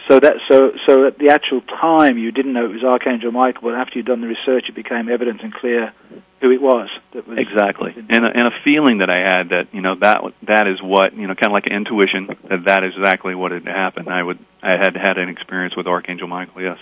So 0.08 0.20
that 0.20 0.36
so 0.52 0.72
so 0.86 1.08
at 1.08 1.18
the 1.18 1.30
actual 1.30 1.62
time 1.62 2.18
you 2.18 2.32
didn't 2.32 2.54
know 2.54 2.66
it 2.66 2.74
was 2.74 2.84
Archangel 2.84 3.32
Michael, 3.32 3.64
but 3.64 3.74
after 3.74 3.98
you'd 3.98 4.06
done 4.06 4.22
the 4.22 4.28
research, 4.28 4.66
it 4.70 4.76
became 4.76 5.10
evident 5.10 5.42
and 5.42 5.52
clear 5.52 5.94
who 6.42 6.52
it 6.52 6.62
was. 6.62 6.90
That 7.14 7.28
was 7.28 7.40
Exactly, 7.40 7.94
and 7.96 8.24
a, 8.24 8.30
and 8.30 8.48
a 8.48 8.56
feeling 8.64 9.00
that 9.00 9.10
I 9.10 9.26
had 9.26 9.50
that 9.50 9.74
you 9.74 9.82
know 9.82 9.96
that 10.02 10.22
that 10.44 10.68
is 10.68 10.78
what 10.82 11.16
you 11.16 11.26
know, 11.26 11.34
kind 11.34 11.48
of 11.48 11.54
like 11.54 11.66
an 11.72 11.78
intuition 11.78 12.28
that 12.50 12.66
that 12.66 12.84
is 12.84 12.94
exactly 12.96 13.34
what 13.34 13.52
had 13.52 13.66
happened. 13.66 14.10
I 14.10 14.22
would 14.22 14.38
I 14.62 14.78
had 14.78 14.96
had 14.96 15.18
an 15.18 15.30
experience 15.30 15.76
with 15.76 15.88
Archangel 15.88 16.28
Michael. 16.28 16.62
Yes. 16.62 16.78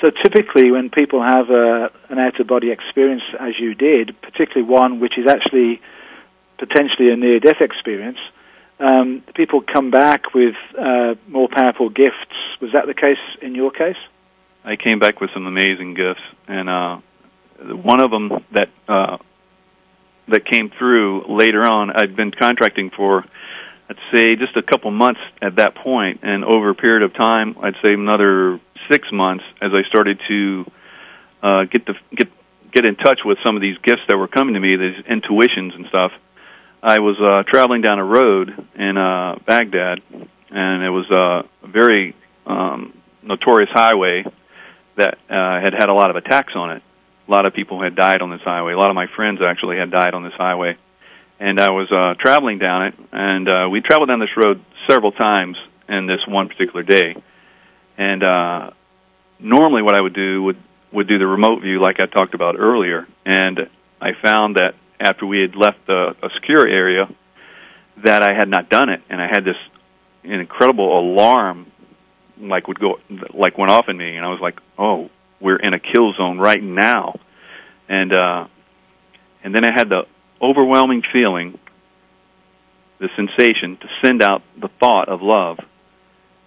So 0.00 0.10
typically, 0.10 0.70
when 0.70 0.90
people 0.90 1.22
have 1.22 1.48
a, 1.48 1.90
an 2.10 2.18
out-of-body 2.18 2.70
experience, 2.70 3.22
as 3.40 3.54
you 3.58 3.74
did, 3.74 4.14
particularly 4.20 4.70
one 4.70 5.00
which 5.00 5.14
is 5.16 5.26
actually 5.26 5.80
potentially 6.58 7.10
a 7.10 7.16
near-death 7.16 7.60
experience, 7.60 8.18
um, 8.78 9.22
people 9.34 9.62
come 9.62 9.90
back 9.90 10.34
with 10.34 10.54
uh, 10.78 11.14
more 11.28 11.48
powerful 11.48 11.88
gifts. 11.88 12.34
Was 12.60 12.70
that 12.72 12.86
the 12.86 12.94
case 12.94 13.22
in 13.40 13.54
your 13.54 13.70
case? 13.70 13.96
I 14.64 14.76
came 14.76 14.98
back 14.98 15.20
with 15.20 15.30
some 15.32 15.46
amazing 15.46 15.94
gifts, 15.94 16.20
and 16.48 16.68
uh, 16.68 16.98
one 17.74 18.02
of 18.04 18.10
them 18.10 18.44
that 18.52 18.68
uh, 18.88 19.16
that 20.28 20.44
came 20.44 20.70
through 20.76 21.24
later 21.28 21.60
on. 21.60 21.90
I'd 21.90 22.16
been 22.16 22.32
contracting 22.32 22.90
for, 22.96 23.24
I'd 23.88 23.96
say, 24.12 24.34
just 24.36 24.56
a 24.56 24.62
couple 24.62 24.90
months 24.90 25.20
at 25.40 25.56
that 25.56 25.76
point, 25.76 26.20
and 26.22 26.44
over 26.44 26.70
a 26.70 26.74
period 26.74 27.02
of 27.02 27.14
time, 27.14 27.56
I'd 27.62 27.76
say 27.84 27.94
another 27.94 28.60
six 28.90 29.06
months, 29.12 29.44
as 29.62 29.70
I 29.72 29.88
started 29.88 30.20
to 30.28 30.64
uh, 31.42 31.64
get 31.70 31.86
the 31.86 31.94
get 32.14 32.28
get 32.72 32.84
in 32.84 32.96
touch 32.96 33.20
with 33.24 33.38
some 33.44 33.56
of 33.56 33.62
these 33.62 33.78
gifts 33.78 34.02
that 34.08 34.16
were 34.18 34.28
coming 34.28 34.54
to 34.54 34.60
me, 34.60 34.76
these 34.76 35.04
intuitions 35.08 35.74
and 35.74 35.86
stuff. 35.86 36.12
I 36.86 37.00
was 37.00 37.16
uh, 37.20 37.42
traveling 37.50 37.82
down 37.82 37.98
a 37.98 38.04
road 38.04 38.48
in 38.76 38.96
uh, 38.96 39.40
Baghdad, 39.44 39.98
and 40.08 40.84
it 40.84 40.90
was 40.90 41.10
uh, 41.10 41.66
a 41.66 41.68
very 41.68 42.14
um, 42.46 42.96
notorious 43.24 43.70
highway 43.72 44.22
that 44.96 45.18
uh, 45.28 45.60
had 45.60 45.74
had 45.76 45.88
a 45.88 45.92
lot 45.92 46.10
of 46.10 46.16
attacks 46.16 46.52
on 46.54 46.76
it. 46.76 46.82
A 47.26 47.30
lot 47.30 47.44
of 47.44 47.54
people 47.54 47.82
had 47.82 47.96
died 47.96 48.22
on 48.22 48.30
this 48.30 48.40
highway. 48.44 48.72
A 48.72 48.76
lot 48.76 48.88
of 48.88 48.94
my 48.94 49.06
friends 49.16 49.40
actually 49.44 49.78
had 49.78 49.90
died 49.90 50.14
on 50.14 50.22
this 50.22 50.34
highway, 50.38 50.78
and 51.40 51.58
I 51.58 51.70
was 51.70 51.90
uh, 51.90 52.22
traveling 52.22 52.60
down 52.60 52.86
it, 52.86 52.94
and 53.10 53.48
uh, 53.48 53.68
we 53.68 53.80
traveled 53.80 54.08
down 54.08 54.20
this 54.20 54.36
road 54.36 54.64
several 54.88 55.10
times 55.10 55.56
in 55.88 56.06
this 56.06 56.20
one 56.28 56.46
particular 56.46 56.84
day. 56.84 57.16
And 57.98 58.22
uh, 58.22 58.70
normally, 59.40 59.82
what 59.82 59.96
I 59.96 60.00
would 60.00 60.14
do 60.14 60.40
would 60.44 60.62
would 60.92 61.08
do 61.08 61.18
the 61.18 61.26
remote 61.26 61.62
view, 61.62 61.82
like 61.82 61.98
I 61.98 62.06
talked 62.06 62.34
about 62.34 62.54
earlier, 62.56 63.08
and 63.24 63.58
I 64.00 64.10
found 64.22 64.54
that 64.54 64.74
after 65.00 65.26
we 65.26 65.40
had 65.40 65.54
left 65.54 65.86
the, 65.86 66.14
secure 66.34 66.66
area, 66.66 67.08
that 68.04 68.22
I 68.22 68.34
had 68.34 68.48
not 68.48 68.68
done 68.68 68.88
it, 68.88 69.02
and 69.08 69.20
I 69.20 69.26
had 69.26 69.44
this 69.44 69.56
incredible 70.24 70.98
alarm, 70.98 71.70
like 72.38 72.68
would 72.68 72.80
go, 72.80 72.98
like 73.32 73.56
went 73.56 73.70
off 73.70 73.86
in 73.88 73.96
me, 73.96 74.16
and 74.16 74.24
I 74.24 74.28
was 74.28 74.40
like, 74.40 74.58
"Oh, 74.78 75.10
we're 75.40 75.56
in 75.56 75.72
a 75.72 75.78
kill 75.78 76.12
zone 76.14 76.38
right 76.38 76.62
now," 76.62 77.18
and 77.88 78.12
uh, 78.12 78.46
and 79.42 79.54
then 79.54 79.64
I 79.64 79.72
had 79.74 79.88
the 79.88 80.02
overwhelming 80.42 81.02
feeling, 81.12 81.58
the 82.98 83.08
sensation 83.16 83.78
to 83.78 83.88
send 84.04 84.22
out 84.22 84.42
the 84.60 84.68
thought 84.80 85.08
of 85.08 85.22
love, 85.22 85.58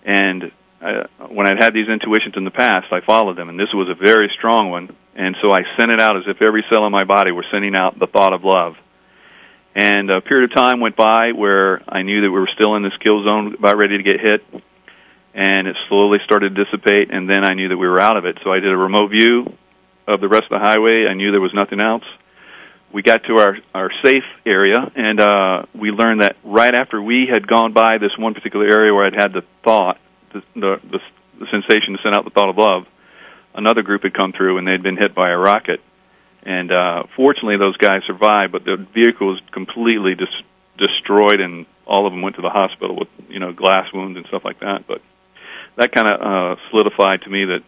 and 0.04 0.52
uh, 0.82 1.28
when 1.30 1.46
I'd 1.46 1.62
had 1.62 1.74
these 1.74 1.89
intuitions 1.89 2.36
in 2.38 2.46
the 2.46 2.52
past, 2.56 2.88
I 2.92 3.02
followed 3.06 3.38
them, 3.38 3.50
and 3.50 3.60
this 3.60 3.74
was 3.74 3.89
a 3.89 3.96
very 3.96 4.32
strong 4.38 4.72
one. 4.72 4.96
And 5.15 5.36
so 5.42 5.52
I 5.52 5.60
sent 5.78 5.92
it 5.92 6.00
out 6.00 6.15
as 6.15 6.24
if 6.28 6.38
every 6.46 6.63
cell 6.72 6.86
in 6.86 6.92
my 6.92 7.04
body 7.04 7.32
were 7.32 7.46
sending 7.52 7.76
out 7.76 8.00
the 8.00 8.08
thought 8.08 8.32
of 8.32 8.44
love. 8.44 8.76
And 9.76 10.10
a 10.10 10.22
period 10.22 10.52
of 10.52 10.56
time 10.56 10.80
went 10.80 10.96
by 10.96 11.32
where 11.36 11.82
I 11.88 12.04
knew 12.04 12.22
that 12.22 12.32
we 12.32 12.39
were 12.39 12.50
still 12.56 12.76
in 12.76 12.84
this 12.84 12.96
kill 13.04 13.24
zone, 13.24 13.56
about 13.60 13.78
ready 13.78 13.98
to 13.98 14.04
get 14.04 14.20
hit, 14.20 14.42
and 15.34 15.68
it 15.68 15.76
slowly 15.89 16.20
started 16.24 16.56
to 16.56 16.63
dissipate. 16.63 17.12
And 17.12 17.30
then 17.30 17.44
I 17.44 17.54
knew 17.54 17.68
that 17.70 17.78
we 17.78 17.88
were 17.88 18.02
out 18.02 18.18
of 18.18 18.26
it. 18.26 18.39
So 18.44 18.52
I 18.52 18.60
did 18.60 18.72
a 18.72 18.78
remote 18.78 19.10
view 19.10 19.52
of 20.08 20.22
the 20.22 20.28
rest 20.28 20.46
of 20.50 20.60
the 20.60 20.65
highway. 20.65 21.06
I 21.10 21.13
knew 21.13 21.32
there 21.32 21.42
was 21.42 21.54
nothing 21.54 21.80
else. 21.80 22.04
We 22.92 23.04
got 23.04 23.22
to 23.26 23.34
our 23.38 23.58
our 23.76 23.92
safe 24.04 24.26
area, 24.48 24.78
and 24.96 25.20
uh, 25.22 25.65
we 25.76 25.92
learned 25.92 26.22
that 26.22 26.38
right 26.44 26.74
after 26.74 27.00
we 27.00 27.28
had 27.32 27.46
gone 27.48 27.72
by 27.72 28.00
this 28.00 28.18
one 28.18 28.34
particular 28.34 28.65
area 28.65 28.92
where 28.92 29.06
I'd 29.06 29.13
had 29.13 29.32
the 29.32 29.44
thought 29.63 30.00
the, 30.34 30.42
the, 30.56 30.76
the, 30.92 31.00
the 31.39 31.48
sensation 31.52 31.94
to 31.94 32.00
send 32.04 32.15
out 32.15 32.24
the 32.24 32.32
thought 32.32 32.50
of 32.50 32.58
love, 32.58 32.84
another 33.54 33.82
group 33.82 34.04
had 34.04 34.13
come 34.13 34.34
through 34.36 34.58
and 34.58 34.68
they'd 34.68 34.84
been 34.84 34.98
hit 34.98 35.15
by 35.15 35.30
a 35.30 35.38
rocket. 35.38 35.80
And 36.44 36.72
uh, 36.72 37.04
fortunately, 37.15 37.58
those 37.58 37.78
guys 37.78 38.02
survived, 38.08 38.52
but 38.52 38.63
the 38.63 38.78
vehicle 38.94 39.28
was 39.28 39.42
completely 39.52 40.15
dis- 40.15 40.46
destroyed, 40.78 41.42
and 41.42 41.65
all 41.86 42.08
of 42.08 42.13
them 42.13 42.22
went 42.22 42.38
to 42.38 42.42
the 42.42 42.50
hospital 42.50 42.96
with 42.96 43.10
you 43.28 43.39
know 43.39 43.52
glass 43.52 43.92
wounds 43.94 44.15
and 44.15 44.26
stuff 44.28 44.44
like 44.46 44.60
that. 44.62 44.86
But 44.88 45.02
that 45.76 45.92
kind 45.92 46.08
of 46.10 46.22
uh, 46.22 46.56
solidified 46.72 47.24
to 47.24 47.30
me 47.30 47.46
that 47.46 47.63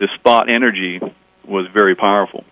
this 0.00 0.10
thought 0.24 0.52
energy 0.52 1.00
was 1.46 1.66
very 1.72 1.94
powerful. 1.94 2.44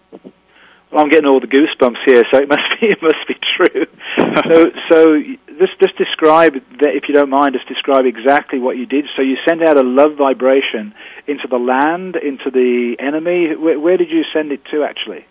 Well, 0.90 1.02
I'm 1.04 1.08
getting 1.08 1.26
all 1.26 1.38
the 1.38 1.46
goosebumps 1.46 2.02
here, 2.04 2.24
so 2.32 2.38
it 2.38 2.48
must 2.48 2.66
be 2.80 2.86
it 2.90 2.98
must 3.00 3.22
be 3.28 3.34
true. 3.56 3.86
so, 4.18 4.70
so 4.90 5.22
just 5.58 5.78
just 5.78 5.96
describe 5.96 6.54
that, 6.54 6.92
if 6.94 7.04
you 7.08 7.14
don't 7.14 7.30
mind. 7.30 7.54
Just 7.54 7.68
describe 7.68 8.06
exactly 8.06 8.58
what 8.58 8.76
you 8.76 8.86
did. 8.86 9.06
So 9.16 9.22
you 9.22 9.36
sent 9.48 9.62
out 9.62 9.76
a 9.76 9.82
love 9.82 10.16
vibration 10.18 10.94
into 11.26 11.46
the 11.48 11.58
land, 11.58 12.16
into 12.16 12.50
the 12.50 12.96
enemy. 12.98 13.54
Where, 13.54 13.78
where 13.78 13.96
did 13.96 14.10
you 14.10 14.24
send 14.34 14.50
it 14.50 14.64
to, 14.72 14.82
actually? 14.82 15.26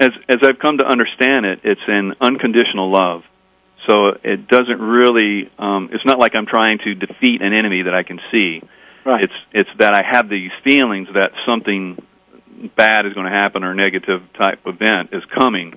As 0.00 0.10
as 0.28 0.36
I've 0.42 0.58
come 0.58 0.78
to 0.78 0.86
understand 0.86 1.44
it, 1.44 1.60
it's 1.64 1.86
an 1.86 2.14
unconditional 2.20 2.90
love. 2.90 3.22
So 3.88 4.16
it 4.24 4.48
doesn't 4.48 4.80
really. 4.80 5.50
Um, 5.58 5.90
it's 5.92 6.04
not 6.06 6.18
like 6.18 6.34
I'm 6.34 6.46
trying 6.46 6.78
to 6.84 6.94
defeat 6.94 7.42
an 7.42 7.52
enemy 7.52 7.82
that 7.82 7.94
I 7.94 8.02
can 8.02 8.18
see. 8.32 8.62
Right. 9.04 9.24
It's 9.24 9.38
it's 9.52 9.70
that 9.78 9.94
I 9.94 10.02
have 10.10 10.28
these 10.28 10.50
feelings 10.64 11.08
that 11.12 11.30
something 11.46 11.96
bad 12.76 13.06
is 13.06 13.12
going 13.14 13.26
to 13.26 13.38
happen 13.38 13.64
or 13.64 13.74
negative 13.74 14.20
type 14.38 14.60
event 14.66 15.10
is 15.12 15.22
coming. 15.36 15.74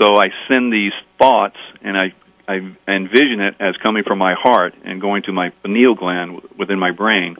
So 0.00 0.16
I 0.16 0.28
send 0.50 0.72
these 0.72 0.92
thoughts 1.18 1.56
and 1.82 1.96
I, 1.96 2.14
I 2.48 2.54
envision 2.88 3.40
it 3.40 3.54
as 3.60 3.74
coming 3.84 4.04
from 4.04 4.18
my 4.18 4.34
heart 4.36 4.74
and 4.84 5.00
going 5.00 5.22
to 5.24 5.32
my 5.32 5.50
pineal 5.62 5.94
gland 5.94 6.40
within 6.58 6.78
my 6.78 6.90
brain. 6.90 7.36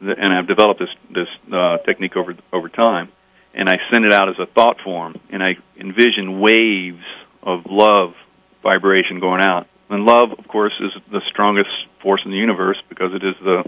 And 0.00 0.32
I've 0.32 0.46
developed 0.46 0.80
this, 0.80 0.88
this 1.12 1.28
uh, 1.52 1.78
technique 1.78 2.16
over, 2.16 2.34
over 2.52 2.68
time. 2.68 3.10
And 3.54 3.68
I 3.68 3.76
send 3.90 4.04
it 4.04 4.12
out 4.12 4.28
as 4.28 4.36
a 4.38 4.46
thought 4.46 4.76
form. 4.84 5.18
And 5.30 5.42
I 5.42 5.56
envision 5.78 6.40
waves 6.40 7.04
of 7.42 7.60
love 7.66 8.14
vibration 8.62 9.20
going 9.20 9.42
out. 9.42 9.66
And 9.88 10.04
love, 10.04 10.30
of 10.38 10.48
course, 10.48 10.72
is 10.80 10.90
the 11.10 11.20
strongest 11.30 11.70
force 12.02 12.20
in 12.24 12.30
the 12.30 12.36
universe 12.36 12.76
because 12.88 13.12
it 13.14 13.24
is 13.24 13.34
the, 13.42 13.64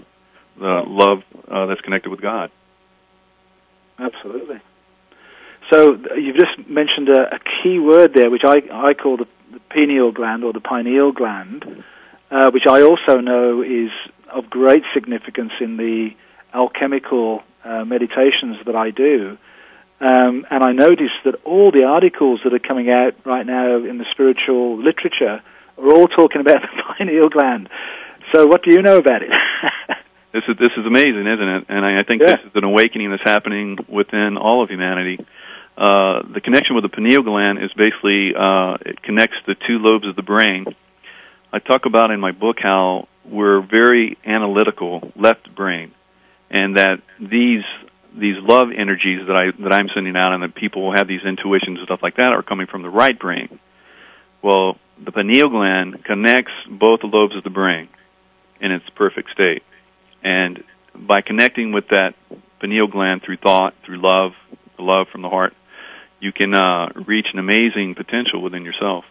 the 0.59 0.83
love 0.87 1.23
uh, 1.49 1.67
that's 1.67 1.81
connected 1.83 2.11
with 2.11 2.21
God. 2.21 2.51
Absolutely. 3.99 4.61
So 5.73 5.99
you've 6.17 6.37
just 6.37 6.69
mentioned 6.69 7.09
a, 7.09 7.35
a 7.35 7.39
key 7.63 7.79
word 7.79 8.15
there, 8.15 8.31
which 8.31 8.45
I, 8.45 8.63
I 8.73 8.95
call 8.95 9.19
the, 9.19 9.27
the 9.53 9.61
pineal 9.71 10.13
gland 10.13 10.45
or 10.45 10.53
the 10.53 10.61
pineal 10.61 11.13
gland, 11.13 11.85
uh, 12.31 12.51
which 12.53 12.65
I 12.69 12.83
also 12.83 13.21
know 13.21 13.63
is 13.63 13.91
of 14.33 14.49
great 14.49 14.83
significance 14.95 15.53
in 15.61 15.77
the 15.77 16.11
alchemical 16.55 17.43
uh, 17.65 17.85
meditations 17.85 18.57
that 18.67 18.77
I 18.77 18.91
do. 18.91 19.37
Um, 20.01 20.47
and 20.51 20.63
I 20.63 20.73
notice 20.73 21.13
that 21.25 21.35
all 21.45 21.73
the 21.73 21.85
articles 21.85 22.41
that 22.45 22.55
are 22.55 22.61
coming 22.61 22.89
out 22.89 23.15
right 23.27 23.45
now 23.45 23.77
in 23.85 23.99
the 23.99 24.07
spiritual 24.13 24.79
literature 24.79 25.43
are 25.77 25.93
all 25.93 26.07
talking 26.07 26.41
about 26.41 26.63
the 26.77 26.83
pineal 26.97 27.29
gland. 27.29 27.69
So, 28.33 28.47
what 28.47 28.63
do 28.63 28.71
you 28.71 28.83
know 28.83 28.97
about 28.97 29.23
it? 29.23 29.31
This 30.33 30.43
is 30.47 30.57
this 30.59 30.73
is 30.77 30.85
amazing, 30.85 31.27
isn't 31.27 31.49
it? 31.49 31.65
And 31.69 31.85
I, 31.85 32.01
I 32.01 32.05
think 32.05 32.21
yeah. 32.21 32.37
this 32.37 32.47
is 32.47 32.53
an 32.55 32.65
awakening 32.65 33.11
that's 33.11 33.25
happening 33.25 33.79
within 33.89 34.37
all 34.37 34.63
of 34.63 34.69
humanity. 34.69 35.19
Uh, 35.77 36.27
the 36.35 36.41
connection 36.43 36.75
with 36.75 36.85
the 36.85 36.91
pineal 36.91 37.23
gland 37.23 37.59
is 37.63 37.71
basically 37.77 38.35
uh, 38.37 38.77
it 38.85 39.03
connects 39.03 39.37
the 39.47 39.55
two 39.55 39.79
lobes 39.79 40.07
of 40.07 40.17
the 40.17 40.23
brain. 40.23 40.67
I 41.53 41.61
talk 41.61 41.87
about 41.87 42.11
in 42.11 42.21
my 42.21 42.33
book 42.33 42.57
how 42.61 43.09
we're 43.25 43.63
very 43.63 44.19
analytical 44.27 45.13
left 45.17 45.55
brain, 45.55 45.93
and 46.51 46.77
that 46.77 47.01
these 47.19 47.65
these 48.13 48.37
love 48.43 48.69
energies 48.77 49.27
that 49.29 49.37
I 49.37 49.63
that 49.63 49.73
I'm 49.73 49.89
sending 49.95 50.17
out, 50.17 50.35
and 50.35 50.43
that 50.43 50.55
people 50.55 50.93
have 50.95 51.09
these 51.09 51.25
intuitions 51.25 51.79
and 51.79 51.87
stuff 51.87 52.01
like 52.03 52.17
that, 52.17 52.33
are 52.35 52.43
coming 52.43 52.67
from 52.67 52.83
the 52.83 52.91
right 52.91 53.19
brain. 53.19 53.59
Well, 54.43 54.77
the 55.03 55.13
pineal 55.13 55.49
gland 55.49 56.05
connects 56.05 56.53
both 56.69 57.01
the 57.01 57.07
lobes 57.07 57.35
of 57.35 57.45
the 57.45 57.51
brain 57.51 57.89
in 58.61 58.73
its 58.73 58.85
perfect 58.95 59.31
state. 59.31 59.63
And 60.23 60.65
by 60.95 61.21
connecting 61.21 61.73
with 61.73 61.89
that 61.89 62.15
pineal 62.61 62.89
gland 62.89 63.23
through 63.25 63.39
thought, 63.39 63.75
through 63.85 64.01
love, 64.03 64.33
the 64.77 64.83
love 64.83 65.07
from 65.13 65.23
the 65.23 65.29
heart, 65.29 65.55
you 66.21 66.33
can 66.33 66.55
uh, 66.55 66.89
reach 67.07 67.27
an 67.33 67.39
amazing 67.39 67.95
potential 67.97 68.43
within 68.43 68.65
yourself. 68.65 69.05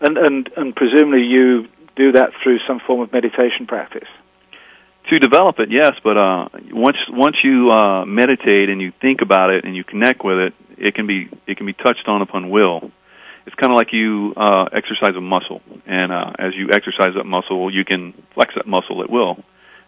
And, 0.00 0.18
and 0.18 0.50
and 0.56 0.76
presumably 0.76 1.22
you 1.22 1.68
do 1.96 2.12
that 2.12 2.30
through 2.42 2.58
some 2.68 2.80
form 2.86 3.00
of 3.00 3.12
meditation 3.12 3.66
practice. 3.66 4.08
To 5.08 5.18
develop 5.18 5.60
it, 5.60 5.68
yes, 5.70 5.92
but 6.02 6.16
uh, 6.16 6.48
once 6.72 6.98
once 7.08 7.36
you 7.42 7.70
uh, 7.70 8.04
meditate 8.04 8.68
and 8.68 8.82
you 8.82 8.92
think 9.00 9.22
about 9.22 9.50
it 9.50 9.64
and 9.64 9.74
you 9.74 9.84
connect 9.84 10.24
with 10.24 10.38
it, 10.38 10.54
it 10.76 10.94
can 10.94 11.06
be 11.06 11.30
it 11.46 11.56
can 11.56 11.64
be 11.64 11.72
touched 11.72 12.08
on 12.08 12.22
upon 12.22 12.50
will. 12.50 12.90
It's 13.46 13.54
kind 13.54 13.72
of 13.72 13.76
like 13.76 13.92
you 13.92 14.34
uh, 14.36 14.64
exercise 14.72 15.14
a 15.16 15.20
muscle, 15.20 15.60
and 15.86 16.12
uh, 16.12 16.32
as 16.38 16.52
you 16.54 16.70
exercise 16.72 17.14
that 17.16 17.24
muscle, 17.24 17.72
you 17.72 17.84
can 17.84 18.12
flex 18.34 18.54
that 18.56 18.66
muscle 18.66 19.02
at 19.02 19.10
will. 19.10 19.36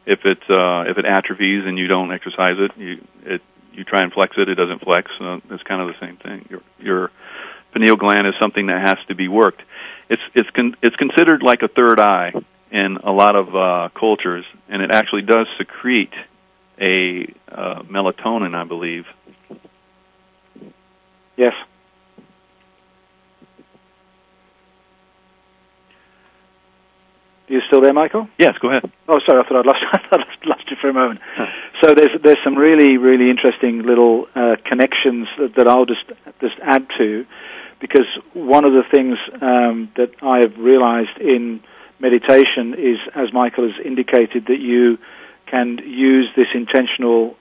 If 0.06 0.20
it 0.24 0.38
uh, 0.48 0.88
if 0.90 0.96
it 0.96 1.04
atrophies 1.04 1.64
and 1.66 1.76
you 1.76 1.88
don't 1.88 2.12
exercise 2.12 2.56
it, 2.56 2.70
you 2.78 3.04
it 3.24 3.42
you 3.72 3.84
try 3.84 4.00
and 4.02 4.12
flex 4.12 4.36
it, 4.38 4.48
it 4.48 4.54
doesn't 4.54 4.82
flex. 4.82 5.10
Uh, 5.20 5.38
it's 5.50 5.62
kind 5.64 5.82
of 5.82 5.88
the 5.88 5.98
same 6.00 6.16
thing. 6.16 6.46
Your 6.48 6.62
your 6.78 7.10
pineal 7.72 7.96
gland 7.96 8.26
is 8.26 8.34
something 8.40 8.66
that 8.66 8.80
has 8.86 8.96
to 9.08 9.14
be 9.14 9.28
worked. 9.28 9.62
It's 10.08 10.22
it's 10.34 10.50
con- 10.50 10.76
it's 10.82 10.96
considered 10.96 11.42
like 11.42 11.62
a 11.62 11.68
third 11.68 12.00
eye 12.00 12.32
in 12.70 12.98
a 13.02 13.12
lot 13.12 13.34
of 13.34 13.54
uh, 13.54 13.88
cultures, 13.98 14.44
and 14.68 14.82
it 14.82 14.90
actually 14.92 15.22
does 15.22 15.46
secrete 15.58 16.14
a 16.80 17.32
uh, 17.50 17.82
melatonin, 17.82 18.54
I 18.54 18.64
believe. 18.64 19.04
Yes. 21.36 21.54
You 27.58 27.66
still 27.66 27.80
there, 27.80 27.92
Michael? 27.92 28.28
Yes, 28.38 28.54
go 28.62 28.70
ahead. 28.70 28.90
Oh, 29.08 29.18
sorry, 29.26 29.42
I 29.42 29.48
thought 29.48 29.58
I'd 29.58 29.66
lost, 29.66 29.82
I 29.92 29.98
thought 30.08 30.20
I'd 30.20 30.46
lost 30.46 30.70
you 30.70 30.76
for 30.80 30.88
a 30.88 30.92
moment. 30.92 31.20
So 31.82 31.94
there's 31.94 32.14
there's 32.22 32.38
some 32.44 32.56
really 32.56 32.96
really 32.96 33.30
interesting 33.30 33.82
little 33.82 34.26
uh, 34.34 34.56
connections 34.64 35.28
that, 35.38 35.54
that 35.56 35.68
I'll 35.68 35.86
just 35.86 36.06
just 36.40 36.56
add 36.62 36.86
to, 36.98 37.26
because 37.80 38.06
one 38.32 38.64
of 38.64 38.72
the 38.72 38.84
things 38.90 39.18
um, 39.42 39.90
that 39.96 40.10
I 40.22 40.38
have 40.38 40.56
realized 40.58 41.18
in 41.20 41.60
meditation 42.00 42.74
is, 42.78 42.98
as 43.14 43.32
Michael 43.32 43.66
has 43.66 43.84
indicated, 43.84 44.46
that 44.46 44.60
you 44.60 44.98
can 45.50 45.78
use 45.78 46.28
this 46.36 46.48
intentional 46.54 47.36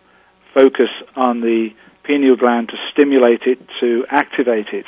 focus 0.54 0.90
on 1.16 1.42
the 1.42 1.70
pineal 2.04 2.38
gland 2.38 2.70
to 2.70 2.78
stimulate 2.92 3.42
it, 3.46 3.60
to 3.82 4.06
activate 4.10 4.70
it, 4.72 4.86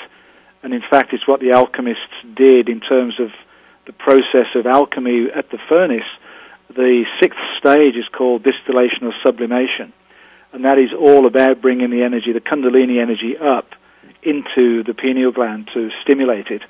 And 0.64 0.74
in 0.74 0.82
fact, 0.90 1.14
it's 1.14 1.28
what 1.28 1.40
the 1.40 1.52
alchemists 1.52 2.16
did 2.36 2.70
in 2.70 2.80
terms 2.80 3.20
of 3.20 3.30
the 3.90 3.94
process 3.94 4.46
of 4.54 4.68
alchemy 4.68 5.34
at 5.34 5.50
the 5.50 5.58
furnace. 5.68 6.06
The 6.70 7.06
sixth 7.20 7.42
stage 7.58 7.96
is 7.96 8.06
called 8.16 8.44
distillation 8.44 9.10
or 9.10 9.14
sublimation. 9.26 9.92
And 10.54 10.64
that 10.64 10.78
is 10.78 10.94
all 10.94 11.26
about 11.26 11.60
bringing 11.60 11.90
the 11.90 12.04
energy, 12.04 12.32
the 12.32 12.40
Kundalini 12.40 13.02
energy, 13.02 13.34
up 13.36 13.66
into 14.22 14.84
the 14.84 14.94
pineal 14.94 15.32
gland 15.32 15.72
to 15.74 15.90
stimulate 16.04 16.54
it. 16.54 16.62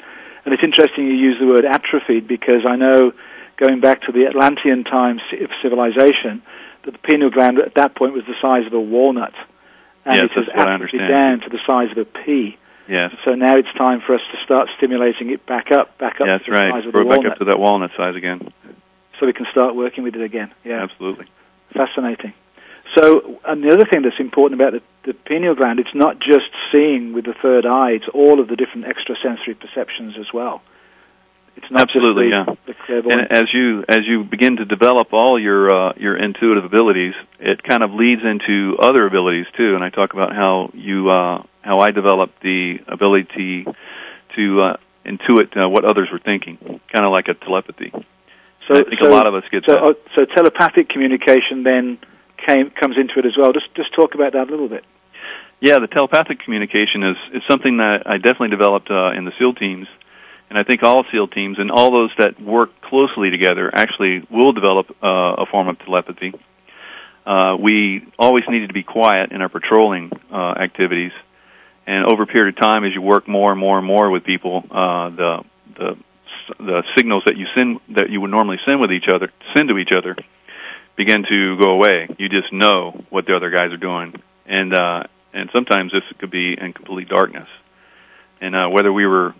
And 0.46 0.54
it's 0.54 0.64
interesting 0.64 1.08
you 1.08 1.20
use 1.20 1.36
the 1.42 1.48
word 1.48 1.66
atrophied 1.66 2.26
because 2.26 2.64
I 2.66 2.78
know 2.78 3.12
going 3.58 3.82
back 3.82 4.04
to 4.04 4.14
the 4.14 4.26
Atlantean 4.26 4.86
times 4.86 5.20
of 5.34 5.50
civilization 5.62 6.42
that 6.86 6.92
the 6.92 7.04
pineal 7.04 7.32
gland 7.32 7.60
at 7.60 7.76
that 7.76 7.96
point 7.96 8.14
was 8.14 8.24
the 8.32 8.40
size 8.42 8.66
of 8.66 8.72
a 8.72 8.80
walnut. 8.80 9.36
And 10.06 10.16
yes, 10.16 10.24
it 10.24 10.32
has 10.40 10.46
that's 10.48 10.58
what 10.58 10.68
I 10.70 10.76
atrophied 10.76 11.04
down 11.04 11.42
to 11.42 11.50
the 11.50 11.60
size 11.68 11.92
of 11.92 11.98
a 11.98 12.06
pea. 12.06 12.58
Yes. 12.90 13.12
So 13.24 13.36
now 13.36 13.56
it's 13.56 13.72
time 13.78 14.02
for 14.06 14.16
us 14.16 14.22
to 14.34 14.38
start 14.44 14.68
stimulating 14.78 15.30
it 15.30 15.46
back 15.46 15.72
up, 15.72 15.98
back 16.00 16.20
up 16.20 16.26
Yeah, 16.28 16.40
to 16.40 16.44
the 16.46 16.52
right. 16.52 16.74
size 16.74 16.88
of 16.88 16.94
the 16.94 17.02
it 17.02 17.10
back 17.10 17.32
up 17.32 17.38
to 17.38 17.46
that 17.46 17.60
walnut 17.60 17.92
size 17.96 18.16
again. 18.16 18.52
so 19.20 19.28
we 19.28 19.34
can 19.34 19.46
start 19.52 19.76
working 19.76 20.04
with 20.04 20.16
it 20.16 20.24
again. 20.24 20.52
Yeah, 20.66 20.84
Absolutely. 20.84 21.26
fascinating. 21.74 22.34
So, 22.98 23.38
and 23.46 23.64
the 23.64 23.70
other 23.70 23.86
thing 23.86 24.02
that's 24.02 24.20
important 24.20 24.60
about 24.60 24.74
the, 24.74 24.82
the 25.06 25.14
pineal 25.14 25.54
gland, 25.54 25.80
it's 25.80 25.94
not 25.94 26.18
just 26.18 26.50
seeing 26.72 27.14
with 27.14 27.26
the 27.26 27.36
third 27.40 27.68
eye; 27.68 27.92
it's 27.92 28.10
all 28.12 28.40
of 28.40 28.48
the 28.48 28.56
different 28.56 28.88
extrasensory 28.88 29.54
perceptions 29.54 30.16
as 30.20 30.34
well. 30.34 30.64
It's 31.56 31.70
not 31.70 31.82
Absolutely, 31.82 32.30
the, 32.32 32.56
yeah. 32.66 32.74
the. 32.88 33.10
And 33.12 33.32
as 33.32 33.44
you 33.54 33.84
as 33.88 34.00
you 34.08 34.24
begin 34.24 34.58
to 34.58 34.66
develop 34.66 35.14
all 35.14 35.40
your 35.40 35.70
uh, 35.72 35.94
your 35.98 36.18
intuitive 36.18 36.64
abilities, 36.66 37.14
it 37.40 37.62
kind 37.62 37.84
of 37.84 37.92
leads 37.92 38.22
into 38.24 38.78
other 38.82 39.06
abilities 39.06 39.46
too. 39.56 39.76
And 39.76 39.84
I 39.84 39.90
talk 39.90 40.14
about 40.14 40.34
how 40.34 40.72
you 40.74 41.10
uh, 41.12 41.44
how 41.70 41.78
I 41.86 41.92
developed 41.92 42.42
the 42.42 42.82
ability 42.88 43.66
to 44.36 44.44
uh, 44.62 44.78
intuit 45.06 45.54
uh, 45.54 45.70
what 45.70 45.86
others 45.86 46.10
were 46.12 46.20
thinking, 46.20 46.58
kind 46.92 47.06
of 47.06 47.12
like 47.12 47.28
a 47.30 47.36
telepathy. 47.36 47.92
So, 47.94 48.74
I 48.74 48.82
think 48.82 49.02
so, 49.02 49.10
a 49.10 49.14
lot 49.14 49.28
of 49.28 49.36
us 49.36 49.44
get 49.52 49.64
so, 49.68 49.74
that. 49.74 49.84
uh, 49.84 49.94
so 50.16 50.26
telepathic 50.26 50.90
communication 50.90 51.62
then 51.64 52.00
came 52.46 52.72
comes 52.72 52.98
into 52.98 53.20
it 53.20 53.26
as 53.26 53.38
well. 53.38 53.54
Just 53.54 53.70
just 53.76 53.94
talk 53.94 54.16
about 54.16 54.34
that 54.34 54.48
a 54.48 54.52
little 54.52 54.70
bit. 54.70 54.84
Yeah, 55.62 55.78
the 55.80 55.88
telepathic 55.88 56.40
communication 56.44 57.04
is 57.04 57.18
is 57.38 57.44
something 57.50 57.78
that 57.78 58.04
I 58.06 58.18
definitely 58.18 58.50
developed 58.50 58.90
uh, 58.90 59.18
in 59.18 59.26
the 59.26 59.32
SEAL 59.38 59.54
teams, 59.54 59.88
and 60.50 60.58
I 60.58 60.64
think 60.64 60.82
all 60.82 61.06
SEAL 61.12 61.30
teams 61.30 61.58
and 61.60 61.70
all 61.70 61.92
those 61.92 62.12
that 62.18 62.42
work 62.42 62.70
closely 62.82 63.30
together 63.30 63.70
actually 63.74 64.26
will 64.32 64.54
develop 64.54 64.90
uh, 65.04 65.44
a 65.44 65.46
form 65.52 65.68
of 65.68 65.78
telepathy. 65.86 66.34
Uh, 67.26 67.58
we 67.62 68.02
always 68.18 68.44
needed 68.50 68.68
to 68.70 68.74
be 68.74 68.82
quiet 68.82 69.32
in 69.32 69.42
our 69.42 69.50
patrolling 69.50 70.10
uh, 70.34 70.54
activities, 70.58 71.12
and 71.90 72.06
over 72.06 72.22
a 72.22 72.28
period 72.28 72.56
of 72.56 72.64
time, 72.64 72.86
as 72.86 72.92
you 72.94 73.02
work 73.02 73.28
more 73.28 73.50
and 73.52 73.60
more 73.60 73.80
and 73.80 73.88
more 73.88 74.12
with 74.12 74.24
people, 74.24 74.64
uh, 74.70 75.10
the 75.10 75.44
the 75.76 75.98
the 76.60 76.84
signals 76.96 77.24
that 77.26 77.36
you 77.36 77.48
send 77.56 77.80
that 77.98 78.12
you 78.12 78.22
would 78.22 78.30
normally 78.30 78.58
send 78.64 78.80
with 78.80 78.92
each 78.92 79.10
other 79.14 79.32
send 79.58 79.70
to 79.70 79.78
each 79.80 79.90
other 79.98 80.16
begin 80.96 81.24
to 81.28 81.58
go 81.58 81.72
away. 81.72 82.08
You 82.20 82.30
just 82.30 82.54
know 82.54 83.04
what 83.10 83.26
the 83.26 83.34
other 83.36 83.50
guys 83.50 83.72
are 83.72 83.78
doing, 83.78 84.14
and 84.46 84.72
uh, 84.72 85.04
and 85.34 85.50
sometimes 85.56 85.92
this 85.92 86.04
could 86.20 86.30
be 86.30 86.56
in 86.62 86.74
complete 86.74 87.10
darkness. 87.10 87.48
And 88.40 88.56
uh, 88.56 88.70
whether 88.70 88.94
we 88.94 89.08
were 89.08 89.34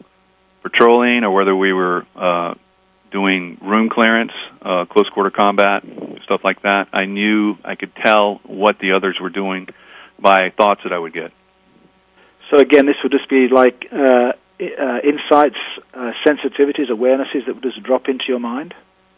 patrolling 0.64 1.24
or 1.24 1.32
whether 1.32 1.56
we 1.56 1.72
were 1.72 2.04
uh, 2.16 2.56
doing 3.12 3.60
room 3.62 3.90
clearance, 3.90 4.34
uh, 4.64 4.86
close 4.90 5.08
quarter 5.14 5.30
combat, 5.30 5.84
stuff 6.24 6.42
like 6.44 6.64
that, 6.64 6.88
I 6.94 7.06
knew 7.06 7.58
I 7.64 7.76
could 7.76 7.92
tell 8.04 8.42
what 8.44 8.80
the 8.80 8.94
others 8.94 9.18
were 9.22 9.30
doing 9.30 9.68
by 10.20 10.50
thoughts 10.58 10.82
that 10.84 10.94
I 10.94 10.98
would 10.98 11.14
get. 11.14 11.32
So 12.52 12.60
again, 12.60 12.86
this 12.86 12.96
would 13.04 13.12
just 13.12 13.30
be 13.30 13.48
like 13.48 13.88
uh, 13.92 14.34
uh, 14.60 15.00
insights, 15.04 15.60
uh, 15.94 16.12
sensitivities, 16.26 16.90
awarenesses 16.90 17.46
that 17.46 17.56
would 17.56 17.64
just 17.64 17.82
drop 17.84 18.10
into 18.10 18.26
your 18.28 18.40
mind. 18.40 18.74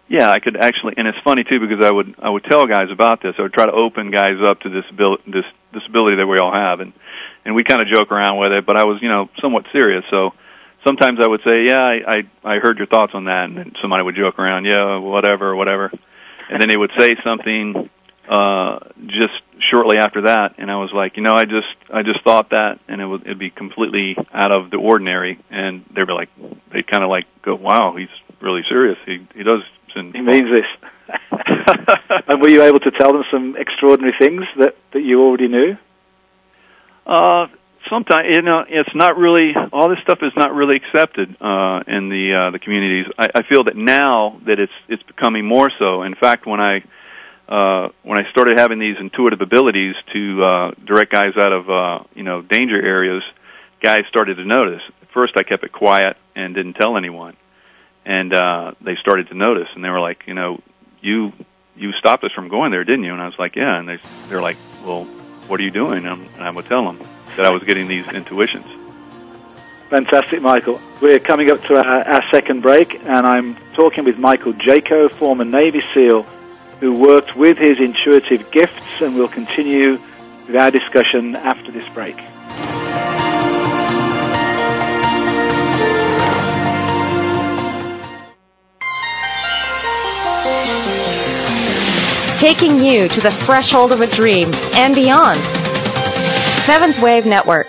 Yeah, 0.08 0.30
I 0.30 0.40
could 0.40 0.58
actually, 0.58 0.96
and 0.98 1.08
it's 1.08 1.18
funny 1.24 1.46
too 1.48 1.60
because 1.62 1.80
I 1.86 1.92
would 1.92 2.16
I 2.20 2.30
would 2.30 2.44
tell 2.44 2.68
guys 2.68 2.92
about 2.92 3.24
this. 3.24 3.36
I 3.40 3.44
would 3.44 3.54
try 3.54 3.66
to 3.66 3.72
open 3.72 4.12
guys 4.12 4.44
up 4.44 4.60
to 4.62 4.70
this 4.70 4.84
abil- 4.92 5.24
this 5.26 5.48
disability 5.72 6.18
that 6.18 6.28
we 6.28 6.38
all 6.38 6.52
have, 6.52 6.82
and 6.82 6.92
and 7.46 7.56
we 7.56 7.64
kind 7.64 7.82
of 7.82 7.88
joke 7.88 8.12
around 8.12 8.38
with 8.38 8.52
it. 8.52 8.66
But 8.66 8.76
I 8.76 8.84
was 8.84 9.00
you 9.02 9.08
know 9.08 9.30
somewhat 9.42 9.64
serious, 9.72 10.04
so 10.12 10.32
sometimes 10.86 11.20
I 11.24 11.30
would 11.30 11.40
say, 11.46 11.64
yeah, 11.64 11.80
I 11.80 11.96
I, 12.44 12.56
I 12.56 12.60
heard 12.60 12.78
your 12.78 12.88
thoughts 12.88 13.14
on 13.16 13.24
that, 13.26 13.46
and 13.46 13.58
then 13.58 13.72
somebody 13.82 14.04
would 14.04 14.16
joke 14.16 14.38
around, 14.38 14.66
yeah, 14.66 14.98
whatever, 14.98 15.56
whatever, 15.56 15.90
and 16.50 16.62
then 16.62 16.68
they 16.68 16.78
would 16.78 16.92
say 17.00 17.16
something 17.24 17.90
uh 18.32 18.80
just 19.08 19.44
shortly 19.72 19.98
after 19.98 20.22
that 20.24 20.56
and 20.58 20.72
I 20.72 20.78
was 20.78 20.92
like, 20.94 21.18
you 21.18 21.24
know, 21.24 21.34
I 21.34 21.44
just 21.44 21.76
I 21.94 22.02
just 22.04 22.24
thought 22.24 22.52
that 22.52 22.80
and 22.88 23.02
it 23.02 23.06
would 23.06 23.22
it'd 23.24 23.40
be 23.40 23.50
completely 23.50 24.16
out 24.34 24.52
of 24.52 24.72
the 24.72 24.78
ordinary 24.78 25.40
and 25.50 25.84
they'd 25.94 26.08
be 26.08 26.14
like 26.14 26.30
they'd 26.72 26.90
kind 26.90 27.04
of 27.04 27.10
like 27.10 27.26
go, 27.44 27.56
wow, 27.56 27.96
he's 27.98 28.10
really 28.42 28.62
serious. 28.70 28.98
He 29.06 29.28
he 29.36 29.44
does 29.44 29.62
send 29.94 30.16
He 30.16 30.22
means 30.22 30.50
this. 30.56 30.90
and 32.28 32.42
were 32.42 32.50
you 32.50 32.64
able 32.64 32.80
to 32.80 32.92
tell 32.92 33.12
them 33.12 33.24
some 33.30 33.56
extraordinary 33.58 34.14
things 34.18 34.44
that, 34.58 34.76
that 34.94 35.02
you 35.02 35.22
already 35.22 35.50
knew? 35.50 35.76
Uh, 37.06 37.48
sometimes 37.90 38.28
you 38.32 38.42
know 38.42 38.64
it's 38.68 38.96
not 38.96 39.18
really 39.18 39.54
all 39.74 39.90
this 39.90 40.00
stuff 40.04 40.20
is 40.22 40.32
not 40.36 40.54
really 40.54 40.78
accepted 40.78 41.30
uh, 41.42 41.84
in 41.88 42.10
the 42.10 42.48
uh, 42.48 42.52
the 42.52 42.60
communities. 42.60 43.06
I, 43.18 43.30
I 43.36 43.42
feel 43.44 43.66
that 43.66 43.76
now 43.76 44.40
that 44.46 44.60
it's 44.60 44.72
it's 44.88 45.04
becoming 45.04 45.46
more 45.46 45.70
so. 45.80 46.04
In 46.04 46.16
fact, 46.16 46.46
when 46.46 46.60
I 46.60 46.84
uh, 47.52 47.90
when 48.04 48.18
I 48.18 48.32
started 48.32 48.58
having 48.58 48.80
these 48.80 48.96
intuitive 48.98 49.42
abilities 49.42 49.96
to 50.14 50.44
uh, 50.44 50.72
direct 50.86 51.12
guys 51.12 51.34
out 51.38 51.52
of 51.52 51.70
uh, 51.70 52.04
you 52.16 52.24
know 52.24 52.42
danger 52.42 52.82
areas, 52.82 53.24
guys 53.84 54.04
started 54.08 54.36
to 54.36 54.46
notice. 54.46 54.82
At 55.02 55.10
first, 55.12 55.34
I 55.38 55.44
kept 55.44 55.66
it 55.66 55.74
quiet 55.74 56.16
and 56.34 56.56
didn't 56.56 56.76
tell 56.76 56.96
anyone, 56.96 57.36
and 58.06 58.34
uh, 58.34 58.72
they 58.80 58.96
started 59.02 59.28
to 59.28 59.34
notice, 59.34 59.68
and 59.76 59.84
they 59.84 59.90
were 59.90 60.00
like, 60.00 60.24
you 60.28 60.34
know, 60.34 60.62
you 61.02 61.34
you 61.76 61.92
stopped 62.00 62.24
us 62.24 62.32
from 62.34 62.48
going 62.48 62.72
there, 62.72 62.86
didn't 62.86 63.04
you? 63.04 63.12
And 63.12 63.22
I 63.22 63.26
was 63.26 63.38
like, 63.38 63.58
yeah. 63.58 63.78
And 63.78 63.90
they 63.90 63.98
they're 64.30 64.42
like, 64.42 64.58
well, 64.86 65.04
what 65.48 65.60
are 65.60 65.64
you 65.64 65.72
doing? 65.72 66.06
And 66.06 66.30
I 66.40 66.50
would 66.50 66.68
tell 66.68 66.86
them 66.86 67.06
that 67.36 67.46
I 67.46 67.52
was 67.52 67.66
getting 67.66 67.90
these 67.90 68.08
intuitions. 68.08 68.66
Fantastic, 69.90 70.42
Michael. 70.42 70.80
We're 71.02 71.20
coming 71.20 71.52
up 71.52 71.62
to 71.64 71.76
our, 71.76 72.08
our 72.08 72.24
second 72.32 72.62
break, 72.62 72.94
and 72.94 73.28
I'm 73.28 73.58
talking 73.74 74.06
with 74.06 74.18
Michael 74.18 74.54
Jaco, 74.54 75.12
former 75.12 75.44
Navy 75.44 75.84
SEAL, 75.94 76.26
who 76.82 76.92
worked 76.92 77.36
with 77.38 77.60
his 77.60 77.80
intuitive 77.80 78.52
gifts, 78.52 79.02
and 79.02 79.16
we'll 79.16 79.28
continue 79.28 80.00
with 80.48 80.56
our 80.56 80.72
discussion 80.72 81.36
after 81.36 81.72
this 81.72 81.88
break. 81.90 82.18
Taking 92.40 92.84
you 92.84 93.08
to 93.08 93.22
the 93.22 93.30
threshold 93.30 93.92
of 93.92 94.02
a 94.02 94.08
dream 94.08 94.50
and 94.76 94.96
beyond. 94.96 95.40
Seventh 96.66 97.00
Wave 97.00 97.28
Network. 97.28 97.68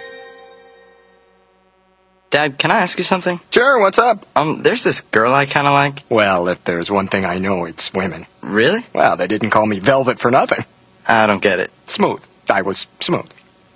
Dad, 2.33 2.57
can 2.59 2.71
I 2.71 2.77
ask 2.81 2.97
you 2.97 3.05
something? 3.05 3.39
Sure, 3.51 3.79
what's 3.79 3.99
up? 3.99 4.25
Um, 4.35 4.63
there's 4.63 4.83
this 4.85 5.03
girl 5.03 5.35
I 5.35 5.45
kind 5.45 5.67
of 5.67 5.75
like. 5.75 6.03
Well, 6.09 6.49
if 6.49 6.65
there's 6.65 6.91
one 6.91 7.07
thing 7.07 7.27
I 7.27 7.37
know, 7.39 7.67
it's 7.67 7.93
women. 7.93 8.25
Really? 8.41 8.81
Well, 8.95 9.19
they 9.19 9.27
didn't 9.27 9.51
call 9.51 9.67
me 9.67 9.79
Velvet 9.81 10.19
for 10.19 10.31
nothing. 10.31 10.65
I 11.07 11.27
don't 11.27 11.43
get 11.43 11.61
it. 11.61 11.71
Smooth. 11.87 12.25
I 12.49 12.63
was 12.63 12.87
smooth. 13.01 13.31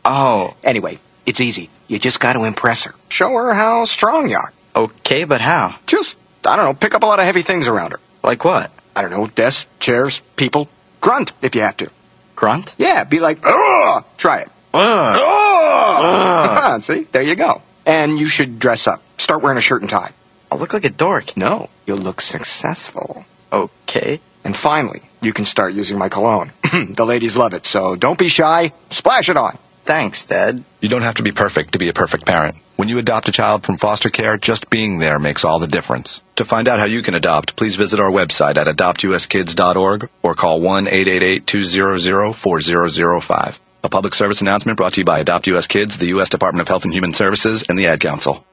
Oh, 0.06 0.54
Anyway, 0.64 0.98
it's 1.26 1.40
easy. 1.40 1.68
You 1.86 1.98
just 1.98 2.18
gotta 2.18 2.42
impress 2.44 2.84
her. 2.84 2.94
Show 3.10 3.30
her 3.34 3.52
how 3.52 3.84
strong 3.84 4.30
you 4.30 4.38
are. 4.38 4.52
okay, 4.74 5.24
but 5.24 5.42
how? 5.42 5.74
Just, 5.86 6.16
I 6.44 6.56
don't 6.56 6.64
know, 6.64 6.74
pick 6.74 6.94
up 6.94 7.02
a 7.02 7.06
lot 7.06 7.18
of 7.18 7.26
heavy 7.26 7.42
things 7.42 7.68
around 7.68 7.90
her. 7.92 8.00
Like 8.24 8.42
what? 8.44 8.72
I 8.96 9.02
don't 9.02 9.10
know, 9.10 9.26
desks, 9.26 9.68
chairs, 9.80 10.22
people. 10.36 10.68
Grunt 11.02 11.34
if 11.42 11.54
you 11.54 11.60
have 11.60 11.76
to. 11.76 11.90
Grunt? 12.34 12.74
Yeah, 12.78 13.04
be 13.04 13.20
like, 13.20 13.38
ugh! 13.44 14.04
Try 14.16 14.40
it. 14.40 14.50
Ugh. 14.72 15.18
Ugh! 15.20 16.82
See? 16.82 17.02
There 17.12 17.22
you 17.22 17.36
go. 17.36 17.60
And 17.86 18.18
you 18.18 18.26
should 18.26 18.58
dress 18.58 18.86
up. 18.86 19.02
Start 19.16 19.42
wearing 19.42 19.58
a 19.58 19.62
shirt 19.62 19.80
and 19.80 19.88
tie. 19.88 20.12
I'll 20.50 20.58
look 20.58 20.74
like 20.74 20.84
a 20.84 20.90
dork. 20.90 21.36
No, 21.36 21.70
you'll 21.86 21.98
look 21.98 22.20
successful. 22.20 23.24
Okay. 23.52 24.20
And 24.44 24.56
finally, 24.56 25.02
you 25.22 25.32
can 25.32 25.44
start 25.44 25.74
using 25.74 25.98
my 25.98 26.08
cologne. 26.08 26.52
the 26.62 27.04
ladies 27.06 27.36
love 27.36 27.54
it, 27.54 27.66
so 27.66 27.96
don't 27.96 28.18
be 28.18 28.28
shy. 28.28 28.72
Splash 28.90 29.28
it 29.28 29.36
on. 29.36 29.58
Thanks, 29.84 30.24
Dad. 30.24 30.64
You 30.80 30.88
don't 30.88 31.02
have 31.02 31.16
to 31.16 31.22
be 31.22 31.32
perfect 31.32 31.72
to 31.72 31.78
be 31.78 31.88
a 31.88 31.92
perfect 31.92 32.26
parent. 32.26 32.56
When 32.76 32.88
you 32.88 32.98
adopt 32.98 33.28
a 33.28 33.32
child 33.32 33.64
from 33.64 33.76
foster 33.76 34.10
care, 34.10 34.36
just 34.36 34.68
being 34.68 34.98
there 34.98 35.18
makes 35.18 35.44
all 35.44 35.58
the 35.58 35.66
difference. 35.66 36.22
To 36.36 36.44
find 36.44 36.68
out 36.68 36.78
how 36.78 36.84
you 36.84 37.02
can 37.02 37.14
adopt, 37.14 37.56
please 37.56 37.76
visit 37.76 38.00
our 38.00 38.10
website 38.10 38.56
at 38.56 38.66
adoptuskids.org 38.66 40.10
or 40.22 40.34
call 40.34 40.60
1-888-200-4005. 40.60 43.60
A 43.86 43.88
public 43.88 44.14
service 44.14 44.40
announcement 44.40 44.76
brought 44.76 44.94
to 44.94 45.02
you 45.02 45.04
by 45.04 45.20
Adopt 45.20 45.46
US 45.46 45.68
Kids, 45.68 45.98
the 45.98 46.08
U.S. 46.08 46.28
Department 46.28 46.60
of 46.60 46.66
Health 46.66 46.84
and 46.84 46.92
Human 46.92 47.14
Services, 47.14 47.62
and 47.68 47.78
the 47.78 47.86
Ad 47.86 48.00
Council. 48.00 48.44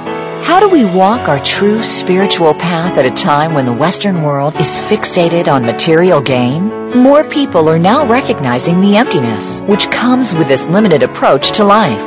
How 0.00 0.60
do 0.60 0.70
we 0.70 0.86
walk 0.86 1.28
our 1.28 1.44
true 1.44 1.82
spiritual 1.82 2.54
path 2.54 2.96
at 2.96 3.04
a 3.04 3.10
time 3.10 3.52
when 3.52 3.66
the 3.66 3.72
Western 3.74 4.22
world 4.22 4.54
is 4.56 4.78
fixated 4.78 5.46
on 5.46 5.66
material 5.66 6.22
gain? 6.22 6.70
More 6.96 7.22
people 7.22 7.68
are 7.68 7.78
now 7.78 8.06
recognizing 8.06 8.80
the 8.80 8.96
emptiness 8.96 9.60
which 9.60 9.90
comes 9.90 10.32
with 10.32 10.48
this 10.48 10.66
limited 10.68 11.02
approach 11.02 11.52
to 11.58 11.64
life. 11.64 12.00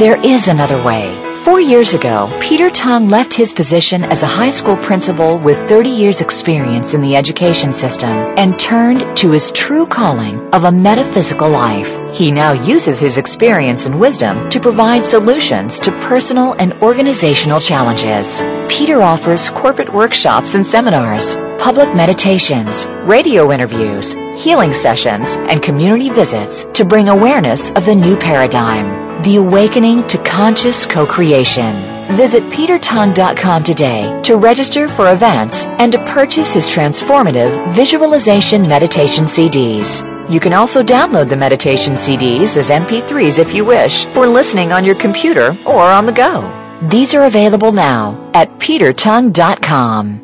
There 0.00 0.20
is 0.26 0.48
another 0.48 0.82
way. 0.82 1.31
Four 1.44 1.60
years 1.60 1.92
ago, 1.92 2.30
Peter 2.40 2.70
Tongue 2.70 3.08
left 3.08 3.34
his 3.34 3.52
position 3.52 4.04
as 4.04 4.22
a 4.22 4.28
high 4.28 4.50
school 4.50 4.76
principal 4.76 5.38
with 5.38 5.58
30 5.68 5.88
years 5.88 6.20
experience 6.20 6.94
in 6.94 7.02
the 7.02 7.16
education 7.16 7.72
system 7.72 8.10
and 8.38 8.56
turned 8.60 9.16
to 9.16 9.32
his 9.32 9.50
true 9.50 9.84
calling 9.84 10.38
of 10.54 10.62
a 10.62 10.70
metaphysical 10.70 11.50
life. 11.50 11.90
He 12.14 12.30
now 12.30 12.52
uses 12.52 13.00
his 13.00 13.18
experience 13.18 13.86
and 13.86 13.98
wisdom 13.98 14.50
to 14.50 14.60
provide 14.60 15.04
solutions 15.04 15.80
to 15.80 15.90
personal 16.06 16.52
and 16.60 16.74
organizational 16.74 17.58
challenges. 17.58 18.40
Peter 18.68 19.02
offers 19.02 19.50
corporate 19.50 19.92
workshops 19.92 20.54
and 20.54 20.64
seminars, 20.64 21.34
public 21.60 21.92
meditations, 21.92 22.86
radio 23.02 23.50
interviews, 23.50 24.12
healing 24.40 24.72
sessions, 24.72 25.34
and 25.50 25.60
community 25.60 26.08
visits 26.08 26.66
to 26.74 26.84
bring 26.84 27.08
awareness 27.08 27.70
of 27.72 27.84
the 27.84 27.94
new 27.96 28.16
paradigm. 28.16 29.11
The 29.22 29.36
Awakening 29.36 30.08
to 30.08 30.18
Conscious 30.18 30.84
Co-Creation. 30.84 31.76
Visit 32.16 32.42
petertongue.com 32.44 33.62
today 33.62 34.20
to 34.24 34.36
register 34.36 34.88
for 34.88 35.12
events 35.12 35.66
and 35.78 35.92
to 35.92 35.98
purchase 36.12 36.52
his 36.52 36.68
transformative 36.68 37.72
visualization 37.72 38.62
meditation 38.62 39.26
CDs. 39.26 40.02
You 40.28 40.40
can 40.40 40.52
also 40.52 40.82
download 40.82 41.28
the 41.28 41.36
meditation 41.36 41.92
CDs 41.92 42.56
as 42.56 42.70
MP3s 42.70 43.38
if 43.38 43.54
you 43.54 43.64
wish 43.64 44.06
for 44.06 44.26
listening 44.26 44.72
on 44.72 44.84
your 44.84 44.96
computer 44.96 45.56
or 45.66 45.82
on 45.82 46.04
the 46.04 46.12
go. 46.12 46.42
These 46.88 47.14
are 47.14 47.26
available 47.26 47.70
now 47.70 48.18
at 48.34 48.48
petertongue.com. 48.58 50.21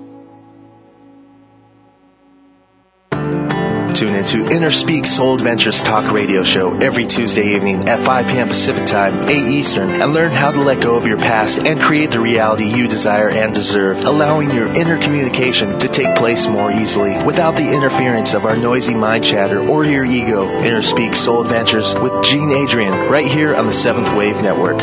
Tune 3.99 4.15
into 4.15 4.47
Inner 4.55 4.71
Speak 4.71 5.07
Soul 5.07 5.35
Adventures 5.35 5.83
Talk 5.83 6.13
Radio 6.13 6.45
Show 6.45 6.73
every 6.79 7.05
Tuesday 7.05 7.57
evening 7.57 7.89
at 7.89 7.99
5 7.99 8.29
p.m. 8.29 8.47
Pacific 8.47 8.87
Time, 8.87 9.29
8 9.29 9.31
Eastern, 9.31 9.91
and 9.91 10.15
learn 10.15 10.31
how 10.31 10.53
to 10.53 10.61
let 10.61 10.81
go 10.81 10.97
of 10.97 11.09
your 11.09 11.17
past 11.17 11.67
and 11.67 11.81
create 11.81 12.13
the 12.13 12.21
reality 12.21 12.63
you 12.63 12.87
desire 12.87 13.29
and 13.29 13.53
deserve, 13.53 14.03
allowing 14.03 14.53
your 14.53 14.69
inner 14.69 14.99
communication 14.99 15.77
to 15.81 15.89
take 15.89 16.15
place 16.15 16.47
more 16.47 16.71
easily 16.71 17.21
without 17.25 17.57
the 17.57 17.75
interference 17.75 18.35
of 18.35 18.45
our 18.45 18.57
noisy 18.57 18.95
mind 18.95 19.25
chatter 19.25 19.59
or 19.59 19.85
your 19.85 20.05
ego. 20.05 20.49
Inner 20.61 20.81
Speak 20.81 21.17
Soul 21.17 21.43
Adventures 21.43 21.97
with 21.97 22.23
Gene 22.23 22.53
Adrian, 22.53 23.11
right 23.11 23.27
here 23.27 23.57
on 23.57 23.67
the 23.67 23.73
Seventh 23.73 24.17
Wave 24.17 24.41
Network. 24.43 24.79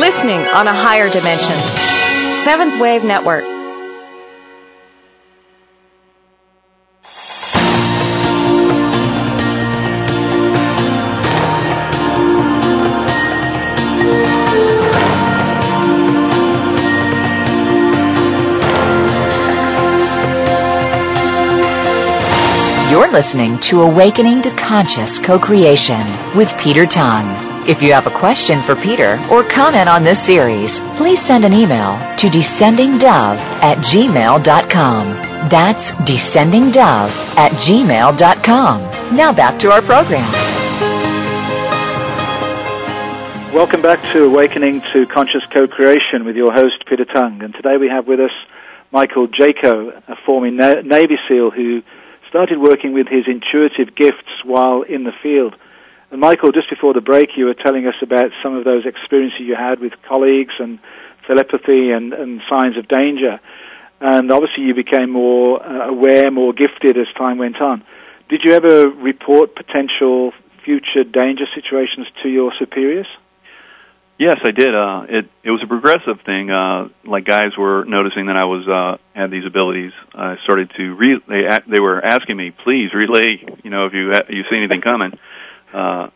Listening 0.00 0.40
on 0.56 0.66
a 0.66 0.72
higher 0.72 1.10
dimension. 1.10 1.56
Seventh 2.42 2.80
Wave 2.80 3.04
Network. 3.04 3.59
Listening 23.12 23.58
to 23.62 23.82
Awakening 23.82 24.40
to 24.42 24.50
Conscious 24.52 25.18
Co-Creation 25.18 26.00
with 26.36 26.56
Peter 26.60 26.86
Tongue. 26.86 27.26
If 27.68 27.82
you 27.82 27.92
have 27.92 28.06
a 28.06 28.10
question 28.10 28.62
for 28.62 28.76
Peter 28.76 29.18
or 29.32 29.42
comment 29.42 29.88
on 29.88 30.04
this 30.04 30.24
series, 30.24 30.78
please 30.94 31.20
send 31.20 31.44
an 31.44 31.52
email 31.52 31.98
to 32.18 32.28
descendingdove 32.28 33.36
at 33.62 33.78
gmail.com. 33.78 35.08
That's 35.48 35.90
descendingdove 35.90 37.36
at 37.36 37.50
gmail.com. 37.50 39.16
Now 39.16 39.32
back 39.32 39.58
to 39.58 39.72
our 39.72 39.82
program. 39.82 40.30
Welcome 43.52 43.82
back 43.82 44.00
to 44.12 44.24
Awakening 44.26 44.82
to 44.92 45.04
Conscious 45.06 45.44
Co-Creation 45.46 46.24
with 46.24 46.36
your 46.36 46.52
host, 46.52 46.86
Peter 46.86 47.04
Tongue. 47.06 47.42
And 47.42 47.52
today 47.54 47.76
we 47.76 47.88
have 47.88 48.06
with 48.06 48.20
us 48.20 48.30
Michael 48.92 49.26
Jaco, 49.26 50.00
a 50.06 50.14
former 50.24 50.52
Navy 50.52 51.18
SEAL 51.28 51.50
who 51.50 51.82
started 52.30 52.58
working 52.58 52.94
with 52.94 53.08
his 53.08 53.24
intuitive 53.26 53.94
gifts 53.94 54.30
while 54.44 54.82
in 54.82 55.04
the 55.04 55.12
field. 55.22 55.54
And 56.10 56.20
Michael, 56.20 56.52
just 56.52 56.70
before 56.70 56.94
the 56.94 57.00
break, 57.00 57.30
you 57.36 57.44
were 57.44 57.54
telling 57.54 57.86
us 57.86 57.94
about 58.00 58.30
some 58.42 58.56
of 58.56 58.64
those 58.64 58.86
experiences 58.86 59.40
you 59.40 59.56
had 59.56 59.80
with 59.80 59.92
colleagues 60.08 60.54
and 60.58 60.78
telepathy 61.26 61.90
and, 61.90 62.12
and 62.12 62.40
signs 62.48 62.76
of 62.78 62.88
danger. 62.88 63.38
And 64.00 64.32
obviously, 64.32 64.64
you 64.64 64.74
became 64.74 65.10
more 65.10 65.62
uh, 65.62 65.88
aware, 65.90 66.30
more 66.30 66.52
gifted 66.52 66.96
as 66.96 67.06
time 67.18 67.36
went 67.38 67.60
on. 67.60 67.84
Did 68.28 68.42
you 68.44 68.54
ever 68.54 68.88
report 68.88 69.54
potential 69.54 70.32
future 70.64 71.04
danger 71.04 71.44
situations 71.54 72.06
to 72.22 72.28
your 72.28 72.52
superiors? 72.58 73.06
Yes, 74.20 74.36
I 74.44 74.50
did. 74.50 74.68
Uh, 74.68 75.06
it 75.08 75.24
it 75.42 75.50
was 75.50 75.62
a 75.64 75.66
progressive 75.66 76.20
thing. 76.26 76.50
Uh, 76.50 76.88
like 77.08 77.24
guys 77.24 77.56
were 77.56 77.86
noticing 77.86 78.26
that 78.26 78.36
I 78.36 78.44
was 78.44 78.68
uh, 78.68 79.00
had 79.18 79.30
these 79.30 79.46
abilities. 79.46 79.92
I 80.12 80.36
started 80.44 80.70
to 80.76 80.94
re- 80.94 81.24
they 81.26 81.48
they 81.72 81.80
were 81.80 82.04
asking 82.04 82.36
me, 82.36 82.52
please 82.52 82.92
relay. 82.92 83.40
You 83.64 83.70
know, 83.70 83.86
if 83.86 83.94
you 83.94 84.12
you 84.28 84.44
see 84.50 84.56
anything 84.60 84.82
coming. 84.82 85.18
Uh, 85.72 86.10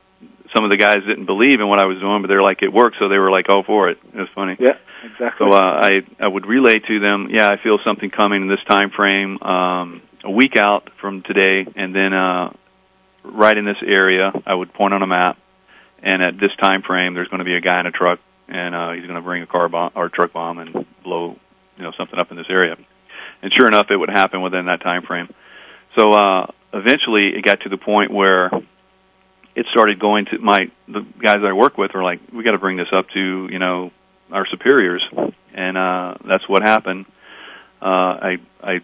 some 0.55 0.65
of 0.65 0.71
the 0.71 0.77
guys 0.77 1.01
didn't 1.09 1.25
believe 1.25 1.61
in 1.61 1.67
what 1.67 1.81
I 1.83 1.87
was 1.87 1.99
doing, 1.99 2.21
but 2.21 2.29
they're 2.29 2.43
like, 2.43 2.63
it 2.63 2.73
worked, 2.73 2.97
so 3.01 3.09
they 3.09 3.19
were 3.19 3.31
like, 3.31 3.49
all 3.49 3.65
for 3.65 3.89
it. 3.89 3.99
It 4.13 4.19
was 4.19 4.29
funny. 4.35 4.55
Yeah, 4.61 4.77
exactly. 5.03 5.49
So 5.51 5.57
uh, 5.57 5.81
I 5.89 5.91
I 6.21 6.29
would 6.29 6.45
relay 6.45 6.79
to 6.79 7.01
them, 7.01 7.29
yeah, 7.33 7.49
I 7.49 7.57
feel 7.57 7.79
something 7.87 8.11
coming 8.11 8.43
in 8.43 8.49
this 8.49 8.63
time 8.69 8.91
frame, 8.95 9.41
um, 9.43 10.03
a 10.23 10.31
week 10.31 10.59
out 10.59 10.91
from 11.01 11.23
today, 11.23 11.65
and 11.75 11.95
then 11.95 12.13
uh, 12.13 12.53
right 13.25 13.57
in 13.57 13.65
this 13.65 13.81
area, 13.81 14.31
I 14.45 14.55
would 14.55 14.75
point 14.75 14.93
on 14.93 15.01
a 15.01 15.07
map 15.07 15.39
and 16.05 16.23
at 16.23 16.35
this 16.39 16.53
time 16.61 16.83
frame 16.83 17.15
there's 17.15 17.29
going 17.29 17.41
to 17.41 17.45
be 17.45 17.57
a 17.57 17.61
guy 17.61 17.81
in 17.81 17.87
a 17.87 17.91
truck 17.91 18.21
and 18.47 18.75
uh 18.75 18.93
he's 18.93 19.05
going 19.05 19.17
to 19.17 19.23
bring 19.23 19.43
a 19.43 19.47
car 19.47 19.69
bomb 19.69 19.91
or 19.97 20.09
truck 20.09 20.33
bomb 20.33 20.59
and 20.59 20.87
blow 21.03 21.37
you 21.77 21.83
know 21.83 21.93
something 21.99 22.19
up 22.19 22.31
in 22.31 22.37
this 22.37 22.47
area. 22.49 22.77
And 23.43 23.53
sure 23.53 23.67
enough 23.67 23.87
it 23.91 23.97
would 23.97 24.11
happen 24.11 24.43
within 24.43 24.67
that 24.67 24.83
time 24.83 25.03
frame. 25.03 25.29
So 25.99 26.11
uh 26.13 26.47
eventually 26.73 27.33
it 27.35 27.45
got 27.45 27.61
to 27.63 27.69
the 27.69 27.79
point 27.79 28.13
where 28.13 28.51
it 29.57 29.67
started 29.73 29.99
going 29.99 30.27
to 30.27 30.39
my 30.39 30.71
the 30.87 31.01
guys 31.01 31.37
that 31.41 31.49
I 31.49 31.53
work 31.55 31.79
with 31.79 31.93
were 31.95 32.05
like 32.05 32.21
we 32.33 32.45
got 32.45 32.53
to 32.53 32.59
bring 32.59 32.77
this 32.77 32.93
up 32.93 33.07
to 33.15 33.49
you 33.51 33.59
know 33.59 33.91
our 34.31 34.47
superiors. 34.51 35.03
And 35.55 35.79
uh 35.79 36.15
that's 36.29 36.47
what 36.49 36.63
happened. 36.63 37.07
Uh 37.81 38.13
I 38.31 38.37
I 38.63 38.81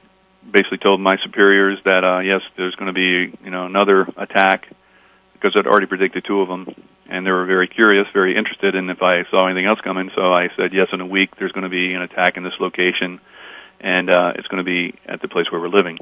basically 0.51 0.79
told 0.79 1.01
my 1.01 1.17
superiors 1.23 1.79
that 1.85 2.03
uh 2.03 2.21
yes 2.21 2.41
there's 2.57 2.75
going 2.77 2.93
to 2.93 2.95
be 2.95 3.39
you 3.45 3.51
know 3.51 3.67
another 3.67 4.07
attack 4.17 4.67
because 5.41 5.57
I'd 5.57 5.67
already 5.67 5.87
predicted 5.87 6.25
two 6.27 6.41
of 6.41 6.49
them, 6.49 6.69
and 7.11 7.27
they 7.27 7.31
were 7.33 7.45
very 7.45 7.67
curious, 7.67 8.07
very 8.15 8.37
interested 8.39 8.77
in 8.77 8.89
if 8.89 9.03
I 9.03 9.25
saw 9.31 9.47
anything 9.47 9.67
else 9.67 9.81
coming. 9.83 10.11
So 10.15 10.33
I 10.33 10.49
said, 10.57 10.73
yes, 10.73 10.87
in 10.93 11.01
a 11.01 11.07
week 11.07 11.31
there's 11.39 11.51
going 11.51 11.65
to 11.65 11.71
be 11.71 11.93
an 11.93 12.03
attack 12.03 12.37
in 12.37 12.45
this 12.45 12.55
location, 12.61 13.21
and 13.81 14.09
uh, 14.09 14.33
it's 14.37 14.47
going 14.47 14.65
to 14.65 14.69
be 14.69 14.97
at 15.07 15.21
the 15.21 15.29
place 15.29 15.47
where 15.51 15.61
we're 15.61 15.69
living. 15.69 15.99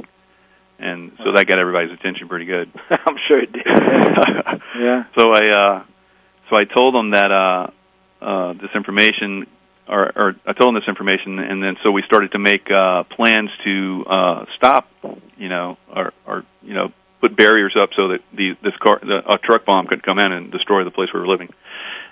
And 0.78 1.12
so 1.18 1.32
that 1.34 1.46
got 1.46 1.58
everybody's 1.58 1.92
attention 1.98 2.28
pretty 2.28 2.44
good. 2.44 2.70
I'm 2.90 3.16
sure 3.26 3.40
it 3.42 3.52
did. 3.52 3.66
yeah. 4.78 5.04
So 5.16 5.32
I, 5.32 5.48
uh, 5.50 5.84
so 6.50 6.56
I 6.56 6.64
told 6.64 6.94
them 6.94 7.10
that 7.12 7.32
uh, 7.32 7.70
uh, 8.24 8.52
this 8.52 8.70
information, 8.74 9.46
or, 9.88 10.12
or 10.14 10.34
I 10.46 10.52
told 10.52 10.68
them 10.68 10.74
this 10.74 10.88
information, 10.88 11.38
and 11.38 11.62
then 11.62 11.76
so 11.82 11.90
we 11.90 12.02
started 12.06 12.32
to 12.32 12.38
make 12.38 12.70
uh, 12.70 13.04
plans 13.04 13.50
to 13.64 14.04
uh, 14.06 14.44
stop, 14.56 14.88
you 15.38 15.48
know, 15.48 15.78
or, 15.88 16.12
or 16.26 16.44
you 16.62 16.74
know, 16.74 16.92
put 17.20 17.36
barriers 17.36 17.76
up 17.80 17.90
so 17.96 18.08
that 18.08 18.20
the 18.32 18.56
this 18.62 18.74
car 18.82 19.00
the, 19.00 19.18
a 19.28 19.38
truck 19.38 19.64
bomb 19.64 19.86
could 19.86 20.02
come 20.02 20.18
in 20.18 20.32
and 20.32 20.52
destroy 20.52 20.84
the 20.84 20.90
place 20.90 21.08
we 21.12 21.20
were 21.20 21.28
living. 21.28 21.48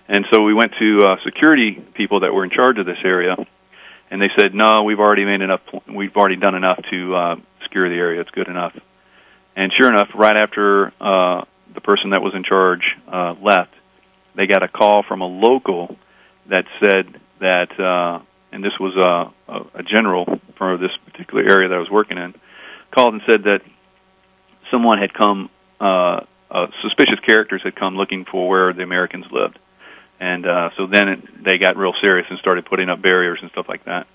And 0.09 0.25
so 0.33 0.43
we 0.43 0.55
went 0.55 0.73
to 0.79 1.01
uh, 1.05 1.17
security 1.25 1.83
people 1.95 2.21
that 2.21 2.33
were 2.33 2.45
in 2.45 2.51
charge 2.51 2.79
of 2.79 2.87
this 2.87 2.99
area, 3.05 3.35
and 4.11 4.23
they 4.23 4.31
said, 4.39 4.55
"No, 4.55 4.85
we've 4.85 5.01
already 5.01 5.25
made 5.25 5.41
enough. 5.41 5.61
We've 5.89 6.15
already 6.15 6.37
done 6.37 6.55
enough 6.55 6.79
to 6.91 7.15
uh, 7.15 7.37
secure 7.65 7.89
the 7.89 7.97
area. 7.97 8.21
It's 8.21 8.31
good 8.31 8.49
enough." 8.49 8.73
And 9.57 9.73
sure 9.79 9.89
enough, 9.89 10.09
right 10.15 10.37
after 10.37 10.93
uh, 11.01 11.45
the 11.75 11.81
person 11.81 12.11
that 12.11 12.21
was 12.21 12.35
in 12.35 12.45
charge 12.45 12.83
uh, 13.11 13.35
left, 13.43 13.73
they 14.37 14.47
got 14.47 14.63
a 14.63 14.69
call 14.69 15.03
from 15.09 15.23
a 15.23 15.27
local 15.27 15.97
that 16.49 16.65
said 16.79 17.21
that, 17.41 17.73
uh, 17.81 18.23
and 18.53 18.63
this 18.63 18.75
was 18.79 18.95
a, 18.97 19.53
a, 19.53 19.81
a 19.81 19.83
general 19.83 20.27
for 20.59 20.77
this 20.77 20.91
particular 21.07 21.43
area 21.43 21.69
that 21.69 21.75
I 21.75 21.79
was 21.79 21.91
working 21.91 22.19
in, 22.19 22.35
called 22.95 23.15
and 23.15 23.23
said 23.27 23.45
that 23.45 23.61
someone 24.71 24.99
had 24.99 25.13
come, 25.13 25.51
uh, 25.81 26.21
uh, 26.51 26.67
suspicious 26.83 27.21
characters 27.27 27.61
had 27.65 27.77
come 27.77 27.97
looking 27.97 28.25
for 28.31 28.49
where 28.49 28.73
the 28.73 28.83
Americans 28.83 29.27
lived. 29.31 29.59
And 30.19 30.47
uh, 30.47 30.71
so 30.77 30.87
then 30.87 31.09
it, 31.09 31.45
they 31.45 31.59
got 31.59 31.77
real 31.77 31.93
serious 32.01 32.27
and 32.31 32.39
started 32.39 32.65
putting 32.65 32.89
up 32.89 33.03
barriers 33.03 33.39
and 33.43 33.51
stuff 33.51 33.67
like 33.69 33.85
that. 33.85 34.07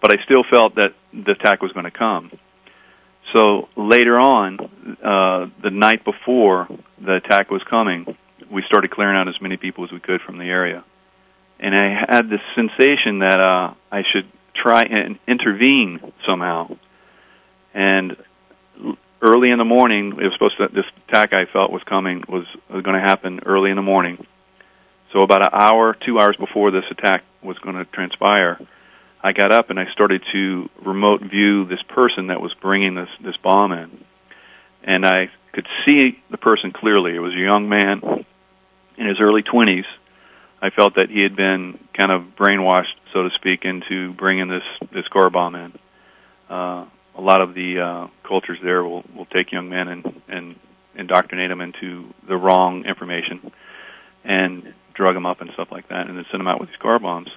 But 0.00 0.12
I 0.12 0.22
still 0.24 0.44
felt 0.50 0.74
that 0.76 0.94
the 1.12 1.32
attack 1.32 1.62
was 1.62 1.72
going 1.72 1.84
to 1.84 1.96
come. 1.96 2.30
So 3.34 3.68
later 3.76 4.20
on, 4.20 4.58
uh, 4.60 5.50
the 5.62 5.70
night 5.70 6.04
before 6.04 6.68
the 7.00 7.16
attack 7.16 7.50
was 7.50 7.62
coming, 7.68 8.16
we 8.50 8.62
started 8.66 8.90
clearing 8.90 9.16
out 9.16 9.28
as 9.28 9.40
many 9.40 9.56
people 9.56 9.84
as 9.84 9.92
we 9.92 10.00
could 10.00 10.20
from 10.20 10.38
the 10.38 10.44
area. 10.44 10.84
And 11.58 11.74
I 11.74 12.04
had 12.08 12.28
this 12.28 12.40
sensation 12.54 13.20
that 13.20 13.40
uh, 13.40 13.74
I 13.90 14.02
should 14.12 14.30
try 14.54 14.82
and 14.82 15.18
intervene 15.26 16.00
somehow. 16.26 16.76
And 17.72 18.16
early 19.22 19.50
in 19.50 19.58
the 19.58 19.64
morning, 19.64 20.12
it 20.12 20.24
was 20.24 20.32
supposed 20.34 20.56
to 20.58 20.68
this 20.74 20.84
attack 21.08 21.32
I 21.32 21.44
felt 21.52 21.72
was 21.72 21.82
coming 21.84 22.24
was, 22.28 22.46
was 22.70 22.82
going 22.82 23.00
to 23.00 23.06
happen 23.06 23.40
early 23.46 23.70
in 23.70 23.76
the 23.76 23.82
morning. 23.82 24.26
So 25.12 25.20
about 25.20 25.42
an 25.42 25.50
hour, 25.52 25.96
two 26.04 26.18
hours 26.18 26.36
before 26.38 26.70
this 26.70 26.84
attack 26.90 27.22
was 27.42 27.56
going 27.58 27.76
to 27.76 27.84
transpire, 27.84 28.58
I 29.22 29.32
got 29.32 29.52
up 29.52 29.70
and 29.70 29.78
I 29.78 29.84
started 29.92 30.22
to 30.32 30.68
remote 30.84 31.22
view 31.22 31.64
this 31.64 31.82
person 31.88 32.26
that 32.26 32.40
was 32.40 32.52
bringing 32.60 32.94
this 32.94 33.08
this 33.22 33.36
bomb 33.42 33.72
in, 33.72 34.04
and 34.82 35.06
I 35.06 35.30
could 35.52 35.66
see 35.86 36.20
the 36.30 36.36
person 36.36 36.72
clearly. 36.72 37.14
It 37.14 37.20
was 37.20 37.32
a 37.32 37.38
young 37.38 37.68
man 37.68 38.24
in 38.98 39.06
his 39.06 39.18
early 39.20 39.42
twenties. 39.42 39.86
I 40.60 40.70
felt 40.70 40.96
that 40.96 41.10
he 41.10 41.22
had 41.22 41.36
been 41.36 41.78
kind 41.98 42.10
of 42.10 42.36
brainwashed, 42.36 42.96
so 43.12 43.22
to 43.22 43.30
speak, 43.36 43.64
into 43.64 44.12
bringing 44.14 44.48
this 44.48 44.90
this 44.92 45.06
car 45.08 45.30
bomb 45.30 45.54
in. 45.54 45.72
Uh, 46.48 46.86
a 47.16 47.20
lot 47.20 47.40
of 47.40 47.54
the 47.54 47.80
uh, 47.80 48.28
cultures 48.28 48.58
there 48.62 48.82
will 48.82 49.04
will 49.14 49.26
take 49.26 49.52
young 49.52 49.68
men 49.68 49.88
and 49.88 50.22
and 50.28 50.56
indoctrinate 50.96 51.50
them 51.50 51.60
into 51.60 52.12
the 52.28 52.36
wrong 52.36 52.84
information 52.84 53.52
and 54.24 54.74
drug 54.94 55.14
them 55.14 55.26
up 55.26 55.40
and 55.40 55.50
stuff 55.54 55.68
like 55.70 55.88
that, 55.88 56.06
and 56.06 56.16
then 56.16 56.24
send 56.30 56.40
them 56.40 56.48
out 56.48 56.60
with 56.60 56.68
these 56.68 56.78
car 56.80 56.98
bombs. 56.98 57.28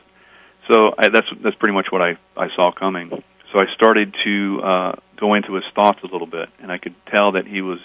So 0.72 0.92
I, 0.98 1.10
that's 1.10 1.28
that's 1.44 1.56
pretty 1.56 1.74
much 1.74 1.88
what 1.92 2.02
I 2.02 2.18
I 2.36 2.48
saw 2.56 2.72
coming. 2.72 3.10
So 3.52 3.60
I 3.60 3.66
started 3.76 4.14
to 4.26 4.60
uh, 4.62 4.92
go 5.20 5.34
into 5.34 5.56
his 5.56 5.64
thoughts 5.74 6.00
a 6.04 6.08
little 6.08 6.28
bit, 6.28 6.50
and 6.62 6.72
I 6.72 6.78
could 6.78 6.96
tell 7.16 7.34
that 7.34 7.48
he 7.48 7.62
was 7.62 7.80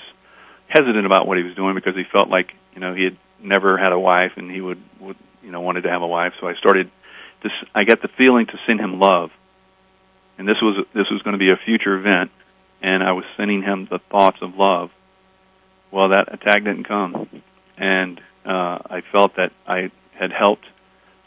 hesitant 0.69 1.07
about 1.07 1.27
what 1.27 1.37
he 1.37 1.45
was 1.45 1.55
doing 1.55 1.75
because 1.75 1.95
he 1.95 2.05
felt 2.11 2.29
like 2.29 2.53
you 2.75 2.81
know 2.81 2.95
he 2.95 3.05
had 3.05 3.17
never 3.41 3.77
had 3.79 3.93
a 3.93 3.99
wife 3.99 4.33
and 4.37 4.51
he 4.51 4.61
would 4.61 4.83
would 5.01 5.17
you 5.43 5.51
know 5.51 5.61
wanted 5.61 5.83
to 5.83 5.91
have 5.91 6.03
a 6.03 6.07
wife. 6.07 6.33
So 6.41 6.49
I 6.49 6.55
started 6.55 6.91
to 7.43 7.49
I 7.75 7.85
got 7.85 8.03
the 8.03 8.09
feeling 8.19 8.47
to 8.47 8.59
send 8.67 8.81
him 8.81 8.99
love, 8.99 9.31
and 10.43 10.49
this 10.49 10.61
was 10.61 10.85
this 10.93 11.07
was 11.09 11.23
going 11.23 11.35
to 11.35 11.39
be 11.39 11.53
a 11.53 11.65
future 11.65 11.97
event, 11.97 12.33
and 12.83 13.01
I 13.01 13.13
was 13.13 13.23
sending 13.37 13.63
him 13.63 13.87
the 13.89 14.01
thoughts 14.11 14.39
of 14.43 14.57
love. 14.57 14.91
Well, 15.93 16.09
that 16.09 16.35
attack 16.35 16.65
didn't 16.65 16.89
come, 16.89 17.29
and 17.79 18.21
uh, 18.45 18.83
I 18.91 19.03
felt 19.13 19.37
that 19.37 19.53
I 19.69 19.93
had 20.19 20.33
helped 20.33 20.65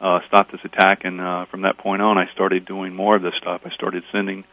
uh, 0.01 0.20
stop 0.28 0.51
this 0.51 0.59
attack, 0.66 1.05
and 1.05 1.22
uh, 1.22 1.45
from 1.45 1.61
that 1.61 1.78
point 1.78 2.01
on, 2.01 2.18
I 2.18 2.26
started 2.34 2.66
doing 2.66 2.93
more 2.93 3.16
of 3.16 3.22
this 3.22 3.32
stuff. 3.39 3.61
I 3.63 3.70
started 3.70 4.03
sending, 4.11 4.43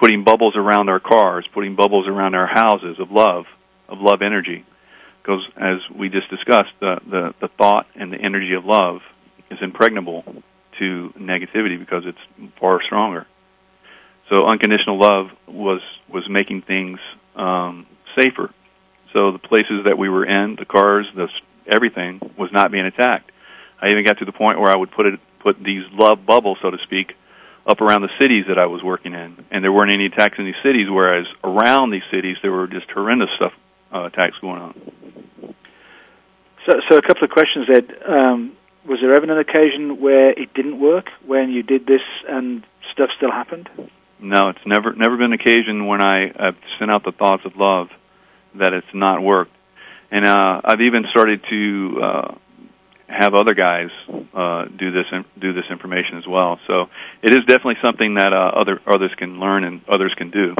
putting 0.00 0.24
bubbles 0.24 0.56
around 0.56 0.88
our 0.88 1.00
cars, 1.00 1.46
putting 1.52 1.76
bubbles 1.76 2.08
around 2.08 2.34
our 2.34 2.46
houses 2.46 2.96
of 2.98 3.10
love, 3.10 3.44
of 3.90 3.98
love 4.00 4.22
energy, 4.22 4.64
because 5.20 5.46
as 5.54 5.80
we 5.94 6.08
just 6.08 6.30
discussed, 6.30 6.72
the 6.80 6.96
the, 7.04 7.34
the 7.42 7.48
thought 7.58 7.84
and 7.94 8.10
the 8.10 8.18
energy 8.18 8.54
of 8.54 8.64
love 8.64 9.02
is 9.50 9.58
impregnable 9.60 10.24
to 10.78 11.12
negativity 11.20 11.78
because 11.78 12.04
it's 12.06 12.54
far 12.58 12.80
stronger. 12.86 13.26
So 14.28 14.46
unconditional 14.46 14.98
love 14.98 15.26
was 15.46 15.80
was 16.08 16.24
making 16.28 16.62
things 16.62 16.98
um, 17.36 17.86
safer. 18.18 18.52
So 19.12 19.32
the 19.32 19.38
places 19.38 19.84
that 19.84 19.96
we 19.96 20.08
were 20.08 20.24
in, 20.24 20.56
the 20.58 20.66
cars, 20.66 21.06
the 21.14 21.28
everything 21.66 22.20
was 22.36 22.50
not 22.52 22.70
being 22.70 22.84
attacked. 22.84 23.30
I 23.80 23.88
even 23.88 24.04
got 24.04 24.18
to 24.18 24.24
the 24.24 24.32
point 24.32 24.58
where 24.60 24.70
I 24.70 24.76
would 24.76 24.90
put 24.90 25.06
it 25.06 25.20
put 25.40 25.56
these 25.62 25.84
love 25.92 26.26
bubbles, 26.26 26.58
so 26.60 26.70
to 26.70 26.78
speak, 26.84 27.12
up 27.66 27.80
around 27.80 28.02
the 28.02 28.10
cities 28.20 28.46
that 28.48 28.58
I 28.58 28.66
was 28.66 28.82
working 28.82 29.14
in, 29.14 29.44
and 29.50 29.62
there 29.62 29.72
weren't 29.72 29.92
any 29.92 30.06
attacks 30.06 30.34
in 30.38 30.44
these 30.44 30.60
cities. 30.62 30.88
Whereas 30.90 31.26
around 31.44 31.90
these 31.90 32.06
cities, 32.10 32.36
there 32.42 32.52
were 32.52 32.66
just 32.66 32.90
horrendous 32.90 33.30
stuff 33.36 33.52
uh, 33.94 34.04
attacks 34.06 34.36
going 34.40 34.60
on. 34.60 35.54
So, 36.66 36.72
so 36.90 36.96
a 36.98 37.02
couple 37.02 37.24
of 37.24 37.30
questions, 37.30 37.66
Ed. 37.72 37.88
Um, 38.06 38.52
was 38.86 38.98
there 39.00 39.14
ever 39.14 39.30
an 39.30 39.38
occasion 39.38 40.00
where 40.00 40.30
it 40.30 40.52
didn't 40.54 40.80
work 40.80 41.06
when 41.26 41.50
you 41.50 41.62
did 41.62 41.86
this 41.86 42.00
and 42.28 42.64
stuff 42.92 43.10
still 43.16 43.30
happened? 43.30 43.68
No, 44.20 44.48
it's 44.48 44.66
never 44.66 44.94
never 44.94 45.16
been 45.16 45.32
an 45.32 45.38
occasion 45.40 45.86
when 45.86 46.02
I 46.02 46.32
have 46.38 46.56
sent 46.78 46.92
out 46.92 47.04
the 47.04 47.12
thoughts 47.12 47.42
of 47.44 47.52
love 47.56 47.88
that 48.56 48.72
it's 48.72 48.92
not 48.92 49.22
worked. 49.22 49.52
And 50.10 50.26
uh, 50.26 50.60
I've 50.64 50.80
even 50.80 51.04
started 51.10 51.40
to 51.50 52.00
uh, 52.02 52.34
have 53.08 53.34
other 53.34 53.54
guys 53.54 53.90
uh, 54.34 54.64
do 54.64 54.90
this 54.90 55.06
do 55.40 55.52
this 55.52 55.64
information 55.70 56.18
as 56.18 56.26
well. 56.26 56.58
So 56.66 56.86
it 57.22 57.30
is 57.30 57.44
definitely 57.46 57.78
something 57.82 58.14
that 58.14 58.32
uh, 58.32 58.60
other 58.60 58.80
others 58.86 59.12
can 59.16 59.38
learn 59.38 59.64
and 59.64 59.82
others 59.88 60.12
can 60.16 60.30
do. 60.30 60.54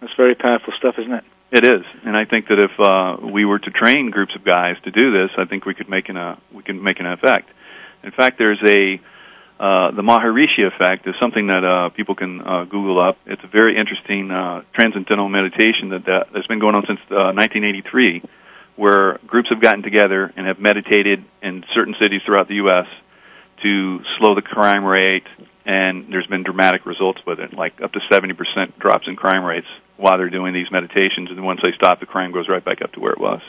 That's 0.00 0.12
very 0.16 0.34
powerful 0.34 0.72
stuff, 0.78 0.94
isn't 0.98 1.12
it? 1.12 1.24
It 1.50 1.64
is, 1.64 1.82
and 2.04 2.14
I 2.14 2.26
think 2.26 2.48
that 2.48 2.58
if 2.58 2.70
uh, 2.78 3.26
we 3.32 3.46
were 3.46 3.58
to 3.58 3.70
train 3.70 4.10
groups 4.10 4.32
of 4.36 4.44
guys 4.44 4.76
to 4.84 4.90
do 4.90 5.12
this, 5.12 5.30
I 5.38 5.46
think 5.46 5.64
we 5.64 5.74
could 5.74 5.88
make 5.88 6.08
an 6.08 6.16
uh, 6.16 6.36
we 6.52 6.62
can 6.62 6.82
make 6.82 7.00
an 7.00 7.06
effect. 7.06 7.48
In 8.02 8.12
fact, 8.12 8.38
there's 8.38 8.62
a 8.62 9.00
uh, 9.58 9.90
the 9.90 10.02
Maharishi 10.02 10.62
effect 10.62 11.06
is 11.08 11.14
something 11.20 11.48
that 11.48 11.64
uh, 11.64 11.90
people 11.90 12.14
can 12.14 12.40
uh, 12.40 12.64
Google 12.64 13.00
up. 13.00 13.18
It's 13.26 13.42
a 13.42 13.48
very 13.48 13.76
interesting 13.76 14.30
uh, 14.30 14.62
transcendental 14.72 15.28
meditation 15.28 15.90
that, 15.90 16.04
that 16.06 16.28
has 16.34 16.46
been 16.46 16.60
going 16.60 16.76
on 16.76 16.84
since 16.86 17.00
uh, 17.10 17.34
1983 17.34 18.22
where 18.78 19.18
groups 19.26 19.48
have 19.50 19.60
gotten 19.60 19.82
together 19.82 20.32
and 20.36 20.46
have 20.46 20.60
meditated 20.60 21.24
in 21.42 21.64
certain 21.74 21.96
cities 22.00 22.20
throughout 22.24 22.46
the 22.46 22.62
U.S. 22.62 22.86
to 23.60 23.98
slow 24.18 24.36
the 24.36 24.42
crime 24.42 24.84
rate, 24.84 25.26
and 25.66 26.06
there's 26.12 26.28
been 26.28 26.44
dramatic 26.44 26.86
results 26.86 27.18
with 27.26 27.40
it, 27.40 27.52
like 27.52 27.82
up 27.82 27.90
to 27.92 27.98
70% 28.08 28.78
drops 28.78 29.08
in 29.08 29.16
crime 29.16 29.44
rates 29.44 29.66
while 29.96 30.16
they're 30.16 30.30
doing 30.30 30.54
these 30.54 30.70
meditations, 30.70 31.28
and 31.28 31.44
once 31.44 31.58
they 31.64 31.72
stop, 31.74 31.98
the 31.98 32.06
crime 32.06 32.30
goes 32.30 32.48
right 32.48 32.64
back 32.64 32.80
up 32.80 32.92
to 32.92 33.00
where 33.00 33.10
it 33.10 33.18
was. 33.18 33.40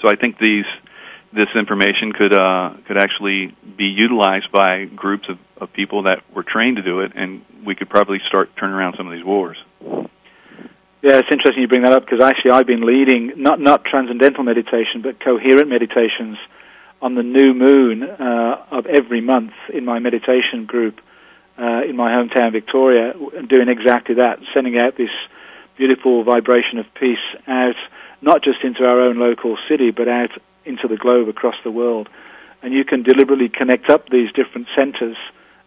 So 0.00 0.08
I 0.08 0.16
think 0.16 0.38
these 0.38 0.64
this 1.32 1.48
information 1.56 2.12
could 2.12 2.34
uh, 2.34 2.74
could 2.86 2.98
actually 2.98 3.56
be 3.76 3.84
utilized 3.84 4.52
by 4.52 4.84
groups 4.84 5.24
of, 5.28 5.38
of 5.60 5.72
people 5.72 6.04
that 6.04 6.20
were 6.34 6.44
trained 6.44 6.76
to 6.76 6.82
do 6.82 7.00
it, 7.00 7.12
and 7.14 7.42
we 7.64 7.74
could 7.74 7.88
probably 7.88 8.18
start 8.28 8.50
turning 8.58 8.74
around 8.74 8.94
some 8.96 9.06
of 9.06 9.12
these 9.12 9.24
wars. 9.24 9.56
Yeah, 11.02 11.18
it's 11.18 11.28
interesting 11.32 11.62
you 11.62 11.68
bring 11.68 11.82
that 11.82 11.92
up 11.92 12.04
because 12.04 12.22
actually 12.22 12.52
I've 12.52 12.66
been 12.66 12.86
leading 12.86 13.32
not 13.36 13.58
not 13.58 13.84
transcendental 13.84 14.44
meditation 14.44 15.02
but 15.02 15.18
coherent 15.18 15.68
meditations 15.68 16.38
on 17.00 17.16
the 17.16 17.22
new 17.24 17.52
moon 17.54 18.04
uh, 18.04 18.66
of 18.70 18.86
every 18.86 19.20
month 19.20 19.52
in 19.72 19.84
my 19.84 19.98
meditation 19.98 20.66
group 20.66 21.00
uh, 21.58 21.82
in 21.82 21.96
my 21.96 22.12
hometown 22.12 22.52
Victoria, 22.52 23.14
doing 23.48 23.68
exactly 23.68 24.14
that, 24.16 24.38
sending 24.54 24.78
out 24.78 24.96
this 24.96 25.10
beautiful 25.76 26.22
vibration 26.22 26.78
of 26.78 26.86
peace 26.94 27.18
out 27.48 27.74
not 28.20 28.44
just 28.44 28.62
into 28.62 28.84
our 28.84 29.00
own 29.00 29.18
local 29.18 29.58
city 29.68 29.90
but 29.90 30.06
out 30.06 30.30
into 30.64 30.88
the 30.88 30.96
globe 30.96 31.28
across 31.28 31.56
the 31.64 31.70
world. 31.70 32.08
And 32.62 32.72
you 32.72 32.84
can 32.84 33.02
deliberately 33.02 33.48
connect 33.48 33.90
up 33.90 34.08
these 34.08 34.30
different 34.32 34.68
centers 34.76 35.16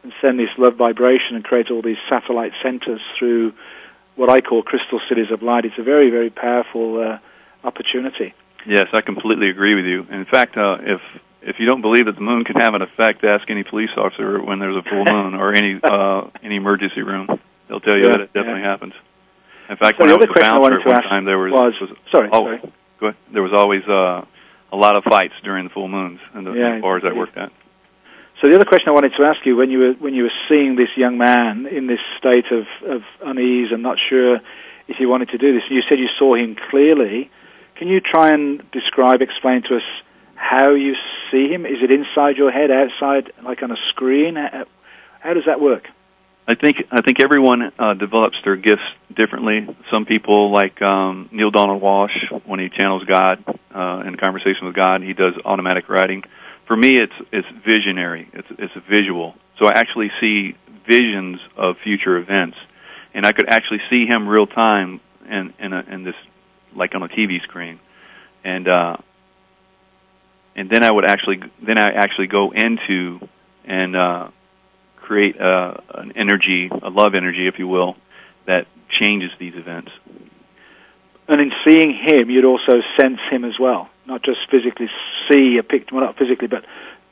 and 0.04 0.14
send 0.22 0.39
this 0.39 0.50
love 0.58 0.76
vibration 0.76 1.36
and 1.36 1.43
create 1.43 1.72
all 1.72 1.82
these 1.82 1.98
satellite 2.10 2.54
centers 2.64 3.02
through 3.18 3.54
what 4.16 4.30
I 4.30 4.39
call 4.41 4.64
crystal 4.64 5.02
cities 5.10 5.28
of 5.32 5.41
light. 5.41 5.66
It's 5.66 5.78
a 5.78 5.84
very, 5.84 6.10
very 6.10 6.30
powerful 6.30 7.02
uh, 7.02 7.68
opportunity. 7.68 8.34
Yes, 8.66 8.88
I 8.93 9.02
completely 9.02 9.50
agree 9.50 9.76
with 9.76 9.86
you. 9.86 10.06
In 10.10 10.26
fact, 10.26 10.58
uh, 10.58 10.78
if 10.82 11.02
if 11.41 11.58
you 11.60 11.68
don't 11.68 11.82
believe 11.82 12.06
that 12.06 12.16
the 12.16 12.26
moon 12.26 12.43
can 12.43 12.56
have 12.58 12.74
an 12.74 12.82
effect, 12.82 13.24
ask 13.24 13.48
any 13.52 13.64
police 13.64 13.91
officer 13.96 14.41
when 14.41 14.58
there's 14.58 14.76
a 14.76 14.82
full 14.82 15.06
moon 15.10 15.36
or 15.36 15.54
any 15.54 15.80
uh, 15.84 16.30
any 16.41 16.56
emergency 16.56 17.02
room. 17.02 17.28
They'll 17.68 17.80
tell 17.80 17.96
you 17.96 18.06
yeah, 18.06 18.18
that 18.18 18.22
it 18.22 18.34
definitely 18.34 18.62
yeah. 18.62 18.72
happens. 18.72 18.93
In 19.70 19.78
fact, 19.78 19.98
so 19.98 20.06
when 20.06 20.14
I 20.14 20.16
was 20.16 20.30
a 20.30 20.39
bouncer 20.39 20.80
at 20.80 20.86
one 20.86 21.04
time, 21.04 21.26
there 21.26 21.38
was, 21.38 21.52
was, 21.52 21.74
was 21.82 21.98
sorry, 22.12 22.30
oh, 22.32 22.46
sorry. 22.46 22.74
Go 23.00 23.08
ahead. 23.08 23.18
There 23.34 23.41
was 23.41 23.54
always 23.54 23.82
uh, 23.89 24.26
a 24.76 24.80
lot 24.80 24.96
of 24.96 25.04
fights 25.04 25.34
during 25.44 25.64
the 25.64 25.74
full 25.74 25.88
moons 25.88 26.20
in 26.36 26.44
the, 26.44 26.52
Yeah, 26.52 26.80
bars 26.82 27.04
I 27.06 27.14
worked 27.16 27.38
at. 27.38 27.52
So 28.42 28.50
the 28.50 28.56
other 28.56 28.66
question 28.66 28.90
I 28.90 28.92
wanted 28.92 29.14
to 29.18 29.26
ask 29.26 29.40
you 29.46 29.56
when 29.56 29.72
you 29.72 29.80
were 29.80 29.94
when 29.94 30.14
you 30.14 30.24
were 30.24 30.38
seeing 30.50 30.76
this 30.76 30.92
young 30.98 31.18
man 31.18 31.66
in 31.66 31.88
this 31.88 32.04
state 32.20 32.52
of, 32.52 32.68
of 32.84 33.02
unease 33.24 33.72
and 33.72 33.82
not 33.82 33.98
sure 34.10 34.36
if 34.88 34.98
he 35.00 35.06
wanted 35.06 35.30
to 35.30 35.38
do 35.38 35.54
this, 35.54 35.64
you 35.70 35.82
said 35.88 35.98
you 35.98 36.10
saw 36.20 36.36
him 36.36 36.56
clearly. 36.70 37.32
Can 37.78 37.88
you 37.88 38.00
try 38.00 38.30
and 38.30 38.62
describe, 38.72 39.22
explain 39.22 39.64
to 39.64 39.78
us 39.78 39.88
how 40.36 40.74
you 40.76 40.94
see 41.32 41.48
him? 41.48 41.66
Is 41.66 41.80
it 41.82 41.92
inside 41.92 42.38
your 42.38 42.52
head, 42.52 42.70
outside, 42.72 43.32
like 43.44 43.64
on 43.64 43.72
a 43.72 43.80
screen? 43.90 44.36
How, 44.36 44.66
how 45.20 45.34
does 45.34 45.44
that 45.48 45.60
work? 45.60 45.88
I 46.48 46.54
think 46.54 46.78
I 46.91 47.02
think 47.02 47.20
everyone 47.20 47.72
uh, 47.80 47.96
develops 47.96 48.38
their 48.43 48.56
gifts 48.56 48.86
differently. 49.16 49.68
Some 49.91 50.06
people, 50.06 50.52
like 50.52 50.80
um, 50.82 51.28
Neale 51.32 51.50
Donald 51.50 51.82
Walsch, 51.82 52.46
when 52.46 52.60
he 52.60 52.70
channels 52.70 53.04
God 53.06 53.43
uh, 53.74 54.04
in 54.06 54.16
conversation 54.16 54.68
with 54.68 54.76
God, 54.76 55.02
he 55.02 55.14
does 55.14 55.34
automatic 55.43 55.89
writing. 55.89 56.24
For 56.68 56.78
me, 56.78 56.93
it's 56.93 57.14
it's 57.32 57.48
visionary. 57.66 58.30
It's 58.32 58.48
it's 58.60 58.74
a 58.76 58.82
visual. 58.82 59.34
So 59.58 59.66
I 59.66 59.72
actually 59.76 60.12
see 60.22 60.56
visions 60.88 61.39
of 61.58 61.78
future 61.84 62.18
events, 62.18 62.58
and 63.16 63.26
I 63.26 63.32
could 63.32 63.50
actually 63.50 63.82
see 63.89 64.06
him 64.06 64.28
real 64.28 64.46
time 64.46 65.02
in 65.28 65.52
in, 65.58 65.74
a, 65.74 65.80
in 65.89 66.04
this 66.04 66.16
like 66.76 66.93
on 66.93 67.02
a 67.02 67.08
TV 67.08 67.41
screen, 67.41 67.80
and 68.43 68.68
uh, 68.68 68.98
and 70.56 70.70
then 70.70 70.84
I 70.84 70.91
would 70.91 71.10
actually 71.10 71.41
then 71.66 71.80
I 71.80 71.88
actually 71.88 72.28
go 72.28 72.52
into 72.52 73.28
and 73.64 73.96
uh, 73.96 74.30
create 75.06 75.39
uh, 75.39 75.76
an 75.93 76.14
energy, 76.16 76.70
a 76.70 76.89
love 76.89 77.14
energy, 77.16 77.47
if 77.47 77.60
you 77.60 77.68
will, 77.68 77.95
that 78.47 78.66
changes 78.99 79.32
these 79.39 79.53
events. 79.56 79.91
And 81.28 81.41
in 81.41 81.51
seeing 81.68 81.91
him, 81.93 82.30
you'd 82.30 82.45
also 82.45 82.82
sense 82.99 83.20
him 83.32 83.45
as 83.45 83.58
well, 83.60 83.89
not 84.06 84.24
just 84.24 84.39
physically 84.51 84.88
see 85.30 85.58
a 85.60 85.64
picture, 85.64 85.95
well, 85.95 86.06
not 86.06 86.18
physically, 86.18 86.47
but 86.47 86.66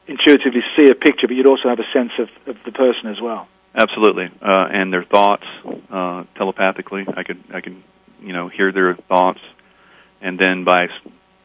intuitively 0.07 0.61
see 0.75 0.89
a 0.89 0.95
picture, 0.95 1.27
but 1.27 1.33
you'd 1.33 1.47
also 1.47 1.69
have 1.69 1.79
a 1.79 1.89
sense 1.93 2.11
of, 2.19 2.29
of 2.47 2.57
the 2.65 2.71
person 2.71 3.09
as 3.09 3.21
well. 3.21 3.47
Absolutely, 3.75 4.25
uh, 4.25 4.67
and 4.69 4.93
their 4.93 5.03
thoughts 5.03 5.45
uh, 5.89 6.23
telepathically. 6.37 7.05
I 7.07 7.23
could 7.23 7.43
I 7.51 7.61
could 7.61 7.81
you 8.21 8.31
know 8.31 8.47
hear 8.47 8.71
their 8.71 8.95
thoughts, 9.09 9.39
and 10.21 10.37
then 10.37 10.63
by 10.63 10.87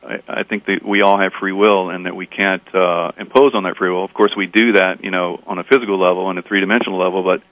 I, 0.03 0.41
I 0.41 0.43
think 0.45 0.67
that 0.67 0.81
we 0.85 1.03
all 1.03 1.19
have 1.19 1.33
free 1.41 1.53
will 1.53 1.91
and 1.91 2.07
that 2.07 2.15
we 2.15 2.27
can't 2.27 2.63
uh, 2.75 3.13
impose 3.19 3.55
on 3.55 3.65
that 3.65 3.77
free 3.77 3.91
will. 3.91 4.05
Of 4.05 4.15
course, 4.15 4.33
we 4.37 4.47
do 4.47 4.73
that, 4.73 5.03
you 5.03 5.11
know, 5.11 5.41
on 5.47 5.59
a 5.59 5.65
physical 5.65 5.99
level, 6.01 6.31
and 6.31 6.39
a 6.39 6.43
three 6.43 6.61
dimensional 6.61 6.99
level, 6.99 7.23
but 7.23 7.43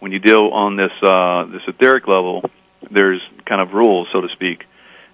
when 0.00 0.12
you 0.12 0.18
deal 0.18 0.50
on 0.52 0.76
this 0.76 0.92
uh, 1.02 1.46
this 1.46 1.62
etheric 1.66 2.06
level, 2.06 2.42
there's 2.90 3.22
kind 3.46 3.60
of 3.60 3.72
rules, 3.72 4.08
so 4.12 4.20
to 4.20 4.28
speak. 4.28 4.64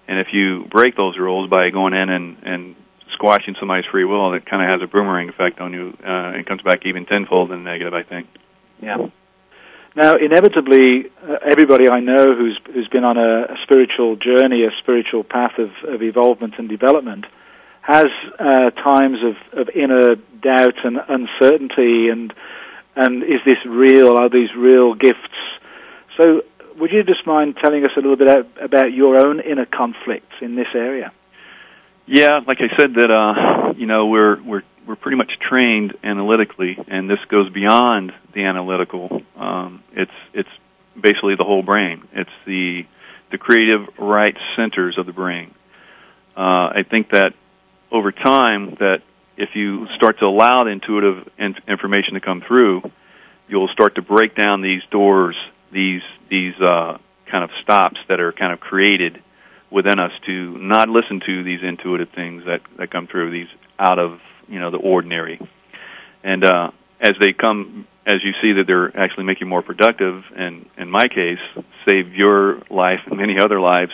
And 0.07 0.19
if 0.19 0.27
you 0.33 0.65
break 0.69 0.97
those 0.97 1.17
rules 1.17 1.49
by 1.49 1.69
going 1.69 1.93
in 1.93 2.09
and, 2.09 2.37
and 2.43 2.75
squashing 3.13 3.55
somebody's 3.59 3.85
free 3.91 4.03
will, 4.03 4.33
it 4.33 4.45
kind 4.45 4.63
of 4.63 4.71
has 4.71 4.81
a 4.81 4.91
boomerang 4.91 5.29
effect 5.29 5.61
on 5.61 5.71
you 5.73 5.97
uh, 6.03 6.35
and 6.35 6.45
comes 6.45 6.61
back 6.61 6.85
even 6.85 7.05
tenfold 7.05 7.51
and 7.51 7.63
negative, 7.63 7.93
I 7.93 8.03
think. 8.03 8.27
Yeah. 8.81 8.97
Now, 9.95 10.15
inevitably, 10.15 11.11
uh, 11.21 11.35
everybody 11.43 11.89
I 11.89 11.99
know 11.99 12.33
who's 12.33 12.57
who's 12.73 12.87
been 12.87 13.03
on 13.03 13.17
a, 13.17 13.53
a, 13.53 13.57
spiritual 13.63 14.15
journey, 14.15 14.63
a 14.63 14.71
spiritual 14.81 15.23
path 15.23 15.59
of, 15.59 15.71
of 15.87 16.01
evolvement 16.01 16.53
and 16.57 16.69
development, 16.69 17.25
has 17.81 18.05
uh, 18.39 18.69
times 18.71 19.17
of, 19.21 19.59
of 19.59 19.69
inner 19.75 20.15
doubt 20.15 20.75
and 20.85 20.97
uncertainty, 21.09 22.07
and 22.07 22.33
and 22.95 23.23
is 23.23 23.41
this 23.45 23.57
real? 23.67 24.17
Are 24.17 24.29
these 24.29 24.55
real 24.55 24.93
gifts? 24.93 25.35
So, 26.15 26.43
would 26.77 26.91
you 26.91 27.03
just 27.03 27.27
mind 27.27 27.57
telling 27.61 27.83
us 27.83 27.91
a 27.97 27.99
little 27.99 28.15
bit 28.15 28.47
about 28.61 28.93
your 28.93 29.17
own 29.17 29.41
inner 29.41 29.65
conflicts 29.65 30.35
in 30.41 30.55
this 30.55 30.71
area? 30.73 31.11
Yeah, 32.05 32.39
like 32.47 32.59
I 32.59 32.69
said, 32.79 32.93
that 32.93 33.11
uh, 33.11 33.73
you 33.75 33.87
know 33.87 34.07
we're 34.07 34.41
we're 34.41 34.63
we're 34.87 34.95
pretty 34.95 35.17
much 35.17 35.31
trained 35.47 35.93
analytically, 36.03 36.77
and 36.87 37.09
this 37.09 37.19
goes 37.29 37.49
beyond 37.51 38.11
the 38.33 38.43
analytical. 38.43 39.21
Um, 39.35 39.83
it's 39.93 40.11
it's 40.33 40.49
basically 40.95 41.35
the 41.37 41.43
whole 41.43 41.63
brain. 41.63 42.07
It's 42.13 42.29
the 42.45 42.83
the 43.31 43.37
creative 43.37 43.87
right 43.97 44.35
centers 44.55 44.97
of 44.97 45.05
the 45.05 45.13
brain. 45.13 45.53
Uh, 46.35 46.73
I 46.75 46.83
think 46.89 47.11
that 47.11 47.33
over 47.91 48.11
time, 48.11 48.75
that 48.79 48.99
if 49.37 49.49
you 49.55 49.87
start 49.95 50.19
to 50.19 50.25
allow 50.25 50.63
the 50.63 50.71
intuitive 50.71 51.27
in- 51.37 51.55
information 51.67 52.13
to 52.13 52.21
come 52.21 52.41
through, 52.47 52.81
you'll 53.47 53.69
start 53.69 53.95
to 53.95 54.01
break 54.01 54.35
down 54.35 54.61
these 54.61 54.81
doors, 54.91 55.35
these 55.71 56.01
these 56.29 56.53
uh, 56.55 56.97
kind 57.29 57.43
of 57.43 57.49
stops 57.63 57.97
that 58.09 58.19
are 58.19 58.31
kind 58.31 58.53
of 58.53 58.59
created 58.59 59.21
within 59.71 59.99
us 59.99 60.11
to 60.25 60.57
not 60.57 60.89
listen 60.89 61.21
to 61.25 61.43
these 61.43 61.59
intuitive 61.63 62.09
things 62.15 62.43
that 62.45 62.61
that 62.77 62.91
come 62.91 63.07
through 63.07 63.31
these 63.31 63.47
out 63.79 63.99
of 63.99 64.19
you 64.47 64.59
know 64.59 64.71
the 64.71 64.77
ordinary. 64.77 65.39
And 66.23 66.43
uh 66.43 66.71
as 67.01 67.13
they 67.19 67.33
come 67.33 67.87
as 68.05 68.23
you 68.23 68.31
see 68.41 68.53
that 68.53 68.65
they're 68.67 68.95
actually 68.97 69.25
making 69.25 69.45
you 69.45 69.49
more 69.49 69.61
productive 69.61 70.23
and 70.35 70.65
in 70.77 70.89
my 70.89 71.07
case 71.07 71.41
save 71.87 72.13
your 72.13 72.61
life 72.69 72.99
and 73.05 73.17
many 73.17 73.37
other 73.39 73.59
lives 73.59 73.91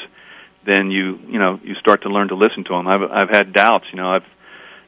then 0.65 0.91
you 0.91 1.19
you 1.27 1.39
know 1.39 1.59
you 1.63 1.75
start 1.75 2.03
to 2.03 2.09
learn 2.09 2.27
to 2.27 2.35
listen 2.35 2.63
to 2.63 2.73
them 2.73 2.87
i've 2.87 3.01
i've 3.01 3.29
had 3.29 3.53
doubts 3.53 3.85
you 3.91 3.97
know 3.97 4.11
i've 4.15 4.27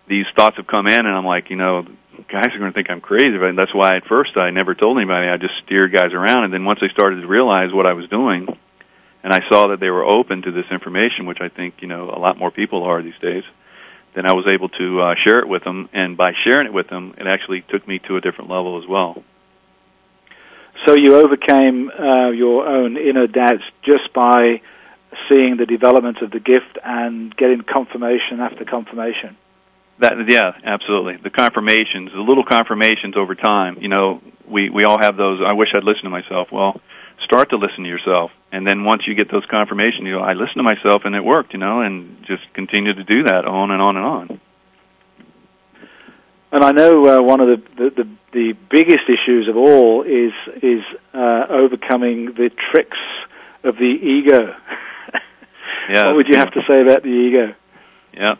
these 0.08 0.26
thoughts 0.36 0.58
have 0.58 0.68
come 0.68 0.88
in 0.88 1.00
and 1.00 1.16
i'm 1.16 1.26
like 1.26 1.50
you 1.50 1.56
know 1.56 1.84
guys 2.32 2.48
are 2.54 2.60
going 2.60 2.72
to 2.72 2.76
think 2.76 2.90
i'm 2.90 3.02
crazy 3.02 3.38
but 3.40 3.56
that's 3.56 3.74
why 3.74 3.96
at 3.96 4.06
first 4.08 4.36
i 4.36 4.50
never 4.50 4.76
told 4.76 4.98
anybody. 4.98 5.28
I 5.28 5.38
just 5.38 5.54
steered 5.66 5.94
guys 5.94 6.12
around 6.14 6.44
and 6.46 6.54
then 6.54 6.66
once 6.66 6.80
they 6.82 6.90
started 6.90 7.22
to 7.22 7.28
realize 7.28 7.72
what 7.74 7.86
i 7.86 7.94
was 7.94 8.08
doing 8.10 8.48
and 9.24 9.34
i 9.34 9.40
saw 9.50 9.68
that 9.68 9.80
they 9.80 9.90
were 9.90 10.04
open 10.04 10.42
to 10.42 10.52
this 10.52 10.66
information 10.72 11.26
which 11.26 11.40
i 11.42 11.50
think 11.50 11.76
you 11.80 11.88
know 11.88 12.10
a 12.10 12.20
lot 12.20 12.38
more 12.38 12.52
people 12.52 12.84
are 12.84 13.02
these 13.02 13.20
days 13.22 13.44
then 14.16 14.26
I 14.26 14.34
was 14.34 14.46
able 14.48 14.70
to 14.70 15.02
uh, 15.02 15.16
share 15.24 15.40
it 15.40 15.48
with 15.48 15.64
them, 15.64 15.90
and 15.94 16.18
by 16.18 16.32
sharing 16.44 16.68
it 16.68 16.74
with 16.74 16.90
them, 16.90 17.14
it 17.18 17.28
actually 17.28 17.64
took 17.70 17.88
me 17.88 18.00
to 18.08 18.18
a 18.18 18.22
different 18.22 18.50
level 18.50 18.82
as 18.82 18.88
well. 18.90 19.24
So 20.86 20.96
you 20.96 21.16
overcame 21.16 21.90
uh, 21.90 22.30
your 22.30 22.66
own 22.68 22.98
inner 22.98 23.28
doubts 23.28 23.64
just 23.84 24.14
by 24.14 24.62
seeing 25.30 25.58
the 25.58 25.66
development 25.66 26.22
of 26.22 26.32
the 26.32 26.40
gift 26.40 26.78
and 26.84 27.36
getting 27.36 27.62
confirmation 27.62 28.40
after 28.40 28.64
confirmation. 28.66 29.38
That 30.00 30.14
yeah, 30.30 30.52
absolutely. 30.64 31.18
The 31.22 31.30
confirmations, 31.30 32.12
the 32.14 32.22
little 32.22 32.46
confirmations 32.46 33.16
over 33.18 33.36
time. 33.36 33.80
You 33.82 33.90
know, 33.90 34.22
we 34.48 34.70
we 34.70 34.86
all 34.86 34.98
have 35.00 35.18
those. 35.18 35.42
I 35.46 35.54
wish 35.54 35.70
I'd 35.76 35.84
listened 35.84 36.06
to 36.06 36.10
myself. 36.10 36.48
Well, 36.52 36.80
start 37.24 37.50
to 37.50 37.58
listen 37.58 37.84
to 37.84 37.90
yourself 37.90 38.32
and 38.52 38.66
then 38.66 38.84
once 38.84 39.04
you 39.08 39.16
get 39.16 39.32
those 39.32 39.46
confirmations 39.50 40.04
you 40.04 40.12
know 40.12 40.22
i 40.22 40.34
listened 40.34 40.58
to 40.58 40.64
myself 40.64 41.04
and 41.06 41.16
it 41.16 41.24
worked 41.24 41.54
you 41.54 41.60
know 41.60 41.82
and 41.82 42.18
just 42.26 42.44
continue 42.54 42.94
to 42.94 43.04
do 43.04 43.24
that 43.24 43.46
on 43.46 43.72
and 43.72 43.82
on 43.82 43.98
and 43.98 44.06
on 44.06 44.40
and 46.52 46.64
I 46.64 46.72
know 46.72 47.06
uh, 47.06 47.22
one 47.22 47.42
of 47.42 47.48
the, 47.48 47.64
the, 47.78 47.90
the, 48.04 48.10
the, 48.34 48.54
biggest 48.72 49.06
issues 49.08 49.48
of 49.48 49.56
all 49.56 50.04
is 50.04 50.34
is 50.64 50.82
uh, 51.14 51.46
overcoming 51.50 52.34
the 52.36 52.50
tricks 52.72 52.98
of 53.64 53.76
the 53.76 53.84
ego. 53.84 54.56
yeah. 55.94 56.06
What 56.06 56.16
would 56.16 56.28
you 56.28 56.38
have 56.38 56.52
to 56.54 56.62
say 56.68 56.82
about 56.82 57.04
the 57.04 57.10
ego? 57.10 57.56
Yeah. 58.14 58.36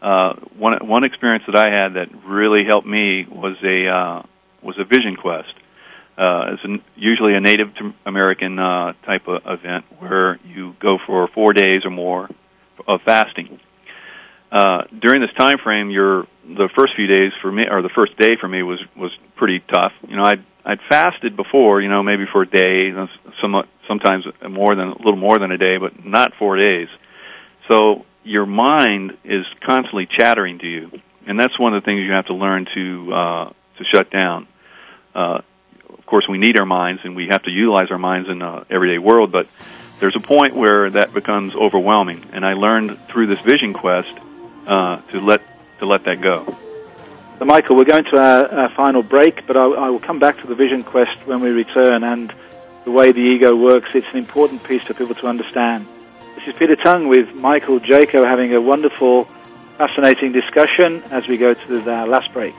Uh, 0.00 0.34
one 0.56 0.86
one 0.86 1.04
experience 1.04 1.44
that 1.46 1.56
I 1.56 1.70
had 1.70 1.94
that 1.94 2.08
really 2.24 2.64
helped 2.68 2.86
me 2.86 3.26
was 3.28 3.56
a 3.64 3.88
uh, 3.88 4.22
was 4.62 4.78
a 4.78 4.84
vision 4.84 5.16
quest 5.16 5.52
uh, 6.16 6.52
it's 6.52 6.64
an, 6.64 6.82
usually 6.96 7.34
a 7.34 7.40
Native 7.40 7.68
American 8.04 8.58
uh, 8.58 8.92
type 9.04 9.26
of 9.28 9.42
event 9.46 9.84
where 9.98 10.38
you 10.44 10.74
go 10.80 10.98
for 11.06 11.28
four 11.34 11.52
days 11.52 11.82
or 11.84 11.90
more 11.90 12.28
of 12.86 13.00
fasting. 13.04 13.58
Uh, 14.50 14.82
during 15.00 15.22
this 15.22 15.30
time 15.38 15.56
frame, 15.64 15.90
your 15.90 16.26
the 16.44 16.68
first 16.76 16.92
few 16.94 17.06
days 17.06 17.32
for 17.40 17.50
me, 17.50 17.64
or 17.70 17.80
the 17.80 17.90
first 17.94 18.16
day 18.18 18.36
for 18.38 18.48
me, 18.48 18.62
was 18.62 18.78
was 18.94 19.10
pretty 19.36 19.60
tough. 19.72 19.92
You 20.06 20.16
know, 20.16 20.24
I'd 20.24 20.44
I'd 20.64 20.78
fasted 20.88 21.36
before, 21.36 21.80
you 21.80 21.88
know, 21.88 22.02
maybe 22.02 22.24
for 22.30 22.42
a 22.42 22.46
day, 22.46 22.92
some 23.40 23.62
sometimes 23.88 24.24
more 24.48 24.74
than 24.74 24.88
a 24.88 24.98
little 24.98 25.16
more 25.16 25.38
than 25.38 25.50
a 25.50 25.58
day, 25.58 25.78
but 25.78 26.04
not 26.04 26.32
four 26.38 26.60
days. 26.60 26.88
So 27.70 28.04
your 28.24 28.44
mind 28.44 29.12
is 29.24 29.46
constantly 29.66 30.06
chattering 30.18 30.58
to 30.58 30.66
you, 30.66 30.90
and 31.26 31.40
that's 31.40 31.58
one 31.58 31.74
of 31.74 31.82
the 31.82 31.86
things 31.86 32.02
you 32.04 32.12
have 32.12 32.26
to 32.26 32.34
learn 32.34 32.66
to 32.74 33.12
uh, 33.12 33.44
to 33.78 33.84
shut 33.90 34.10
down. 34.10 34.46
Uh, 35.14 35.40
of 35.98 36.06
course, 36.06 36.26
we 36.28 36.38
need 36.38 36.58
our 36.58 36.66
minds 36.66 37.02
and 37.04 37.16
we 37.16 37.28
have 37.30 37.42
to 37.44 37.50
utilize 37.50 37.90
our 37.90 37.98
minds 37.98 38.28
in 38.28 38.38
the 38.38 38.66
everyday 38.70 38.98
world, 38.98 39.32
but 39.32 39.46
there's 40.00 40.16
a 40.16 40.20
point 40.20 40.54
where 40.54 40.90
that 40.90 41.14
becomes 41.14 41.54
overwhelming. 41.54 42.24
And 42.32 42.44
I 42.44 42.54
learned 42.54 42.98
through 43.08 43.28
this 43.28 43.40
vision 43.40 43.72
quest 43.72 44.12
uh, 44.66 45.00
to 45.12 45.20
let 45.20 45.42
to 45.78 45.86
let 45.86 46.04
that 46.04 46.20
go. 46.20 46.56
So, 47.38 47.44
Michael, 47.44 47.76
we're 47.76 47.84
going 47.84 48.04
to 48.04 48.18
our, 48.18 48.46
our 48.46 48.68
final 48.70 49.02
break, 49.02 49.46
but 49.46 49.56
I, 49.56 49.62
I, 49.62 49.90
will 49.90 49.98
come 49.98 50.18
back 50.18 50.40
to 50.42 50.46
the 50.46 50.54
vision 50.54 50.84
quest 50.84 51.26
when 51.26 51.40
we 51.40 51.50
return 51.50 52.04
and 52.04 52.32
the 52.84 52.90
way 52.90 53.10
the 53.10 53.20
ego 53.20 53.56
works. 53.56 53.88
It's 53.94 54.06
an 54.12 54.18
important 54.18 54.62
piece 54.62 54.82
for 54.82 54.94
people 54.94 55.14
to 55.16 55.26
understand. 55.26 55.86
This 56.36 56.48
is 56.48 56.54
Peter 56.58 56.76
Tongue 56.76 57.08
with 57.08 57.34
Michael 57.34 57.80
Jaco 57.80 58.24
having 58.24 58.54
a 58.54 58.60
wonderful, 58.60 59.24
fascinating 59.76 60.32
discussion 60.32 61.02
as 61.10 61.26
we 61.26 61.36
go 61.36 61.54
to 61.54 61.80
the 61.80 62.06
last 62.06 62.32
break. 62.32 62.54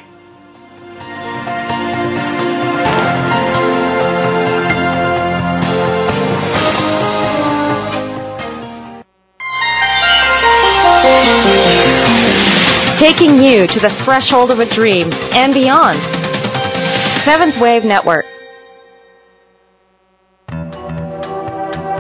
Taking 13.04 13.38
you 13.38 13.68
to 13.68 13.82
the 13.82 13.90
threshold 13.90 14.50
of 14.50 14.62
a 14.62 14.66
dream 14.66 15.10
and 15.34 15.54
beyond. 15.54 15.98
Seventh 17.26 17.60
Wave 17.60 17.84
Network. 17.84 18.33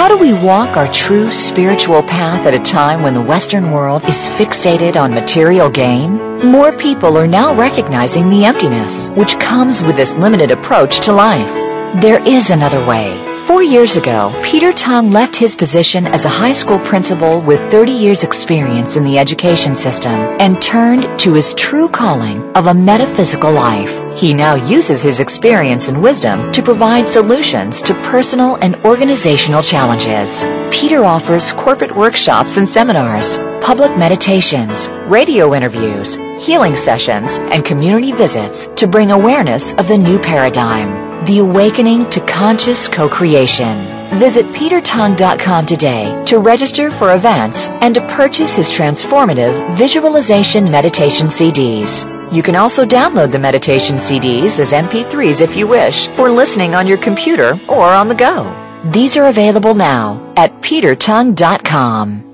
How 0.00 0.08
do 0.08 0.16
we 0.16 0.32
walk 0.32 0.78
our 0.78 0.90
true 0.90 1.30
spiritual 1.30 2.02
path 2.02 2.46
at 2.46 2.54
a 2.54 2.58
time 2.58 3.02
when 3.02 3.12
the 3.12 3.20
Western 3.20 3.70
world 3.70 4.02
is 4.04 4.28
fixated 4.28 4.96
on 4.96 5.12
material 5.12 5.68
gain? 5.68 6.16
More 6.38 6.72
people 6.72 7.18
are 7.18 7.26
now 7.26 7.54
recognizing 7.54 8.30
the 8.30 8.46
emptiness 8.46 9.10
which 9.10 9.38
comes 9.38 9.82
with 9.82 9.96
this 9.96 10.16
limited 10.16 10.52
approach 10.52 11.00
to 11.00 11.12
life. 11.12 11.52
There 12.00 12.26
is 12.26 12.48
another 12.48 12.82
way. 12.86 13.29
Four 13.50 13.64
years 13.64 13.96
ago, 13.96 14.32
Peter 14.44 14.72
Tongue 14.72 15.10
left 15.10 15.34
his 15.34 15.56
position 15.56 16.06
as 16.06 16.24
a 16.24 16.28
high 16.28 16.52
school 16.52 16.78
principal 16.78 17.40
with 17.40 17.58
30 17.72 17.90
years 17.90 18.22
experience 18.22 18.96
in 18.96 19.02
the 19.02 19.18
education 19.18 19.74
system 19.74 20.12
and 20.38 20.62
turned 20.62 21.18
to 21.18 21.34
his 21.34 21.52
true 21.54 21.88
calling 21.88 22.44
of 22.56 22.68
a 22.68 22.74
metaphysical 22.74 23.50
life. 23.50 23.92
He 24.16 24.32
now 24.34 24.54
uses 24.54 25.02
his 25.02 25.18
experience 25.18 25.88
and 25.88 26.00
wisdom 26.00 26.52
to 26.52 26.62
provide 26.62 27.08
solutions 27.08 27.82
to 27.82 27.94
personal 28.12 28.54
and 28.62 28.76
organizational 28.84 29.62
challenges. 29.62 30.44
Peter 30.70 31.04
offers 31.04 31.50
corporate 31.50 31.96
workshops 31.96 32.56
and 32.56 32.68
seminars 32.68 33.38
public 33.60 33.90
meditations, 33.98 34.88
radio 35.08 35.54
interviews, 35.54 36.14
healing 36.38 36.76
sessions, 36.76 37.40
and 37.50 37.64
community 37.64 38.12
visits 38.12 38.68
to 38.76 38.86
bring 38.86 39.10
awareness 39.10 39.74
of 39.74 39.88
the 39.88 39.98
new 39.98 40.20
paradigm, 40.20 41.09
the 41.26 41.38
awakening 41.38 42.08
to 42.10 42.20
conscious 42.20 42.88
co-creation. 42.88 43.76
Visit 44.18 44.46
petertongue.com 44.46 45.66
today 45.66 46.24
to 46.26 46.38
register 46.38 46.90
for 46.90 47.14
events 47.14 47.68
and 47.80 47.94
to 47.94 48.00
purchase 48.08 48.56
his 48.56 48.70
transformative 48.70 49.76
visualization 49.76 50.70
meditation 50.70 51.28
CDs. 51.28 52.04
You 52.32 52.42
can 52.42 52.56
also 52.56 52.84
download 52.84 53.32
the 53.32 53.38
meditation 53.38 53.96
CDs 53.96 54.58
as 54.58 54.72
MP3s 54.72 55.40
if 55.40 55.56
you 55.56 55.66
wish 55.66 56.08
for 56.08 56.30
listening 56.30 56.74
on 56.74 56.86
your 56.86 56.98
computer 56.98 57.58
or 57.68 57.84
on 57.84 58.08
the 58.08 58.14
go. 58.14 58.44
These 58.92 59.16
are 59.16 59.28
available 59.28 59.74
now 59.74 60.32
at 60.36 60.60
petertongue.com. 60.62 62.24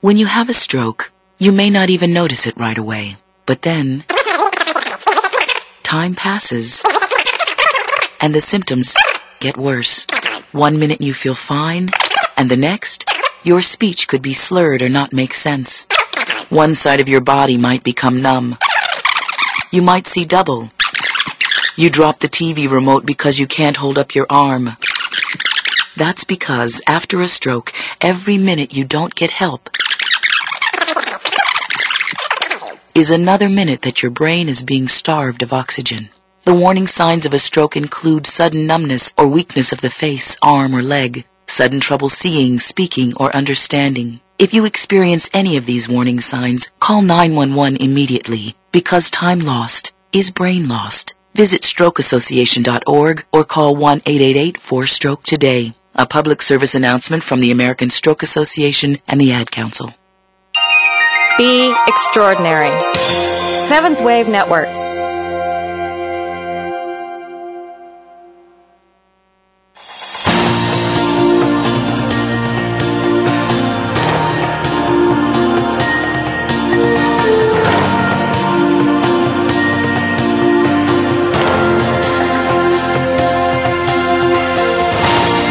When 0.00 0.16
you 0.16 0.26
have 0.26 0.48
a 0.48 0.52
stroke, 0.52 1.12
you 1.38 1.52
may 1.52 1.70
not 1.70 1.88
even 1.88 2.12
notice 2.12 2.46
it 2.46 2.56
right 2.56 2.76
away. 2.76 3.16
But 3.46 3.62
then, 3.62 4.04
time 5.92 6.14
passes 6.14 6.82
and 8.22 8.34
the 8.34 8.40
symptoms 8.40 8.94
get 9.40 9.58
worse. 9.58 10.06
One 10.52 10.78
minute 10.78 11.02
you 11.02 11.12
feel 11.12 11.34
fine, 11.34 11.90
and 12.34 12.50
the 12.50 12.56
next, 12.56 13.10
your 13.44 13.60
speech 13.60 14.08
could 14.08 14.22
be 14.22 14.32
slurred 14.32 14.80
or 14.80 14.88
not 14.88 15.12
make 15.12 15.34
sense. 15.34 15.86
One 16.48 16.72
side 16.72 17.02
of 17.02 17.10
your 17.10 17.20
body 17.20 17.58
might 17.58 17.84
become 17.84 18.22
numb. 18.22 18.56
You 19.70 19.82
might 19.82 20.06
see 20.06 20.24
double. 20.24 20.70
You 21.76 21.90
drop 21.90 22.20
the 22.20 22.34
TV 22.40 22.70
remote 22.70 23.04
because 23.04 23.38
you 23.38 23.46
can't 23.46 23.76
hold 23.76 23.98
up 23.98 24.14
your 24.14 24.26
arm. 24.30 24.78
That's 25.94 26.24
because 26.24 26.80
after 26.86 27.20
a 27.20 27.28
stroke, 27.28 27.70
every 28.00 28.38
minute 28.38 28.74
you 28.74 28.86
don't 28.86 29.14
get 29.14 29.30
help 29.30 29.68
is 32.94 33.10
another 33.10 33.48
minute 33.48 33.82
that 33.82 34.02
your 34.02 34.10
brain 34.10 34.48
is 34.48 34.62
being 34.62 34.86
starved 34.86 35.42
of 35.42 35.52
oxygen. 35.52 36.10
The 36.44 36.54
warning 36.54 36.86
signs 36.86 37.24
of 37.24 37.32
a 37.32 37.38
stroke 37.38 37.76
include 37.76 38.26
sudden 38.26 38.66
numbness 38.66 39.14
or 39.16 39.28
weakness 39.28 39.72
of 39.72 39.80
the 39.80 39.90
face, 39.90 40.36
arm, 40.42 40.74
or 40.74 40.82
leg, 40.82 41.24
sudden 41.46 41.80
trouble 41.80 42.08
seeing, 42.08 42.60
speaking, 42.60 43.14
or 43.16 43.34
understanding. 43.34 44.20
If 44.38 44.52
you 44.52 44.64
experience 44.64 45.30
any 45.32 45.56
of 45.56 45.66
these 45.66 45.88
warning 45.88 46.20
signs, 46.20 46.70
call 46.80 47.00
911 47.00 47.76
immediately 47.76 48.56
because 48.72 49.10
time 49.10 49.40
lost 49.40 49.92
is 50.12 50.30
brain 50.30 50.68
lost. 50.68 51.14
Visit 51.34 51.62
strokeassociation.org 51.62 53.24
or 53.32 53.44
call 53.44 53.76
1-888-4-STROKE 53.76 55.22
today. 55.22 55.74
A 55.94 56.06
public 56.06 56.42
service 56.42 56.74
announcement 56.74 57.22
from 57.22 57.40
the 57.40 57.50
American 57.50 57.90
Stroke 57.90 58.22
Association 58.22 58.98
and 59.08 59.20
the 59.20 59.32
Ad 59.32 59.50
Council. 59.50 59.94
Be 61.42 61.74
extraordinary. 61.88 62.70
Seventh 62.94 64.00
Wave 64.04 64.28
Network. 64.28 64.68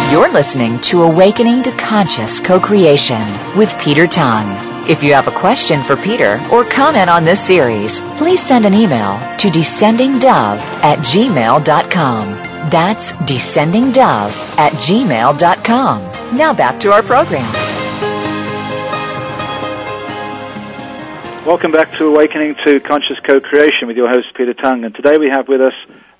You're 0.09 0.31
listening 0.31 0.79
to 0.83 1.03
Awakening 1.03 1.63
to 1.63 1.71
Conscious 1.71 2.39
Co-Creation 2.39 3.57
with 3.57 3.77
Peter 3.81 4.07
Tongue. 4.07 4.70
If 4.89 5.03
you 5.03 5.13
have 5.13 5.27
a 5.27 5.31
question 5.31 5.83
for 5.83 5.95
Peter 5.95 6.41
or 6.51 6.65
comment 6.65 7.07
on 7.07 7.23
this 7.23 7.39
series, 7.39 8.01
please 8.17 8.41
send 8.41 8.65
an 8.65 8.73
email 8.73 9.19
to 9.37 9.49
descendingdove 9.49 10.57
at 10.81 10.97
gmail.com. 10.99 12.29
That's 12.71 13.13
descendingdove 13.13 14.57
at 14.57 14.73
gmail.com. 14.73 16.35
Now 16.35 16.53
back 16.53 16.79
to 16.79 16.91
our 16.91 17.03
program. 17.03 17.45
Welcome 21.45 21.71
back 21.71 21.91
to 21.99 22.05
Awakening 22.05 22.55
to 22.65 22.79
Conscious 22.79 23.19
Co-Creation 23.23 23.87
with 23.87 23.97
your 23.97 24.09
host 24.09 24.33
Peter 24.35 24.55
Tongue. 24.55 24.83
And 24.83 24.95
today 24.95 25.17
we 25.19 25.29
have 25.29 25.47
with 25.47 25.61
us 25.61 25.73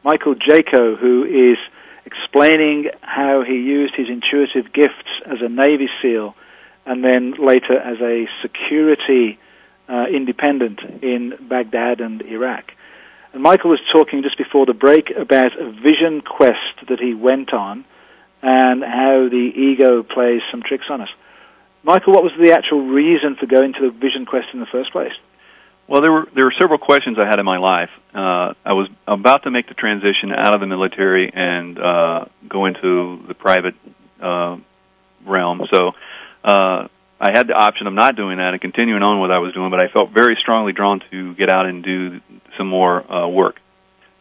Michael 0.04 0.36
Jaco, 0.36 0.98
who 1.00 1.26
is 1.26 1.58
explaining 2.06 2.92
how 3.02 3.44
he 3.44 3.54
used 3.54 3.96
his 3.96 4.08
intuitive 4.08 4.72
gifts 4.72 5.10
as 5.26 5.40
a 5.42 5.50
Navy 5.50 5.90
SEAL 6.02 6.36
and 6.86 7.04
then 7.04 7.34
later 7.40 7.78
as 7.78 8.00
a 8.02 8.28
security 8.42 9.40
uh, 9.88 10.06
independent 10.12 10.80
in 11.04 11.34
Baghdad 11.50 12.02
and 12.02 12.22
Iraq. 12.22 12.72
And 13.34 13.44
Michael 13.44 13.70
was 13.70 13.80
talking 13.94 14.24
just 14.24 14.38
before 14.38 14.66
the 14.66 14.74
break 14.74 15.10
about 15.10 15.60
a 15.60 15.72
vision 15.72 16.22
quest 16.22 16.88
that 16.90 17.00
he 17.00 17.14
went 17.14 17.54
on 17.54 17.86
and 18.42 18.84
how 18.84 19.28
the 19.30 19.52
ego 19.56 20.04
plays 20.04 20.42
some 20.50 20.62
tricks 20.64 20.86
on 20.90 21.02
us. 21.02 21.10
Michael, 21.84 22.14
what 22.14 22.24
was 22.24 22.34
the 22.40 22.52
actual 22.52 22.88
reason 22.88 23.36
for 23.40 23.46
going 23.46 23.74
to 23.74 23.92
the 23.92 23.92
vision 23.92 24.26
quest 24.26 24.48
in 24.54 24.60
the 24.60 24.66
first 24.66 24.92
place? 24.92 25.14
Well, 25.88 26.02
there 26.02 26.12
were 26.12 26.28
there 26.34 26.46
were 26.46 26.54
several 26.60 26.80
questions 26.80 27.18
I 27.20 27.28
had 27.28 27.40
in 27.40 27.46
my 27.46 27.58
life. 27.58 27.90
Uh, 28.14 28.54
I 28.64 28.74
was 28.74 28.88
about 29.08 29.44
to 29.44 29.52
make 29.52 29.68
the 29.68 29.74
transition 29.74 30.32
out 30.32 30.54
of 30.54 30.62
the 30.62 30.68
military 30.68 31.32
and 31.34 31.78
uh, 31.78 32.26
go 32.48 32.66
into 32.66 33.24
the 33.28 33.34
private 33.34 33.76
uh, 34.22 34.58
realm. 35.26 35.62
So 35.74 35.92
uh, 36.44 36.88
I 37.20 37.30
had 37.32 37.48
the 37.48 37.54
option 37.54 37.86
of 37.88 37.94
not 37.94 38.16
doing 38.16 38.38
that 38.38 38.54
and 38.54 38.62
continuing 38.62 39.04
on 39.04 39.20
what 39.20 39.32
I 39.32 39.40
was 39.40 39.54
doing, 39.54 39.70
but 39.70 39.80
I 39.80 39.88
felt 39.90 40.10
very 40.12 40.38
strongly 40.42 40.74
drawn 40.74 41.02
to 41.12 41.36
get 41.36 41.52
out 41.52 41.68
and 41.68 41.84
do 41.84 42.20
some 42.58 42.68
more 42.68 43.00
uh, 43.12 43.28
work 43.28 43.58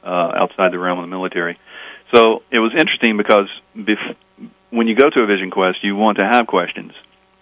uh, 0.04 0.32
outside 0.36 0.72
the 0.72 0.78
realm 0.78 0.98
of 0.98 1.04
the 1.04 1.10
military. 1.10 1.58
So 2.12 2.42
it 2.50 2.58
was 2.58 2.72
interesting 2.76 3.16
because 3.16 3.48
bef- 3.76 4.16
when 4.70 4.86
you 4.86 4.96
go 4.96 5.08
to 5.08 5.20
a 5.20 5.26
vision 5.26 5.50
quest, 5.50 5.78
you 5.82 5.96
want 5.96 6.18
to 6.18 6.28
have 6.30 6.46
questions. 6.46 6.92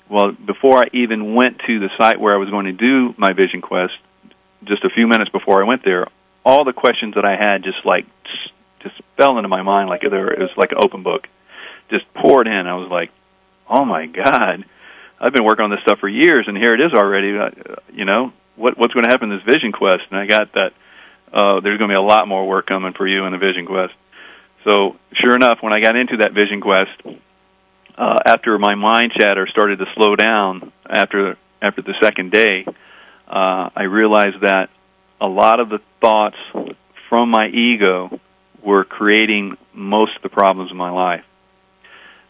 Well, 0.09 0.33
before 0.33 0.79
I 0.79 0.85
even 0.93 1.35
went 1.35 1.59
to 1.67 1.81
the 1.81 1.91
site 1.99 2.21
where 2.21 2.35
I 2.35 2.39
was 2.39 2.51
going 2.51 2.67
to 2.67 2.73
do 2.73 3.15
my 3.19 3.33
vision 3.33 3.61
quest, 3.61 3.95
just 4.65 4.85
a 4.85 4.91
few 4.91 5.07
minutes 5.07 5.31
before 5.31 5.63
I 5.63 5.67
went 5.67 5.85
there, 5.85 6.07
all 6.45 6.65
the 6.65 6.73
questions 6.73 7.15
that 7.15 7.25
I 7.25 7.37
had 7.37 7.63
just 7.63 7.85
like 7.85 8.07
just 8.81 8.95
fell 9.17 9.37
into 9.39 9.49
my 9.49 9.63
mind 9.63 9.89
like 9.89 10.05
it 10.05 10.13
was 10.13 10.51
like 10.57 10.73
an 10.73 10.79
open 10.83 11.03
book, 11.03 11.27
just 11.91 12.05
poured 12.15 12.47
in. 12.47 12.67
I 12.67 12.75
was 12.75 12.89
like, 12.91 13.11
oh 13.69 13.85
my 13.85 14.07
god, 14.07 14.65
I've 15.21 15.33
been 15.33 15.45
working 15.45 15.65
on 15.65 15.71
this 15.71 15.81
stuff 15.83 15.99
for 16.01 16.09
years, 16.09 16.47
and 16.49 16.57
here 16.57 16.75
it 16.75 16.81
is 16.81 16.93
already. 16.93 17.37
Uh, 17.39 17.77
you 17.93 18.05
know 18.05 18.33
what 18.57 18.79
what's 18.79 18.95
going 18.95 19.05
to 19.05 19.11
happen 19.11 19.31
in 19.31 19.39
this 19.39 19.55
vision 19.55 19.73
quest? 19.73 20.03
And 20.11 20.19
I 20.19 20.27
got 20.27 20.53
that 20.55 20.73
uh, 21.33 21.61
there's 21.61 21.79
going 21.79 21.91
to 21.91 21.95
be 21.95 21.99
a 21.99 22.03
lot 22.03 22.27
more 22.27 22.47
work 22.47 22.67
coming 22.67 22.93
for 22.97 23.07
you 23.07 23.25
in 23.27 23.33
the 23.33 23.39
vision 23.39 23.67
quest. 23.67 23.95
So 24.65 24.97
sure 25.15 25.35
enough, 25.35 25.59
when 25.61 25.73
I 25.73 25.81
got 25.81 25.97
into 25.97 26.19
that 26.19 26.33
vision 26.33 26.61
quest, 26.61 27.19
uh, 27.97 28.19
after 28.25 28.59
my 28.59 28.75
mind 28.75 29.13
chatter 29.19 29.47
started 29.51 29.79
to 29.79 29.87
slow 29.95 30.17
down 30.17 30.73
after 30.89 31.37
after 31.61 31.83
the 31.83 31.95
second 32.01 32.31
day 32.33 32.65
uh, 33.29 33.69
I 33.77 33.83
realized 33.83 34.41
that 34.43 34.69
a 35.21 35.27
lot 35.27 35.61
of 35.61 35.69
the 35.69 35.81
thoughts 36.01 36.37
from 37.09 37.31
my 37.31 37.49
ego 37.49 38.21
were 38.65 38.85
creating 38.85 39.57
most 39.75 40.17
of 40.17 40.23
the 40.23 40.31
problems 40.31 40.71
in 40.71 40.77
my 40.77 40.91
life. 40.91 41.25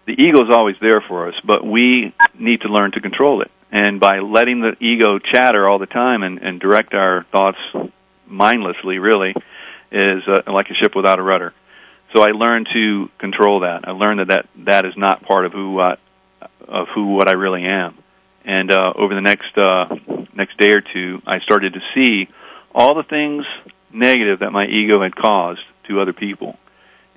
The 0.09 0.15
ego 0.15 0.43
is 0.43 0.49
always 0.51 0.77
there 0.81 1.05
for 1.07 1.29
us, 1.29 1.35
but 1.45 1.63
we 1.63 2.15
need 2.33 2.63
to 2.63 2.69
learn 2.69 2.93
to 2.93 3.01
control 3.03 3.43
it. 3.43 3.51
And 3.71 4.01
by 4.01 4.21
letting 4.21 4.63
the 4.63 4.73
ego 4.83 5.19
chatter 5.19 5.69
all 5.69 5.79
the 5.79 5.85
time 5.85 6.23
and, 6.23 6.39
and 6.39 6.59
direct 6.59 6.95
our 6.95 7.27
thoughts 7.31 7.59
mindlessly, 8.27 8.99
really, 8.99 9.35
is 9.93 10.23
uh, 10.27 10.51
like 10.51 10.71
a 10.71 10.75
ship 10.83 10.97
without 10.97 11.19
a 11.19 11.23
rudder. 11.23 11.53
So 12.17 12.23
I 12.23 12.31
learned 12.31 12.69
to 12.73 13.09
control 13.19 13.61
that. 13.61 13.87
I 13.87 13.91
learned 13.91 14.21
that 14.21 14.29
that, 14.29 14.47
that 14.65 14.87
is 14.87 14.95
not 14.97 15.25
part 15.25 15.45
of 15.45 15.53
who 15.53 15.79
uh, 15.79 15.97
of 16.67 16.87
who 16.95 17.13
what 17.13 17.29
I 17.29 17.33
really 17.33 17.65
am. 17.65 17.99
And 18.47 18.73
uh, 18.73 18.95
over 18.97 19.15
the 19.15 19.21
next 19.21 19.59
uh, 19.59 20.25
next 20.33 20.57
day 20.57 20.71
or 20.71 20.81
two, 20.81 21.21
I 21.27 21.41
started 21.41 21.75
to 21.75 21.81
see 21.95 22.31
all 22.75 22.95
the 22.95 23.03
things 23.03 23.45
negative 23.93 24.39
that 24.39 24.53
my 24.53 24.65
ego 24.65 25.03
had 25.03 25.15
caused 25.15 25.61
to 25.89 26.01
other 26.01 26.15
people, 26.15 26.57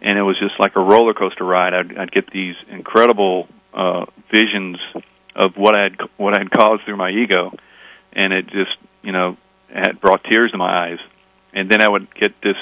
and 0.02 0.18
it 0.18 0.24
was 0.24 0.38
just 0.39 0.60
like 0.60 0.76
a 0.76 0.82
roller 0.82 1.14
coaster 1.14 1.43
ride. 1.43 1.74
I'd, 1.74 1.97
I'd 1.97 2.12
get 2.12 2.32
these 2.32 2.56
incredible 2.70 3.47
uh, 3.74 4.06
visions 4.34 4.78
of 5.36 5.52
what 5.56 5.76
I 5.76 5.84
had 5.84 5.97
what 6.18 6.38
I 6.38 6.41
had 6.41 6.52
caused 6.52 6.84
through 6.86 6.97
my 6.97 7.12
ego, 7.12 7.52
and 8.14 8.34
it 8.34 8.45
just 8.47 8.76
you 9.02 9.12
know 9.12 9.38
had 9.74 10.02
brought 10.02 10.24
tears 10.30 10.52
to 10.52 10.58
my 10.58 10.89
eyes. 10.89 10.99
And 11.54 11.70
then 11.70 11.82
I 11.82 11.89
would 11.89 12.14
get 12.16 12.32
this 12.41 12.58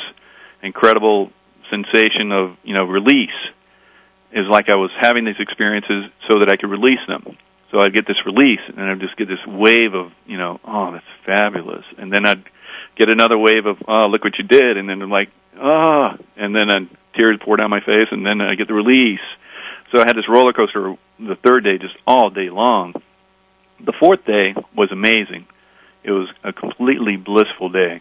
incredible 0.62 1.32
sensation 1.70 2.32
of 2.32 2.58
you 2.64 2.74
know 2.74 2.84
release. 2.84 3.30
Is 4.32 4.46
like 4.48 4.70
I 4.70 4.76
was 4.76 4.92
having 5.00 5.26
these 5.26 5.40
experiences 5.40 6.12
so 6.30 6.40
that 6.40 6.52
I 6.52 6.56
could 6.56 6.70
release 6.70 7.02
them. 7.08 7.36
So 7.72 7.80
I'd 7.80 7.94
get 7.94 8.06
this 8.08 8.18
release, 8.26 8.62
and 8.68 8.82
I'd 8.82 9.00
just 9.00 9.16
get 9.18 9.28
this 9.28 9.42
wave 9.48 9.94
of, 9.94 10.12
you 10.26 10.38
know, 10.38 10.60
oh, 10.66 10.92
that's 10.92 11.06
fabulous. 11.26 11.84
And 11.98 12.12
then 12.12 12.26
I'd 12.26 12.44
get 12.98 13.10
another 13.10 13.38
wave 13.38 13.66
of, 13.66 13.78
oh, 13.88 14.08
look 14.08 14.24
what 14.24 14.38
you 14.38 14.46
did. 14.46 14.78
And 14.78 14.90
then 14.90 15.02
I'm 15.02 15.12
like, 15.12 15.30
oh, 15.60 16.10
and 16.38 16.56
then 16.56 16.70
I'd, 16.70 16.90
tears 17.16 17.40
pour 17.44 17.58
down 17.58 17.70
my 17.70 17.82
face, 17.82 18.08
and 18.12 18.26
then 18.26 18.42
I 18.42 18.56
get 18.56 18.68
the 18.68 18.74
release. 18.74 19.20
So 19.92 20.02
I 20.02 20.06
had 20.08 20.16
this 20.16 20.30
roller 20.30 20.54
coaster 20.54 20.96
the 21.20 21.36
third 21.36 21.64
day, 21.64 21.78
just 21.78 21.96
all 22.06 22.30
day 22.30 22.50
long. 22.50 22.94
The 23.84 23.94
fourth 24.00 24.26
day 24.26 24.54
was 24.76 24.92
amazing. 24.92 25.48
It 26.04 26.12
was 26.12 26.30
a 26.44 26.54
completely 26.54 27.18
blissful 27.18 27.70
day, 27.70 28.00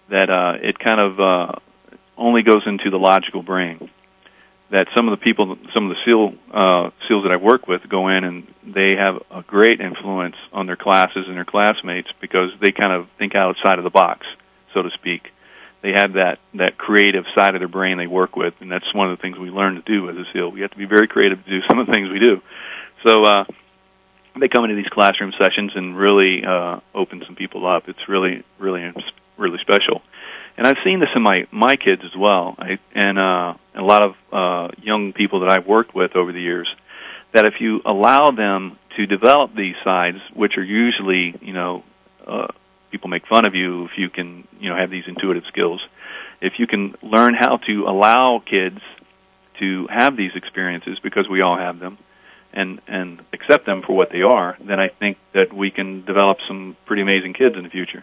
That 0.10 0.30
uh, 0.30 0.54
it 0.62 0.80
kind 0.80 1.00
of 1.02 1.20
uh, 1.20 1.52
only 2.18 2.44
goes 2.44 2.64
into 2.66 2.90
the 2.90 2.98
logical 2.98 3.44
brain 3.44 3.90
that 4.76 4.88
some 4.92 5.08
of 5.08 5.18
the 5.18 5.24
people, 5.24 5.56
some 5.74 5.90
of 5.90 5.96
the 5.96 6.02
SEAL 6.04 6.36
uh, 6.52 6.92
SEALs 7.08 7.24
that 7.24 7.32
I 7.32 7.38
work 7.40 7.66
with, 7.66 7.88
go 7.88 8.10
in 8.10 8.26
and 8.26 8.44
they 8.68 9.00
have 9.00 9.24
a 9.32 9.42
great 9.42 9.80
influence 9.80 10.36
on 10.52 10.68
their 10.68 10.76
classes 10.76 11.24
and 11.28 11.38
their 11.38 11.46
classmates 11.46 12.10
because 12.20 12.52
they 12.60 12.74
kind 12.76 12.92
of 12.92 13.08
think 13.18 13.36
outside 13.36 13.80
of 13.80 13.86
the 13.86 13.90
box, 13.90 14.28
so 14.74 14.82
to 14.82 14.90
speak. 14.92 15.32
They 15.82 15.94
have 15.96 16.20
that 16.20 16.40
that 16.56 16.78
creative 16.78 17.24
side 17.38 17.56
of 17.56 17.62
their 17.62 17.70
brain 17.70 17.98
they 17.98 18.08
work 18.08 18.36
with, 18.36 18.54
and 18.60 18.70
that's 18.70 18.92
one 18.94 19.10
of 19.10 19.18
the 19.18 19.22
things 19.22 19.40
we 19.40 19.50
learn 19.50 19.76
to 19.76 19.82
do 19.82 20.10
as 20.10 20.18
a 20.18 20.26
SEAL. 20.34 20.52
We 20.52 20.62
have 20.62 20.72
to 20.72 20.78
be 20.78 20.86
very 20.86 21.08
creative 21.08 21.40
to 21.46 21.50
do 21.50 21.60
some 21.70 21.80
of 21.80 21.88
the 21.88 21.94
things 21.94 22.10
we 22.12 22.20
do. 22.20 22.42
So 23.08 23.24
uh, 23.24 23.44
they 24.38 24.50
come 24.50 24.66
into 24.66 24.76
these 24.76 24.92
classroom 24.92 25.32
sessions 25.40 25.72
and 25.74 25.96
really 25.96 26.44
uh, 26.44 26.82
open 26.94 27.24
some 27.26 27.36
people 27.36 27.66
up. 27.66 27.88
It's 27.88 28.10
really, 28.10 28.44
really, 28.60 28.92
really 29.38 29.60
special 29.62 30.02
and 30.58 30.66
I've 30.66 30.78
seen 30.84 31.00
this 31.00 31.10
in 31.16 31.22
my 31.22 31.48
my 31.52 31.76
kids 31.76 32.02
as 32.06 32.16
well, 32.18 32.56
I, 32.58 32.80
and 32.94 33.20
uh, 33.20 33.54
and 33.74 33.84
a 33.84 33.86
lot 33.86 34.02
of 34.02 34.12
uh, 34.32 34.72
young 34.82 35.14
people 35.14 35.42
that 35.42 35.52
I've 35.52 35.68
worked 35.68 35.94
with 35.94 36.16
over 36.16 36.32
the 36.32 36.42
years. 36.42 36.68
That 37.34 37.46
if 37.46 37.56
you 37.60 37.82
allow 37.86 38.32
them 38.32 38.78
to 38.96 39.06
develop 39.06 39.54
these 39.54 39.76
sides, 39.84 40.18
which 40.34 40.54
are 40.58 40.64
usually, 40.64 41.36
you 41.42 41.52
know, 41.54 41.84
uh, 42.26 42.48
people 42.92 43.10
make 43.10 43.28
fun 43.28 43.44
of 43.44 43.54
you 43.54 43.86
if 43.86 43.92
you 43.98 44.10
can, 44.10 44.48
you 44.60 44.70
know, 44.70 44.78
have 44.78 44.90
these 44.90 45.04
intuitive 45.08 45.44
skills. 45.50 45.82
If 46.42 46.54
you 46.60 46.68
can 46.68 46.96
learn 47.04 47.34
how 47.38 47.58
to 47.68 47.84
allow 47.88 48.42
kids 48.50 48.80
to 49.60 49.88
have 49.90 50.16
these 50.16 50.32
experiences, 50.36 50.98
because 51.04 51.28
we 51.30 51.42
all 51.42 51.58
have 51.58 51.80
them, 51.80 51.98
and 52.54 52.80
and 52.88 53.22
accept 53.34 53.66
them 53.66 53.84
for 53.86 53.94
what 53.94 54.10
they 54.12 54.22
are, 54.22 54.58
then 54.66 54.80
I 54.80 54.88
think 54.88 55.18
that 55.34 55.54
we 55.54 55.72
can 55.72 56.06
develop 56.06 56.38
some 56.48 56.78
pretty 56.86 57.02
amazing 57.02 57.34
kids 57.34 57.56
in 57.58 57.64
the 57.64 57.70
future. 57.70 58.02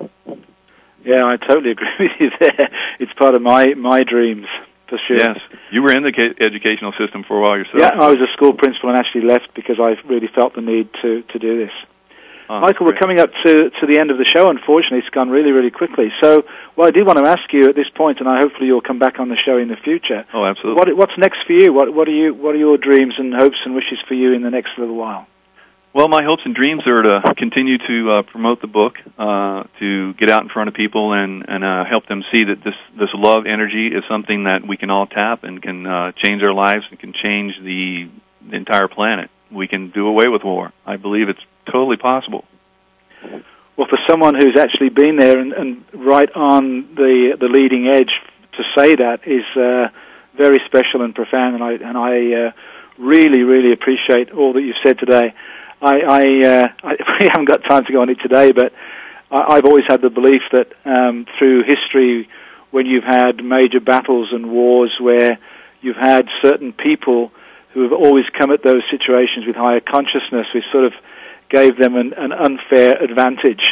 Yeah, 1.04 1.24
I 1.24 1.36
totally 1.36 1.72
agree 1.72 1.88
with 1.98 2.16
you 2.18 2.30
there. 2.40 2.68
It's 3.00 3.12
part 3.14 3.34
of 3.34 3.42
my 3.42 3.74
my 3.74 4.02
dreams 4.02 4.46
for 4.88 5.00
sure. 5.08 5.16
Yes, 5.16 5.38
you 5.70 5.82
were 5.82 5.92
in 5.96 6.02
the 6.04 6.12
educational 6.40 6.92
system 7.00 7.24
for 7.26 7.38
a 7.38 7.42
while 7.42 7.56
yourself. 7.56 7.80
Yeah, 7.80 7.96
I 7.96 8.08
was 8.08 8.20
a 8.20 8.30
school 8.36 8.52
principal 8.52 8.90
and 8.90 8.98
actually 8.98 9.24
left 9.24 9.54
because 9.54 9.80
I 9.80 9.96
really 10.06 10.28
felt 10.28 10.54
the 10.54 10.60
need 10.60 10.92
to 11.02 11.22
to 11.22 11.38
do 11.38 11.58
this. 11.58 11.72
Oh, 12.52 12.60
Michael, 12.60 12.84
we're 12.84 13.00
coming 13.00 13.18
up 13.18 13.30
to 13.46 13.70
to 13.70 13.84
the 13.88 13.96
end 13.98 14.10
of 14.10 14.18
the 14.18 14.28
show. 14.28 14.50
Unfortunately, 14.50 14.98
it's 14.98 15.08
gone 15.08 15.30
really 15.30 15.50
really 15.50 15.70
quickly. 15.70 16.12
So, 16.20 16.44
well, 16.76 16.86
I 16.86 16.90
do 16.90 17.04
want 17.04 17.18
to 17.18 17.26
ask 17.26 17.48
you 17.52 17.68
at 17.68 17.74
this 17.74 17.88
point, 17.96 18.20
and 18.20 18.28
I 18.28 18.44
hopefully 18.44 18.66
you'll 18.66 18.84
come 18.84 18.98
back 18.98 19.18
on 19.18 19.28
the 19.28 19.40
show 19.40 19.56
in 19.56 19.68
the 19.68 19.80
future. 19.80 20.28
Oh, 20.34 20.44
absolutely. 20.44 20.76
What 20.76 21.08
what's 21.08 21.18
next 21.18 21.40
for 21.46 21.54
you? 21.54 21.72
What 21.72 21.94
what 21.94 22.06
are 22.08 22.14
you 22.14 22.34
what 22.34 22.54
are 22.54 22.60
your 22.60 22.76
dreams 22.76 23.14
and 23.16 23.32
hopes 23.32 23.56
and 23.64 23.74
wishes 23.74 23.98
for 24.06 24.14
you 24.14 24.34
in 24.34 24.42
the 24.42 24.50
next 24.50 24.76
little 24.76 24.96
while? 24.96 25.26
Well, 25.94 26.08
my 26.08 26.22
hopes 26.24 26.40
and 26.46 26.54
dreams 26.54 26.84
are 26.86 27.02
to 27.02 27.34
continue 27.36 27.76
to 27.76 28.10
uh, 28.10 28.22
promote 28.22 28.62
the 28.62 28.66
book, 28.66 28.94
uh, 29.18 29.64
to 29.78 30.14
get 30.14 30.30
out 30.30 30.42
in 30.42 30.48
front 30.48 30.68
of 30.68 30.74
people 30.74 31.12
and 31.12 31.44
and 31.46 31.62
uh, 31.62 31.84
help 31.84 32.06
them 32.06 32.22
see 32.32 32.44
that 32.44 32.64
this 32.64 32.74
this 32.98 33.10
love 33.12 33.44
energy 33.44 33.88
is 33.88 34.02
something 34.08 34.44
that 34.44 34.66
we 34.66 34.78
can 34.78 34.88
all 34.88 35.06
tap 35.06 35.44
and 35.44 35.62
can 35.62 35.86
uh, 35.86 36.12
change 36.16 36.42
our 36.42 36.54
lives 36.54 36.84
and 36.90 36.98
can 36.98 37.12
change 37.12 37.52
the, 37.62 38.08
entire 38.50 38.88
planet. 38.88 39.30
We 39.52 39.68
can 39.68 39.90
do 39.90 40.08
away 40.08 40.26
with 40.26 40.42
war. 40.42 40.72
I 40.84 40.96
believe 40.96 41.28
it's 41.28 41.44
totally 41.70 41.96
possible. 41.96 42.44
Well, 43.76 43.86
for 43.88 43.98
someone 44.10 44.34
who's 44.34 44.58
actually 44.58 44.88
been 44.88 45.16
there 45.16 45.38
and, 45.38 45.52
and 45.52 45.84
right 45.94 46.28
on 46.34 46.94
the 46.94 47.36
the 47.38 47.48
leading 47.48 47.86
edge, 47.86 48.10
to 48.56 48.62
say 48.76 48.96
that 48.96 49.20
is 49.26 49.44
uh, 49.56 49.88
very 50.36 50.58
special 50.66 51.02
and 51.04 51.14
profound, 51.14 51.54
and 51.54 51.62
I 51.62 51.72
and 51.74 51.98
I 51.98 52.48
uh, 52.48 52.52
really 52.98 53.42
really 53.42 53.72
appreciate 53.72 54.32
all 54.32 54.54
that 54.54 54.62
you've 54.62 54.82
said 54.82 54.98
today. 54.98 55.34
I, 55.82 55.94
I, 55.98 56.46
uh, 56.46 56.68
I 56.84 56.90
we 57.20 57.28
haven't 57.30 57.48
got 57.48 57.64
time 57.68 57.84
to 57.84 57.92
go 57.92 58.00
on 58.00 58.08
it 58.08 58.18
today, 58.22 58.52
but 58.52 58.72
I, 59.30 59.56
I've 59.56 59.64
always 59.64 59.84
had 59.88 60.00
the 60.00 60.10
belief 60.10 60.42
that 60.52 60.68
um, 60.84 61.26
through 61.38 61.64
history, 61.64 62.28
when 62.70 62.86
you've 62.86 63.04
had 63.04 63.44
major 63.44 63.80
battles 63.80 64.28
and 64.32 64.50
wars 64.50 64.96
where 65.00 65.38
you've 65.80 65.96
had 66.00 66.26
certain 66.40 66.72
people 66.72 67.32
who 67.74 67.82
have 67.82 67.92
always 67.92 68.24
come 68.38 68.52
at 68.52 68.62
those 68.62 68.82
situations 68.90 69.46
with 69.46 69.56
higher 69.56 69.80
consciousness, 69.80 70.46
we 70.54 70.62
sort 70.70 70.84
of 70.84 70.92
gave 71.50 71.76
them 71.76 71.96
an, 71.96 72.14
an 72.16 72.32
unfair 72.32 73.02
advantage. 73.02 73.62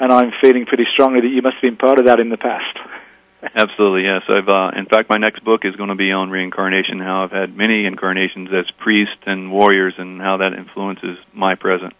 And 0.00 0.10
I'm 0.12 0.32
feeling 0.40 0.66
pretty 0.66 0.86
strongly 0.92 1.20
that 1.20 1.28
you 1.28 1.42
must 1.42 1.54
have 1.54 1.62
been 1.62 1.76
part 1.76 2.00
of 2.00 2.06
that 2.06 2.18
in 2.18 2.28
the 2.28 2.36
past. 2.36 2.76
Absolutely, 3.56 4.04
yes. 4.04 4.22
I've 4.28 4.48
uh, 4.48 4.70
in 4.78 4.86
fact 4.86 5.10
my 5.10 5.16
next 5.16 5.44
book 5.44 5.62
is 5.64 5.74
going 5.74 5.88
to 5.88 5.96
be 5.96 6.12
on 6.12 6.30
reincarnation, 6.30 7.00
how 7.00 7.24
I've 7.24 7.32
had 7.32 7.56
many 7.56 7.86
incarnations 7.86 8.48
as 8.52 8.70
priests 8.78 9.22
and 9.26 9.50
warriors 9.50 9.94
and 9.98 10.20
how 10.20 10.36
that 10.38 10.52
influences 10.52 11.18
my 11.34 11.56
present. 11.56 11.92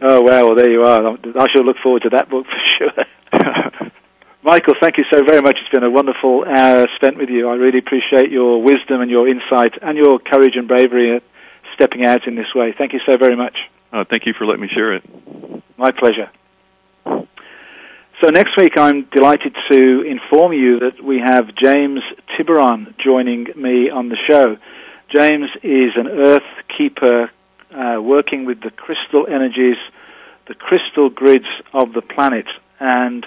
Oh 0.00 0.22
wow, 0.22 0.46
well 0.46 0.54
there 0.54 0.70
you 0.70 0.82
are. 0.82 1.06
I 1.06 1.46
shall 1.52 1.64
look 1.64 1.76
forward 1.82 2.02
to 2.02 2.10
that 2.10 2.30
book 2.30 2.46
for 2.46 2.62
sure. 2.78 3.90
Michael, 4.42 4.74
thank 4.80 4.96
you 4.96 5.04
so 5.12 5.22
very 5.26 5.42
much. 5.42 5.58
It's 5.60 5.68
been 5.70 5.84
a 5.84 5.90
wonderful 5.90 6.44
hour 6.48 6.86
spent 6.96 7.18
with 7.18 7.28
you. 7.28 7.50
I 7.50 7.56
really 7.56 7.80
appreciate 7.80 8.30
your 8.30 8.62
wisdom 8.62 9.02
and 9.02 9.10
your 9.10 9.28
insight 9.28 9.74
and 9.82 9.98
your 9.98 10.18
courage 10.20 10.54
and 10.56 10.66
bravery 10.66 11.16
at 11.16 11.22
stepping 11.74 12.06
out 12.06 12.26
in 12.26 12.34
this 12.34 12.54
way. 12.54 12.74
Thank 12.76 12.94
you 12.94 13.00
so 13.04 13.18
very 13.18 13.36
much. 13.36 13.56
Oh, 13.92 14.04
thank 14.08 14.24
you 14.24 14.32
for 14.32 14.46
letting 14.46 14.62
me 14.62 14.68
share 14.72 14.94
it. 14.94 15.04
My 15.76 15.90
pleasure. 15.90 16.30
So 18.20 18.30
next 18.30 18.56
week, 18.56 18.72
I'm 18.76 19.04
delighted 19.14 19.54
to 19.70 20.02
inform 20.02 20.52
you 20.52 20.80
that 20.80 21.00
we 21.00 21.20
have 21.24 21.54
James 21.54 22.00
Tyberonn 22.34 22.98
joining 22.98 23.46
me 23.54 23.90
on 23.90 24.08
the 24.08 24.16
show. 24.28 24.56
James 25.14 25.48
is 25.62 25.92
an 25.94 26.08
Earth 26.08 26.42
keeper 26.76 27.30
uh, 27.70 28.02
working 28.02 28.44
with 28.44 28.60
the 28.60 28.70
crystal 28.70 29.24
energies, 29.28 29.76
the 30.48 30.54
crystal 30.54 31.10
grids 31.10 31.46
of 31.72 31.92
the 31.92 32.02
planet, 32.02 32.46
and 32.80 33.24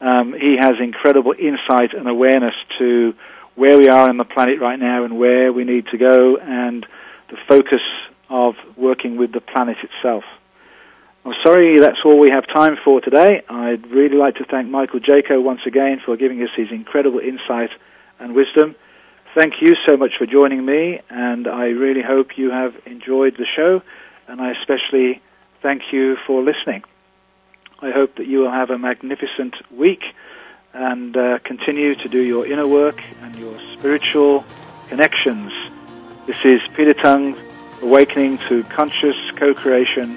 um, 0.00 0.32
he 0.32 0.56
has 0.58 0.72
incredible 0.80 1.34
insight 1.38 1.92
and 1.92 2.08
awareness 2.08 2.54
to 2.78 3.12
where 3.56 3.76
we 3.76 3.90
are 3.90 4.08
on 4.08 4.16
the 4.16 4.24
planet 4.24 4.58
right 4.58 4.78
now 4.78 5.04
and 5.04 5.18
where 5.18 5.52
we 5.52 5.64
need 5.64 5.84
to 5.88 5.98
go, 5.98 6.38
and 6.38 6.86
the 7.28 7.36
focus 7.46 7.82
of 8.30 8.54
working 8.78 9.18
with 9.18 9.32
the 9.32 9.42
planet 9.42 9.76
itself. 9.82 10.24
I'm 11.22 11.34
sorry 11.44 11.78
that's 11.78 11.98
all 12.02 12.18
we 12.18 12.30
have 12.30 12.46
time 12.46 12.76
for 12.82 13.02
today. 13.02 13.42
I'd 13.46 13.86
really 13.90 14.16
like 14.16 14.36
to 14.36 14.44
thank 14.44 14.70
Michael 14.70 15.00
Jaco 15.00 15.42
once 15.42 15.60
again 15.66 16.00
for 16.04 16.16
giving 16.16 16.42
us 16.42 16.48
his 16.56 16.68
incredible 16.70 17.18
insight 17.18 17.68
and 18.18 18.34
wisdom. 18.34 18.74
Thank 19.34 19.60
you 19.60 19.76
so 19.86 19.98
much 19.98 20.12
for 20.18 20.24
joining 20.24 20.64
me, 20.64 21.00
and 21.10 21.46
I 21.46 21.66
really 21.66 22.00
hope 22.00 22.38
you 22.38 22.50
have 22.50 22.74
enjoyed 22.86 23.36
the 23.36 23.44
show, 23.44 23.82
and 24.28 24.40
I 24.40 24.52
especially 24.52 25.20
thank 25.60 25.92
you 25.92 26.16
for 26.26 26.42
listening. 26.42 26.84
I 27.82 27.90
hope 27.90 28.16
that 28.16 28.26
you 28.26 28.38
will 28.38 28.50
have 28.50 28.70
a 28.70 28.78
magnificent 28.78 29.56
week 29.70 30.02
and 30.72 31.14
uh, 31.14 31.38
continue 31.44 31.96
to 31.96 32.08
do 32.08 32.22
your 32.22 32.46
inner 32.46 32.66
work 32.66 32.98
and 33.20 33.36
your 33.36 33.58
spiritual 33.74 34.42
connections. 34.88 35.52
This 36.26 36.38
is 36.44 36.62
Peter 36.74 36.94
Tongue, 36.94 37.36
Awakening 37.82 38.38
to 38.48 38.64
Conscious 38.64 39.16
Co-Creation 39.36 40.16